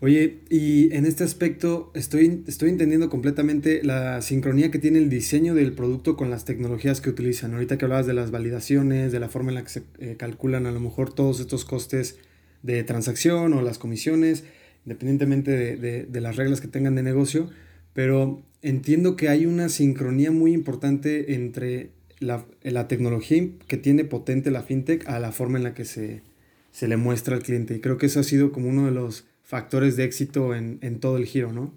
Oye, 0.00 0.40
y 0.50 0.92
en 0.92 1.06
este 1.06 1.22
aspecto 1.22 1.92
estoy, 1.94 2.42
estoy 2.48 2.70
entendiendo 2.70 3.08
completamente 3.08 3.84
la 3.84 4.20
sincronía 4.20 4.72
que 4.72 4.80
tiene 4.80 4.98
el 4.98 5.08
diseño 5.08 5.54
del 5.54 5.74
producto 5.74 6.16
con 6.16 6.28
las 6.28 6.44
tecnologías 6.44 7.00
que 7.00 7.08
utilizan. 7.08 7.54
Ahorita 7.54 7.78
que 7.78 7.84
hablabas 7.84 8.08
de 8.08 8.14
las 8.14 8.32
validaciones, 8.32 9.12
de 9.12 9.20
la 9.20 9.28
forma 9.28 9.52
en 9.52 9.54
la 9.54 9.62
que 9.62 9.68
se 9.68 9.84
eh, 10.00 10.16
calculan 10.18 10.66
a 10.66 10.72
lo 10.72 10.80
mejor 10.80 11.14
todos 11.14 11.38
estos 11.38 11.64
costes 11.64 12.18
de 12.62 12.82
transacción 12.82 13.52
o 13.52 13.62
las 13.62 13.78
comisiones, 13.78 14.42
independientemente 14.84 15.52
de, 15.52 16.06
de 16.06 16.20
las 16.20 16.34
reglas 16.34 16.60
que 16.60 16.66
tengan 16.66 16.96
de 16.96 17.04
negocio, 17.04 17.48
pero 17.92 18.42
entiendo 18.62 19.16
que 19.16 19.28
hay 19.28 19.46
una 19.46 19.68
sincronía 19.68 20.30
muy 20.30 20.52
importante 20.52 21.34
entre 21.34 21.90
la, 22.20 22.88
tecnología 22.88 23.44
que 23.66 23.76
tiene 23.76 24.04
potente 24.04 24.50
la 24.50 24.62
fintech 24.62 25.06
a 25.08 25.18
la 25.18 25.32
forma 25.32 25.58
en 25.58 25.64
la 25.64 25.74
que 25.74 25.84
se, 25.84 26.22
le 26.80 26.96
muestra 26.96 27.36
al 27.36 27.42
cliente. 27.42 27.74
Y 27.76 27.80
creo 27.80 27.98
que 27.98 28.06
eso 28.06 28.20
ha 28.20 28.24
sido 28.24 28.52
como 28.52 28.68
uno 28.68 28.86
de 28.86 28.92
los 28.92 29.24
factores 29.44 29.96
de 29.96 30.04
éxito 30.04 30.54
en, 30.54 31.00
todo 31.00 31.16
el 31.18 31.26
giro, 31.26 31.52
¿no? 31.52 31.72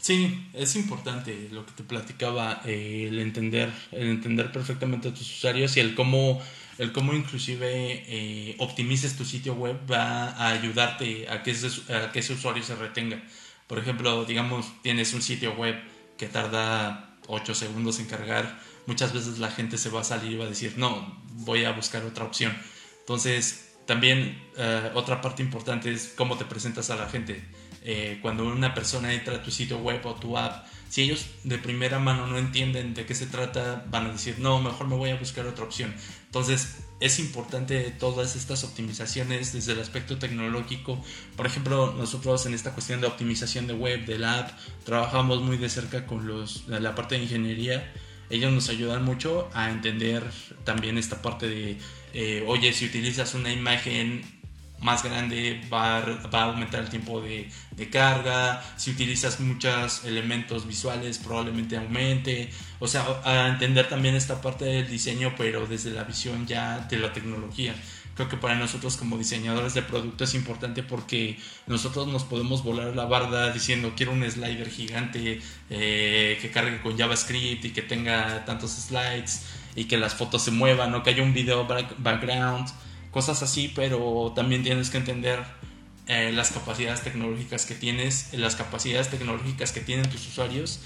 Sí, 0.00 0.48
es 0.54 0.76
importante 0.76 1.48
lo 1.52 1.66
que 1.66 1.72
te 1.72 1.82
platicaba, 1.82 2.62
eh, 2.64 3.06
el 3.08 3.18
entender, 3.18 3.70
el 3.92 4.08
entender 4.08 4.50
perfectamente 4.52 5.08
a 5.08 5.10
tus 5.12 5.38
usuarios 5.38 5.76
y 5.76 5.80
el 5.80 5.94
cómo, 5.94 6.40
el 6.78 6.92
cómo 6.92 7.12
inclusive 7.12 8.04
eh, 8.06 8.54
optimices 8.58 9.16
tu 9.16 9.24
sitio 9.24 9.54
web 9.54 9.76
va 9.90 10.30
a 10.30 10.52
ayudarte 10.52 11.28
a 11.28 11.42
que 11.42 11.50
a 11.50 12.12
que 12.12 12.20
ese 12.20 12.32
usuario 12.32 12.62
se 12.62 12.76
retenga. 12.76 13.22
Por 13.68 13.78
ejemplo, 13.78 14.24
digamos, 14.24 14.66
tienes 14.82 15.14
un 15.14 15.22
sitio 15.22 15.54
web 15.54 15.76
que 16.16 16.26
tarda 16.26 17.16
8 17.28 17.54
segundos 17.54 18.00
en 18.00 18.06
cargar, 18.06 18.58
muchas 18.86 19.12
veces 19.12 19.38
la 19.38 19.50
gente 19.50 19.78
se 19.78 19.90
va 19.90 20.00
a 20.00 20.04
salir 20.04 20.32
y 20.32 20.36
va 20.36 20.46
a 20.46 20.48
decir, 20.48 20.74
no, 20.76 21.22
voy 21.34 21.64
a 21.64 21.72
buscar 21.72 22.02
otra 22.04 22.24
opción. 22.24 22.56
Entonces, 23.00 23.76
también 23.86 24.42
eh, 24.56 24.90
otra 24.94 25.20
parte 25.20 25.42
importante 25.42 25.92
es 25.92 26.12
cómo 26.16 26.36
te 26.36 26.44
presentas 26.44 26.90
a 26.90 26.96
la 26.96 27.08
gente. 27.08 27.42
Eh, 27.82 28.18
cuando 28.20 28.44
una 28.44 28.74
persona 28.74 29.12
entra 29.12 29.36
a 29.36 29.42
tu 29.42 29.50
sitio 29.50 29.78
web 29.78 30.04
o 30.04 30.14
tu 30.14 30.36
app, 30.36 30.66
si 30.88 31.02
ellos 31.02 31.26
de 31.44 31.58
primera 31.58 31.98
mano 31.98 32.26
no 32.26 32.38
entienden 32.38 32.94
de 32.94 33.06
qué 33.06 33.14
se 33.14 33.26
trata, 33.26 33.84
van 33.88 34.06
a 34.06 34.12
decir, 34.12 34.38
no, 34.38 34.60
mejor 34.60 34.88
me 34.88 34.96
voy 34.96 35.10
a 35.10 35.16
buscar 35.16 35.46
otra 35.46 35.64
opción. 35.64 35.94
Entonces, 36.26 36.87
es 37.00 37.18
importante 37.18 37.94
todas 37.98 38.34
estas 38.34 38.64
optimizaciones 38.64 39.52
desde 39.52 39.72
el 39.72 39.80
aspecto 39.80 40.18
tecnológico. 40.18 41.02
Por 41.36 41.46
ejemplo, 41.46 41.94
nosotros 41.96 42.44
en 42.46 42.54
esta 42.54 42.72
cuestión 42.72 43.00
de 43.00 43.06
optimización 43.06 43.66
de 43.66 43.74
web, 43.74 44.04
del 44.04 44.24
app, 44.24 44.50
trabajamos 44.84 45.40
muy 45.42 45.56
de 45.56 45.68
cerca 45.68 46.06
con 46.06 46.26
los, 46.26 46.66
la 46.66 46.94
parte 46.94 47.16
de 47.16 47.22
ingeniería. 47.22 47.92
Ellos 48.30 48.52
nos 48.52 48.68
ayudan 48.68 49.04
mucho 49.04 49.48
a 49.54 49.70
entender 49.70 50.24
también 50.64 50.98
esta 50.98 51.22
parte 51.22 51.48
de, 51.48 51.78
eh, 52.12 52.44
oye, 52.46 52.72
si 52.72 52.86
utilizas 52.86 53.34
una 53.34 53.52
imagen 53.52 54.37
más 54.80 55.02
grande 55.02 55.60
va 55.72 55.98
a, 55.98 56.00
va 56.00 56.42
a 56.42 56.44
aumentar 56.44 56.80
el 56.80 56.88
tiempo 56.88 57.20
de, 57.20 57.48
de, 57.72 57.90
carga, 57.90 58.62
si 58.76 58.90
utilizas 58.92 59.40
muchos 59.40 60.04
elementos 60.04 60.66
visuales 60.66 61.18
probablemente 61.18 61.76
aumente, 61.76 62.50
o 62.78 62.86
sea, 62.86 63.04
a 63.24 63.48
entender 63.48 63.88
también 63.88 64.14
esta 64.14 64.40
parte 64.40 64.64
del 64.64 64.88
diseño 64.88 65.34
pero 65.36 65.66
desde 65.66 65.90
la 65.90 66.04
visión 66.04 66.46
ya 66.46 66.78
de 66.90 66.98
la 66.98 67.12
tecnología. 67.12 67.74
Creo 68.14 68.28
que 68.28 68.36
para 68.36 68.56
nosotros 68.56 68.96
como 68.96 69.16
diseñadores 69.16 69.74
de 69.74 69.82
producto 69.82 70.24
es 70.24 70.34
importante 70.34 70.82
porque 70.82 71.38
nosotros 71.68 72.08
nos 72.08 72.24
podemos 72.24 72.64
volar 72.64 72.96
la 72.96 73.04
barda 73.04 73.52
diciendo 73.52 73.92
quiero 73.96 74.10
un 74.10 74.28
slider 74.28 74.68
gigante 74.68 75.40
eh, 75.70 76.36
que 76.42 76.50
cargue 76.50 76.80
con 76.82 76.98
JavaScript 76.98 77.64
y 77.66 77.70
que 77.70 77.82
tenga 77.82 78.44
tantos 78.44 78.72
slides 78.72 79.44
y 79.76 79.84
que 79.84 79.98
las 79.98 80.16
fotos 80.16 80.42
se 80.42 80.50
muevan 80.50 80.92
o 80.94 81.04
que 81.04 81.10
haya 81.10 81.22
un 81.22 81.32
video 81.32 81.68
background 81.98 82.68
cosas 83.18 83.42
así, 83.42 83.72
pero 83.74 84.32
también 84.36 84.62
tienes 84.62 84.90
que 84.90 84.96
entender 84.96 85.42
eh, 86.06 86.30
las 86.32 86.52
capacidades 86.52 87.02
tecnológicas 87.02 87.66
que 87.66 87.74
tienes, 87.74 88.32
las 88.32 88.54
capacidades 88.54 89.10
tecnológicas 89.10 89.72
que 89.72 89.80
tienen 89.80 90.08
tus 90.08 90.24
usuarios. 90.28 90.78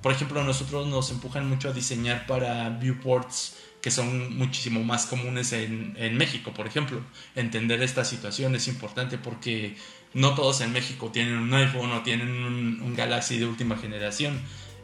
Por 0.00 0.12
ejemplo, 0.12 0.44
nosotros 0.44 0.86
nos 0.86 1.10
empujan 1.10 1.48
mucho 1.48 1.68
a 1.68 1.72
diseñar 1.72 2.24
para 2.28 2.68
viewports 2.68 3.56
que 3.82 3.90
son 3.90 4.36
muchísimo 4.38 4.84
más 4.84 5.06
comunes 5.06 5.52
en, 5.52 5.96
en 5.98 6.16
México, 6.16 6.54
por 6.54 6.68
ejemplo. 6.68 7.00
Entender 7.34 7.82
esta 7.82 8.04
situación 8.04 8.54
es 8.54 8.68
importante 8.68 9.18
porque 9.18 9.74
no 10.14 10.36
todos 10.36 10.60
en 10.60 10.72
México 10.72 11.10
tienen 11.12 11.36
un 11.36 11.52
iPhone 11.52 11.90
o 11.90 12.02
tienen 12.02 12.28
un, 12.30 12.80
un 12.80 12.94
Galaxy 12.94 13.38
de 13.38 13.46
última 13.46 13.76
generación. 13.76 14.40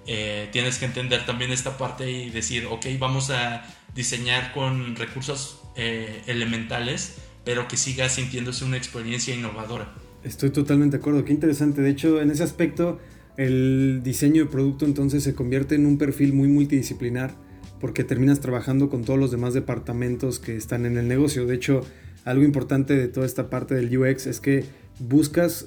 Eh, 0.08 0.48
tienes 0.50 0.78
que 0.78 0.86
entender 0.86 1.24
también 1.26 1.52
esta 1.52 1.78
parte 1.78 2.10
y 2.10 2.30
decir, 2.30 2.66
ok, 2.66 2.86
vamos 2.98 3.30
a 3.30 3.64
diseñar 3.94 4.52
con 4.52 4.96
recursos 4.96 5.61
eh, 5.76 6.22
elementales, 6.26 7.16
pero 7.44 7.68
que 7.68 7.76
siga 7.76 8.08
sintiéndose 8.08 8.64
una 8.64 8.76
experiencia 8.76 9.34
innovadora. 9.34 9.92
Estoy 10.24 10.50
totalmente 10.50 10.96
de 10.96 11.00
acuerdo, 11.00 11.24
qué 11.24 11.32
interesante. 11.32 11.82
De 11.82 11.90
hecho, 11.90 12.20
en 12.20 12.30
ese 12.30 12.42
aspecto, 12.42 13.00
el 13.36 14.02
diseño 14.04 14.44
de 14.44 14.50
producto 14.50 14.84
entonces 14.84 15.22
se 15.24 15.34
convierte 15.34 15.74
en 15.74 15.86
un 15.86 15.98
perfil 15.98 16.32
muy 16.32 16.48
multidisciplinar 16.48 17.34
porque 17.80 18.04
terminas 18.04 18.38
trabajando 18.38 18.88
con 18.88 19.04
todos 19.04 19.18
los 19.18 19.32
demás 19.32 19.54
departamentos 19.54 20.38
que 20.38 20.56
están 20.56 20.86
en 20.86 20.98
el 20.98 21.08
negocio. 21.08 21.46
De 21.46 21.56
hecho, 21.56 21.80
algo 22.24 22.44
importante 22.44 22.96
de 22.96 23.08
toda 23.08 23.26
esta 23.26 23.50
parte 23.50 23.74
del 23.74 23.96
UX 23.98 24.26
es 24.26 24.38
que 24.38 24.64
buscas 25.00 25.66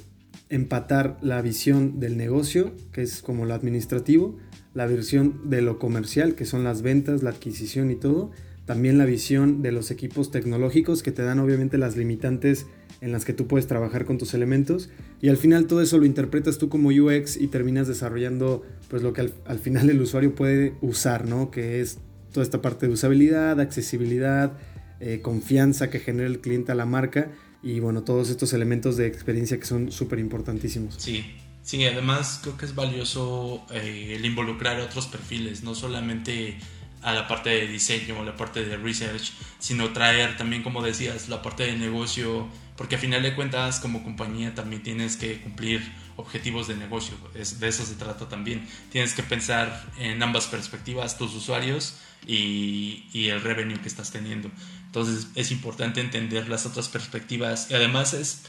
empatar 0.50 1.18
la 1.22 1.42
visión 1.42 2.00
del 2.00 2.16
negocio, 2.16 2.72
que 2.94 3.02
es 3.02 3.22
como 3.22 3.46
lo 3.46 3.54
administrativo, 3.54 4.38
la 4.74 4.88
visión 4.88 5.50
de 5.50 5.62
lo 5.62 5.78
comercial, 5.78 6.36
que 6.36 6.46
son 6.46 6.64
las 6.64 6.82
ventas, 6.82 7.24
la 7.24 7.32
adquisición 7.32 7.92
y 7.92 7.96
todo, 7.96 8.32
también 8.66 8.98
la 8.98 9.06
visión 9.06 9.62
de 9.62 9.72
los 9.72 9.92
equipos 9.92 10.32
tecnológicos 10.32 11.04
que 11.04 11.12
te 11.12 11.22
dan 11.22 11.40
obviamente 11.40 11.78
las 11.78 11.96
limitantes 11.96 12.66
en 13.02 13.12
las 13.12 13.26
que 13.26 13.34
tú 13.34 13.48
puedes 13.48 13.68
trabajar 13.68 14.06
con 14.06 14.18
tus 14.18 14.34
elementos 14.34 14.90
y 15.22 15.30
al 15.30 15.38
final 15.38 15.68
todo 15.68 15.82
eso 15.82 15.98
lo 15.98 16.06
interpretas 16.06 16.58
tú 16.58 16.70
como 16.70 16.90
UX 16.90 17.38
y 17.38 17.48
terminas 17.48 17.88
desarrollando 17.88 18.64
pues 18.90 19.04
lo 19.04 19.14
que 19.14 19.32
al, 19.46 19.60
final 19.60 19.90
el 19.90 20.02
usuario 20.02 20.34
puede 20.34 20.74
usar, 20.82 21.28
¿no? 21.28 21.52
Que 21.52 21.82
es 21.82 22.00
toda 22.32 22.44
esta 22.44 22.62
parte 22.62 22.88
de 22.88 22.94
usabilidad, 22.94 23.60
accesibilidad, 23.60 24.58
eh, 25.00 25.20
confianza 25.22 25.90
que 25.90 26.00
genera 26.00 26.28
el 26.28 26.42
cliente 26.42 26.72
a 26.72 26.76
la 26.76 26.86
marca 26.86 27.32
y 27.62 27.80
bueno, 27.80 28.04
todos 28.04 28.30
estos 28.30 28.54
elementos 28.54 28.98
de 28.98 29.08
experiencia 29.08 29.60
que 29.60 29.66
son 29.66 29.92
súper 29.92 30.20
importantísimos. 30.20 30.96
Sí, 30.98 31.26
sí, 31.64 31.84
además 31.86 32.40
creo 32.42 32.58
que 32.58 32.66
es 32.66 32.76
valioso 32.76 33.66
eh, 33.72 34.14
el 34.16 34.26
involucrar 34.26 34.80
otros 34.80 35.08
perfiles, 35.08 35.64
no 35.64 35.76
solamente 35.76 36.58
a 37.06 37.14
la 37.14 37.28
parte 37.28 37.52
de 37.52 37.68
diseño, 37.68 38.24
la 38.26 38.36
parte 38.36 38.66
de 38.66 38.78
research, 38.78 39.32
sino 39.60 39.94
traer 39.94 40.38
también, 40.38 40.64
como 40.64 40.82
decías, 40.82 41.30
la 41.30 41.44
parte 41.44 41.64
de 41.64 41.78
negocio, 41.78 42.50
porque 42.76 42.96
a 42.96 42.98
final 42.98 43.22
de 43.22 43.36
cuentas 43.36 43.80
como 43.80 44.04
compañía 44.04 44.56
también 44.56 44.82
tienes 44.82 45.16
que 45.16 45.40
cumplir 45.40 45.82
objetivos 46.18 46.68
de 46.68 46.76
negocio, 46.76 47.16
es, 47.36 47.60
de 47.60 47.68
eso 47.68 47.86
se 47.86 47.94
trata 47.94 48.28
también. 48.28 48.68
Tienes 48.92 49.14
que 49.14 49.22
pensar 49.22 49.86
en 50.00 50.24
ambas 50.24 50.48
perspectivas, 50.48 51.18
tus 51.20 51.36
usuarios 51.36 51.96
y, 52.26 53.06
y 53.14 53.30
el 53.30 53.40
revenue 53.42 53.80
que 53.80 53.88
estás 53.88 54.12
teniendo. 54.12 54.50
Entonces 54.88 55.28
es 55.36 55.52
importante 55.52 56.02
entender 56.02 56.50
las 56.50 56.66
otras 56.66 56.90
perspectivas 56.90 57.70
y 57.70 57.76
además 57.76 58.16
es 58.16 58.46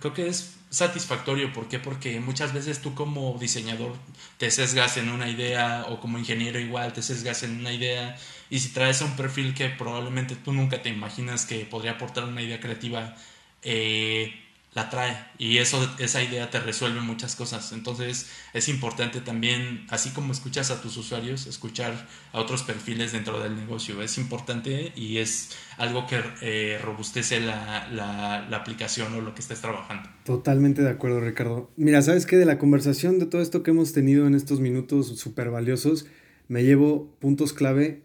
creo 0.00 0.14
que 0.14 0.28
es 0.28 0.56
satisfactorio. 0.70 1.52
¿Por 1.52 1.68
qué? 1.68 1.78
Porque 1.78 2.20
muchas 2.20 2.52
veces 2.52 2.80
tú 2.80 2.94
como 2.94 3.36
diseñador 3.38 3.94
te 4.38 4.50
sesgas 4.50 4.96
en 4.96 5.08
una 5.08 5.28
idea 5.28 5.86
o 5.88 6.00
como 6.00 6.18
ingeniero 6.18 6.58
igual 6.58 6.92
te 6.92 7.02
sesgas 7.02 7.42
en 7.44 7.58
una 7.58 7.72
idea 7.72 8.16
y 8.50 8.60
si 8.60 8.70
traes 8.70 9.00
un 9.00 9.16
perfil 9.16 9.54
que 9.54 9.68
probablemente 9.70 10.36
tú 10.36 10.52
nunca 10.52 10.82
te 10.82 10.88
imaginas 10.88 11.46
que 11.46 11.64
podría 11.64 11.92
aportar 11.92 12.24
una 12.24 12.42
idea 12.42 12.60
creativa, 12.60 13.16
eh, 13.62 14.43
la 14.74 14.90
trae 14.90 15.16
y 15.38 15.58
eso 15.58 15.88
esa 15.98 16.22
idea 16.22 16.50
te 16.50 16.60
resuelve 16.60 17.00
muchas 17.00 17.36
cosas. 17.36 17.72
Entonces 17.72 18.28
es 18.52 18.68
importante 18.68 19.20
también 19.20 19.86
así 19.88 20.10
como 20.10 20.32
escuchas 20.32 20.70
a 20.70 20.82
tus 20.82 20.96
usuarios 20.96 21.46
escuchar 21.46 22.08
a 22.32 22.40
otros 22.40 22.62
perfiles 22.62 23.12
dentro 23.12 23.40
del 23.40 23.56
negocio. 23.56 24.02
Es 24.02 24.18
importante 24.18 24.92
y 24.96 25.18
es 25.18 25.50
algo 25.78 26.06
que 26.06 26.20
eh, 26.42 26.78
robustece 26.82 27.40
la, 27.40 27.88
la, 27.92 28.46
la, 28.48 28.56
aplicación 28.56 29.14
o 29.14 29.20
lo 29.20 29.34
que 29.34 29.40
estés 29.40 29.60
trabajando. 29.60 30.08
Totalmente 30.24 30.82
de 30.82 30.90
acuerdo 30.90 31.20
Ricardo. 31.20 31.70
Mira 31.76 32.02
sabes 32.02 32.26
que 32.26 32.36
de 32.36 32.46
la 32.46 32.58
conversación 32.58 33.18
de 33.18 33.26
todo 33.26 33.42
esto 33.42 33.62
que 33.62 33.70
hemos 33.70 33.92
tenido 33.92 34.26
en 34.26 34.34
estos 34.34 34.60
minutos 34.60 35.18
súper 35.18 35.50
valiosos 35.50 36.06
me 36.48 36.62
llevo 36.62 37.16
puntos 37.20 37.52
clave 37.52 38.02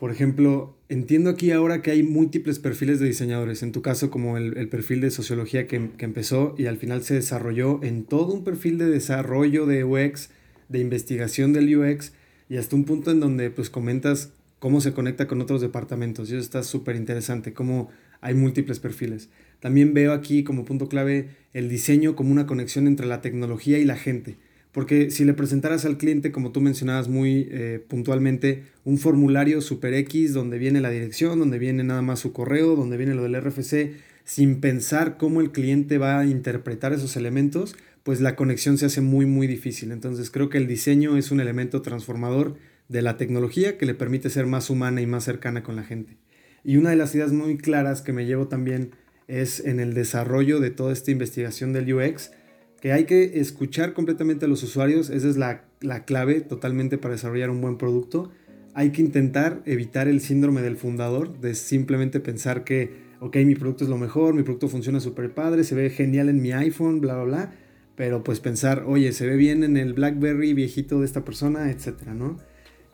por 0.00 0.10
ejemplo, 0.10 0.78
entiendo 0.88 1.28
aquí 1.28 1.50
ahora 1.50 1.82
que 1.82 1.90
hay 1.90 2.02
múltiples 2.02 2.58
perfiles 2.58 3.00
de 3.00 3.06
diseñadores, 3.06 3.62
en 3.62 3.70
tu 3.70 3.82
caso 3.82 4.10
como 4.10 4.38
el, 4.38 4.66
perfil 4.70 5.02
de 5.02 5.10
sociología 5.10 5.66
que, 5.66 5.90
que, 5.98 6.06
empezó 6.06 6.54
y 6.56 6.64
al 6.64 6.78
final 6.78 7.02
se 7.02 7.12
desarrolló 7.12 7.82
en 7.82 8.04
todo 8.04 8.32
un 8.32 8.42
perfil 8.42 8.78
de 8.78 8.88
desarrollo 8.88 9.66
de 9.66 9.84
UX, 9.84 10.30
de 10.70 10.78
investigación 10.78 11.52
del 11.52 11.76
UX 11.76 12.12
y 12.48 12.56
hasta 12.56 12.76
un 12.76 12.86
punto 12.86 13.10
en 13.10 13.20
donde 13.20 13.50
pues 13.50 13.68
comentas 13.68 14.32
cómo 14.58 14.80
se 14.80 14.94
conecta 14.94 15.26
con 15.28 15.42
otros 15.42 15.60
departamentos 15.60 16.30
y 16.30 16.32
eso 16.32 16.40
está 16.40 16.62
súper 16.62 16.96
interesante, 16.96 17.52
cómo 17.52 17.90
hay 18.22 18.32
múltiples 18.32 18.80
perfiles. 18.80 19.28
También 19.60 19.92
veo 19.92 20.14
aquí 20.14 20.44
como 20.44 20.64
punto 20.64 20.88
clave 20.88 21.28
el 21.52 21.68
diseño 21.68 22.16
como 22.16 22.32
una 22.32 22.46
conexión 22.46 22.86
entre 22.86 23.06
la 23.06 23.20
tecnología 23.20 23.78
y 23.78 23.84
la 23.84 23.96
gente 23.96 24.38
porque 24.72 25.10
si 25.10 25.24
le 25.24 25.34
presentaras 25.34 25.84
al 25.84 25.98
cliente, 25.98 26.30
como 26.30 26.52
tú 26.52 26.60
mencionabas 26.60 27.08
muy 27.08 27.48
eh, 27.50 27.84
puntualmente, 27.88 28.64
un 28.84 28.98
formulario 28.98 29.60
super 29.60 29.94
X 29.94 30.32
donde 30.32 30.58
viene 30.58 30.80
la 30.80 30.90
dirección, 30.90 31.38
donde 31.38 31.58
viene 31.58 31.82
nada 31.82 32.02
más 32.02 32.20
su 32.20 32.32
correo, 32.32 32.76
donde 32.76 32.96
viene 32.96 33.14
lo 33.14 33.22
del 33.22 33.40
RFC, 33.40 33.92
sin 34.24 34.60
pensar 34.60 35.16
cómo 35.16 35.40
el 35.40 35.50
cliente 35.50 35.98
va 35.98 36.20
a 36.20 36.26
interpretar 36.26 36.92
esos 36.92 37.16
elementos, 37.16 37.74
pues 38.04 38.20
la 38.20 38.36
conexión 38.36 38.78
se 38.78 38.86
hace 38.86 39.00
muy 39.00 39.26
muy 39.26 39.46
difícil. 39.46 39.90
Entonces 39.90 40.30
creo 40.30 40.48
que 40.48 40.58
el 40.58 40.68
diseño 40.68 41.16
es 41.16 41.30
un 41.30 41.40
elemento 41.40 41.82
transformador 41.82 42.56
de 42.88 43.02
la 43.02 43.16
tecnología 43.16 43.76
que 43.76 43.86
le 43.86 43.94
permite 43.94 44.30
ser 44.30 44.46
más 44.46 44.70
humana 44.70 45.00
y 45.00 45.06
más 45.06 45.24
cercana 45.24 45.62
con 45.62 45.76
la 45.76 45.84
gente. 45.84 46.16
Y 46.62 46.76
una 46.76 46.90
de 46.90 46.96
las 46.96 47.14
ideas 47.14 47.32
muy 47.32 47.56
claras 47.56 48.02
que 48.02 48.12
me 48.12 48.26
llevo 48.26 48.48
también 48.48 48.92
es 49.28 49.60
en 49.60 49.80
el 49.80 49.94
desarrollo 49.94 50.60
de 50.60 50.70
toda 50.70 50.92
esta 50.92 51.10
investigación 51.10 51.72
del 51.72 51.92
UX, 51.92 52.32
que 52.80 52.92
hay 52.92 53.04
que 53.04 53.40
escuchar 53.40 53.92
completamente 53.92 54.46
a 54.46 54.48
los 54.48 54.62
usuarios, 54.62 55.10
esa 55.10 55.28
es 55.28 55.36
la, 55.36 55.64
clave 56.04 56.40
totalmente 56.40 56.98
para 56.98 57.14
desarrollar 57.14 57.50
un 57.50 57.60
buen 57.60 57.76
producto. 57.76 58.30
Hay 58.74 58.90
que 58.90 59.02
intentar 59.02 59.62
evitar 59.66 60.08
el 60.08 60.20
síndrome 60.20 60.62
del 60.62 60.76
fundador, 60.76 61.40
de 61.40 61.54
simplemente 61.54 62.20
pensar 62.20 62.64
que, 62.64 62.90
ok, 63.20 63.36
mi 63.38 63.54
producto 63.54 63.84
es 63.84 63.90
lo 63.90 63.98
mejor, 63.98 64.34
mi 64.34 64.42
producto 64.42 64.68
funciona 64.68 65.00
súper 65.00 65.34
padre, 65.34 65.64
se 65.64 65.74
ve 65.74 65.90
genial 65.90 66.28
en 66.28 66.40
mi 66.40 66.52
iPhone, 66.52 67.00
bla, 67.00 67.14
bla, 67.16 67.24
bla, 67.24 67.52
pero 67.96 68.24
pues 68.24 68.40
pensar, 68.40 68.84
oye, 68.86 69.12
se 69.12 69.26
ve 69.26 69.36
bien 69.36 69.62
en 69.62 69.76
el 69.76 69.92
BlackBerry 69.92 70.54
viejito 70.54 71.00
de 71.00 71.06
esta 71.06 71.24
persona, 71.24 71.70
etcétera, 71.70 72.14
¿no? 72.14 72.38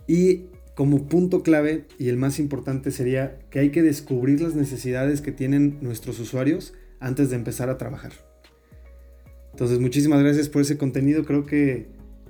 Y 0.09 0.47
como 0.75 1.07
punto 1.07 1.43
clave 1.43 1.85
y 1.99 2.09
el 2.09 2.17
más 2.17 2.39
importante 2.39 2.91
sería 2.91 3.39
que 3.51 3.61
hay 3.61 3.71
que 3.71 3.83
descubrir 3.83 4.41
las 4.41 4.55
necesidades 4.55 5.21
que 5.21 5.33
tienen 5.33 5.79
nuestros 5.81 6.19
usuarios 6.19 6.75
antes 6.99 7.31
de 7.31 7.37
empezar 7.37 7.71
a 7.71 7.79
trabajar. 7.79 8.26
Entonces, 9.57 9.81
muchísimas 9.81 10.23
gracias 10.23 10.51
por 10.51 10.61
ese 10.61 10.77
contenido. 10.77 11.25
Creo 11.25 11.47
que, 11.47 11.87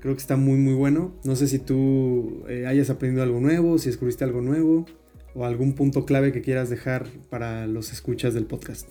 Creo 0.06 0.14
que 0.14 0.20
está 0.20 0.36
muy 0.36 0.56
muy 0.56 0.74
bueno. 0.74 1.12
No 1.24 1.34
sé 1.34 1.48
si 1.48 1.58
tú 1.58 2.44
eh, 2.48 2.64
hayas 2.66 2.90
aprendido 2.90 3.24
algo 3.24 3.40
nuevo, 3.40 3.76
si 3.76 3.88
descubriste 3.88 4.22
algo 4.22 4.40
nuevo 4.40 4.86
o 5.34 5.44
algún 5.44 5.74
punto 5.74 6.04
clave 6.04 6.32
que 6.32 6.42
quieras 6.42 6.70
dejar 6.70 7.06
para 7.28 7.66
los 7.66 7.92
escuchas 7.92 8.32
del 8.32 8.44
podcast. 8.44 8.86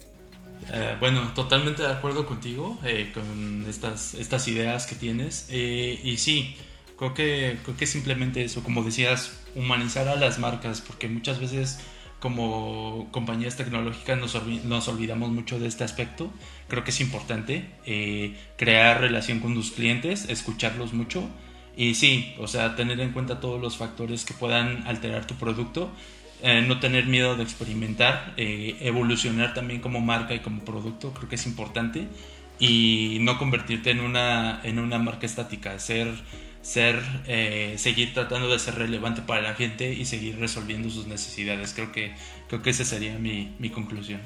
Eh, 0.73 0.97
bueno, 0.99 1.33
totalmente 1.33 1.83
de 1.83 1.89
acuerdo 1.89 2.25
contigo 2.25 2.77
eh, 2.83 3.11
con 3.13 3.65
estas, 3.69 4.13
estas 4.15 4.47
ideas 4.49 4.87
que 4.87 4.95
tienes. 4.95 5.47
y 5.49 6.17
sí, 6.17 6.57
creo 6.97 7.13
que, 7.13 7.59
creo 7.63 7.77
que 7.77 7.85
simplemente 7.85 8.43
eso, 8.43 8.61
como 8.61 8.83
decías, 8.83 9.39
humanizar 9.55 10.09
a 10.09 10.17
las 10.17 10.37
marcas, 10.37 10.81
porque 10.81 11.07
muchas 11.07 11.39
veces 11.39 11.79
como 12.25 13.07
compañías 13.11 13.55
tecnológicas 13.55 14.17
nos, 14.17 14.35
nos, 14.65 14.87
olvidamos 14.87 15.29
mucho 15.29 15.59
de 15.59 15.67
este 15.67 15.83
aspecto. 15.83 16.33
Creo 16.67 16.83
que 16.83 16.89
es 16.89 16.99
importante 16.99 17.69
eh, 17.85 18.35
crear 18.57 18.99
relación 18.99 19.39
con 19.41 19.53
tus 19.53 19.69
clientes, 19.69 20.27
escucharlos 20.27 20.91
mucho 20.91 21.29
y 21.77 21.93
sí, 21.93 22.33
o 22.39 22.47
sea, 22.47 22.75
tener 22.75 22.99
en 22.99 23.11
cuenta 23.11 23.39
todos 23.39 23.61
los 23.61 23.77
factores 23.77 24.25
que 24.25 24.33
puedan 24.33 24.87
alterar 24.87 25.27
tu 25.27 25.35
producto, 25.35 25.91
eh, 26.41 26.65
no 26.67 26.79
tener 26.79 27.05
miedo 27.05 27.35
de 27.35 27.43
experimentar, 27.43 28.33
eh, 28.37 28.75
evolucionar 28.79 29.53
también 29.53 29.79
como 29.79 29.99
marca 30.01 30.33
y 30.33 30.39
como 30.39 30.65
producto, 30.65 31.13
creo 31.13 31.29
que 31.29 31.35
es 31.35 31.45
importante 31.45 32.07
y 32.57 33.19
no 33.21 33.37
convertirte 33.37 33.91
en 33.91 33.99
una, 33.99 34.61
en 34.63 34.79
una 34.79 34.97
marca 34.97 35.27
estática, 35.27 35.77
ser 35.77 36.07
ser, 36.65 36.99
eh, 37.27 37.75
seguir 37.77 38.11
tratando 38.15 38.51
de 38.51 38.57
ser 38.57 38.73
relevante 38.73 39.21
para 39.21 39.39
la 39.43 39.53
gente 39.53 39.93
y 39.93 40.03
seguir 40.05 40.39
resolviendo 40.39 40.89
sus 40.89 41.05
necesidades. 41.05 41.73
Creo 41.75 41.91
que, 41.91 42.13
creo 42.49 42.63
que 42.63 42.71
esa 42.71 42.83
sería 42.83 43.19
mi, 43.19 43.55
mi 43.59 43.69
conclusión. 43.69 44.19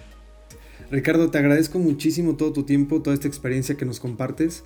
Ricardo, 0.90 1.30
te 1.30 1.38
agradezco 1.38 1.80
muchísimo 1.80 2.38
todo 2.38 2.54
tu 2.54 2.64
tiempo, 2.64 3.02
toda 3.02 3.14
esta 3.14 3.28
experiencia 3.28 3.76
que 3.76 3.84
nos 3.84 4.00
compartes. 4.00 4.64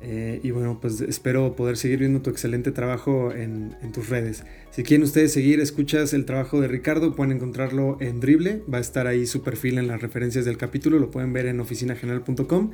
Eh, 0.00 0.40
y 0.44 0.52
bueno, 0.52 0.78
pues 0.80 1.00
espero 1.00 1.56
poder 1.56 1.76
seguir 1.76 1.98
viendo 1.98 2.22
tu 2.22 2.30
excelente 2.30 2.70
trabajo 2.70 3.32
en, 3.32 3.76
en, 3.82 3.90
tus 3.90 4.08
redes. 4.08 4.44
Si 4.70 4.84
quieren 4.84 5.02
ustedes 5.02 5.32
seguir, 5.32 5.58
escuchas 5.58 6.12
el 6.12 6.26
trabajo 6.26 6.60
de 6.60 6.68
Ricardo, 6.68 7.16
pueden 7.16 7.32
encontrarlo 7.32 7.96
en 8.00 8.20
Drible, 8.20 8.62
va 8.72 8.78
a 8.78 8.82
estar 8.82 9.08
ahí 9.08 9.26
su 9.26 9.42
perfil 9.42 9.78
en 9.78 9.88
las 9.88 10.00
referencias 10.00 10.44
del 10.44 10.58
capítulo, 10.58 11.00
lo 11.00 11.10
pueden 11.10 11.32
ver 11.32 11.46
en 11.46 11.58
oficinageneral.com. 11.58 12.70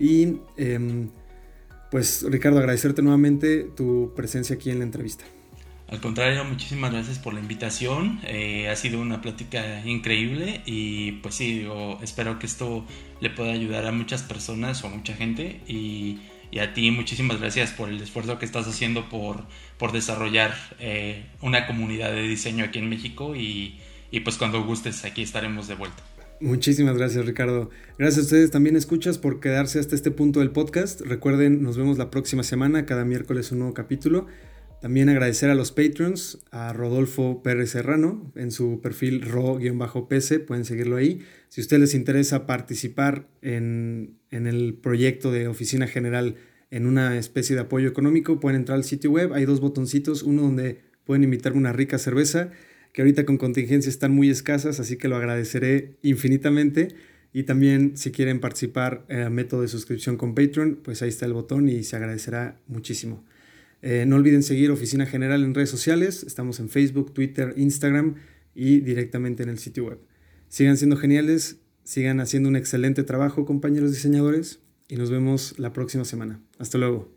Y 0.00 0.38
em, 0.56 1.10
pues 1.94 2.26
Ricardo, 2.28 2.58
agradecerte 2.58 3.02
nuevamente 3.02 3.70
tu 3.76 4.12
presencia 4.16 4.56
aquí 4.56 4.68
en 4.68 4.80
la 4.80 4.84
entrevista. 4.84 5.24
Al 5.86 6.00
contrario, 6.00 6.44
muchísimas 6.44 6.90
gracias 6.90 7.20
por 7.20 7.34
la 7.34 7.38
invitación. 7.38 8.18
Eh, 8.24 8.68
ha 8.68 8.74
sido 8.74 9.00
una 9.00 9.22
plática 9.22 9.80
increíble 9.86 10.60
y 10.66 11.12
pues 11.22 11.36
sí, 11.36 11.64
espero 12.02 12.40
que 12.40 12.46
esto 12.46 12.84
le 13.20 13.30
pueda 13.30 13.52
ayudar 13.52 13.86
a 13.86 13.92
muchas 13.92 14.24
personas 14.24 14.82
o 14.82 14.88
a 14.88 14.90
mucha 14.90 15.14
gente 15.14 15.60
y, 15.68 16.18
a 16.60 16.72
ti 16.72 16.90
muchísimas 16.90 17.38
gracias 17.38 17.70
por 17.70 17.88
el 17.88 18.00
esfuerzo 18.00 18.40
que 18.40 18.44
estás 18.44 18.66
haciendo 18.66 19.08
por, 19.08 19.44
por 19.78 19.92
desarrollar 19.92 20.52
eh, 20.80 21.26
una 21.42 21.68
comunidad 21.68 22.10
de 22.10 22.22
diseño 22.22 22.64
aquí 22.64 22.80
en 22.80 22.88
México 22.88 23.36
y, 23.36 23.78
y 24.10 24.18
pues 24.18 24.36
cuando 24.36 24.64
gustes 24.64 25.04
aquí 25.04 25.22
estaremos 25.22 25.68
de 25.68 25.76
vuelta. 25.76 26.02
Muchísimas 26.40 26.96
gracias, 26.96 27.24
Ricardo. 27.24 27.70
Gracias 27.98 28.18
a 28.18 28.22
ustedes 28.22 28.50
también, 28.50 28.76
escuchas, 28.76 29.18
por 29.18 29.40
quedarse 29.40 29.78
hasta 29.78 29.94
este 29.94 30.10
punto 30.10 30.40
del 30.40 30.50
podcast. 30.50 31.00
Recuerden, 31.00 31.62
nos 31.62 31.76
vemos 31.76 31.96
la 31.96 32.10
próxima 32.10 32.42
semana, 32.42 32.86
cada 32.86 33.04
miércoles 33.04 33.52
un 33.52 33.60
nuevo 33.60 33.74
capítulo. 33.74 34.26
También 34.80 35.08
agradecer 35.08 35.48
a 35.48 35.54
los 35.54 35.72
Patreons, 35.72 36.44
a 36.50 36.74
Rodolfo 36.74 37.42
Pérez 37.42 37.70
Serrano, 37.70 38.30
en 38.34 38.50
su 38.50 38.80
perfil 38.82 39.22
ro-pc, 39.22 40.40
pueden 40.40 40.66
seguirlo 40.66 40.96
ahí. 40.96 41.22
Si 41.48 41.60
a 41.60 41.62
ustedes 41.62 41.80
les 41.80 41.94
interesa 41.94 42.46
participar 42.46 43.26
en, 43.40 44.18
en 44.30 44.46
el 44.46 44.74
proyecto 44.74 45.32
de 45.32 45.48
Oficina 45.48 45.86
General 45.86 46.34
en 46.70 46.86
una 46.86 47.16
especie 47.16 47.56
de 47.56 47.62
apoyo 47.62 47.88
económico, 47.88 48.40
pueden 48.40 48.60
entrar 48.60 48.76
al 48.76 48.84
sitio 48.84 49.10
web. 49.10 49.32
Hay 49.32 49.46
dos 49.46 49.60
botoncitos, 49.60 50.22
uno 50.22 50.42
donde 50.42 50.82
pueden 51.04 51.24
invitarme 51.24 51.58
una 51.58 51.72
rica 51.72 51.96
cerveza 51.96 52.50
que 52.94 53.02
ahorita 53.02 53.26
con 53.26 53.38
contingencia 53.38 53.90
están 53.90 54.12
muy 54.12 54.30
escasas, 54.30 54.78
así 54.78 54.96
que 54.96 55.08
lo 55.08 55.16
agradeceré 55.16 55.96
infinitamente. 56.02 56.94
Y 57.32 57.42
también 57.42 57.96
si 57.96 58.12
quieren 58.12 58.38
participar 58.38 59.04
en 59.08 59.18
el 59.18 59.30
método 59.30 59.62
de 59.62 59.68
suscripción 59.68 60.16
con 60.16 60.36
Patreon, 60.36 60.78
pues 60.82 61.02
ahí 61.02 61.08
está 61.08 61.26
el 61.26 61.32
botón 61.32 61.68
y 61.68 61.82
se 61.82 61.96
agradecerá 61.96 62.60
muchísimo. 62.68 63.24
Eh, 63.82 64.04
no 64.06 64.14
olviden 64.14 64.44
seguir 64.44 64.70
Oficina 64.70 65.06
General 65.06 65.42
en 65.42 65.54
redes 65.54 65.70
sociales, 65.70 66.22
estamos 66.22 66.60
en 66.60 66.68
Facebook, 66.68 67.12
Twitter, 67.12 67.52
Instagram 67.56 68.14
y 68.54 68.78
directamente 68.78 69.42
en 69.42 69.48
el 69.48 69.58
sitio 69.58 69.86
web. 69.86 69.98
Sigan 70.48 70.76
siendo 70.76 70.96
geniales, 70.96 71.56
sigan 71.82 72.20
haciendo 72.20 72.48
un 72.48 72.54
excelente 72.54 73.02
trabajo 73.02 73.44
compañeros 73.44 73.90
diseñadores 73.90 74.60
y 74.88 74.94
nos 74.94 75.10
vemos 75.10 75.58
la 75.58 75.72
próxima 75.72 76.04
semana. 76.04 76.40
Hasta 76.60 76.78
luego. 76.78 77.13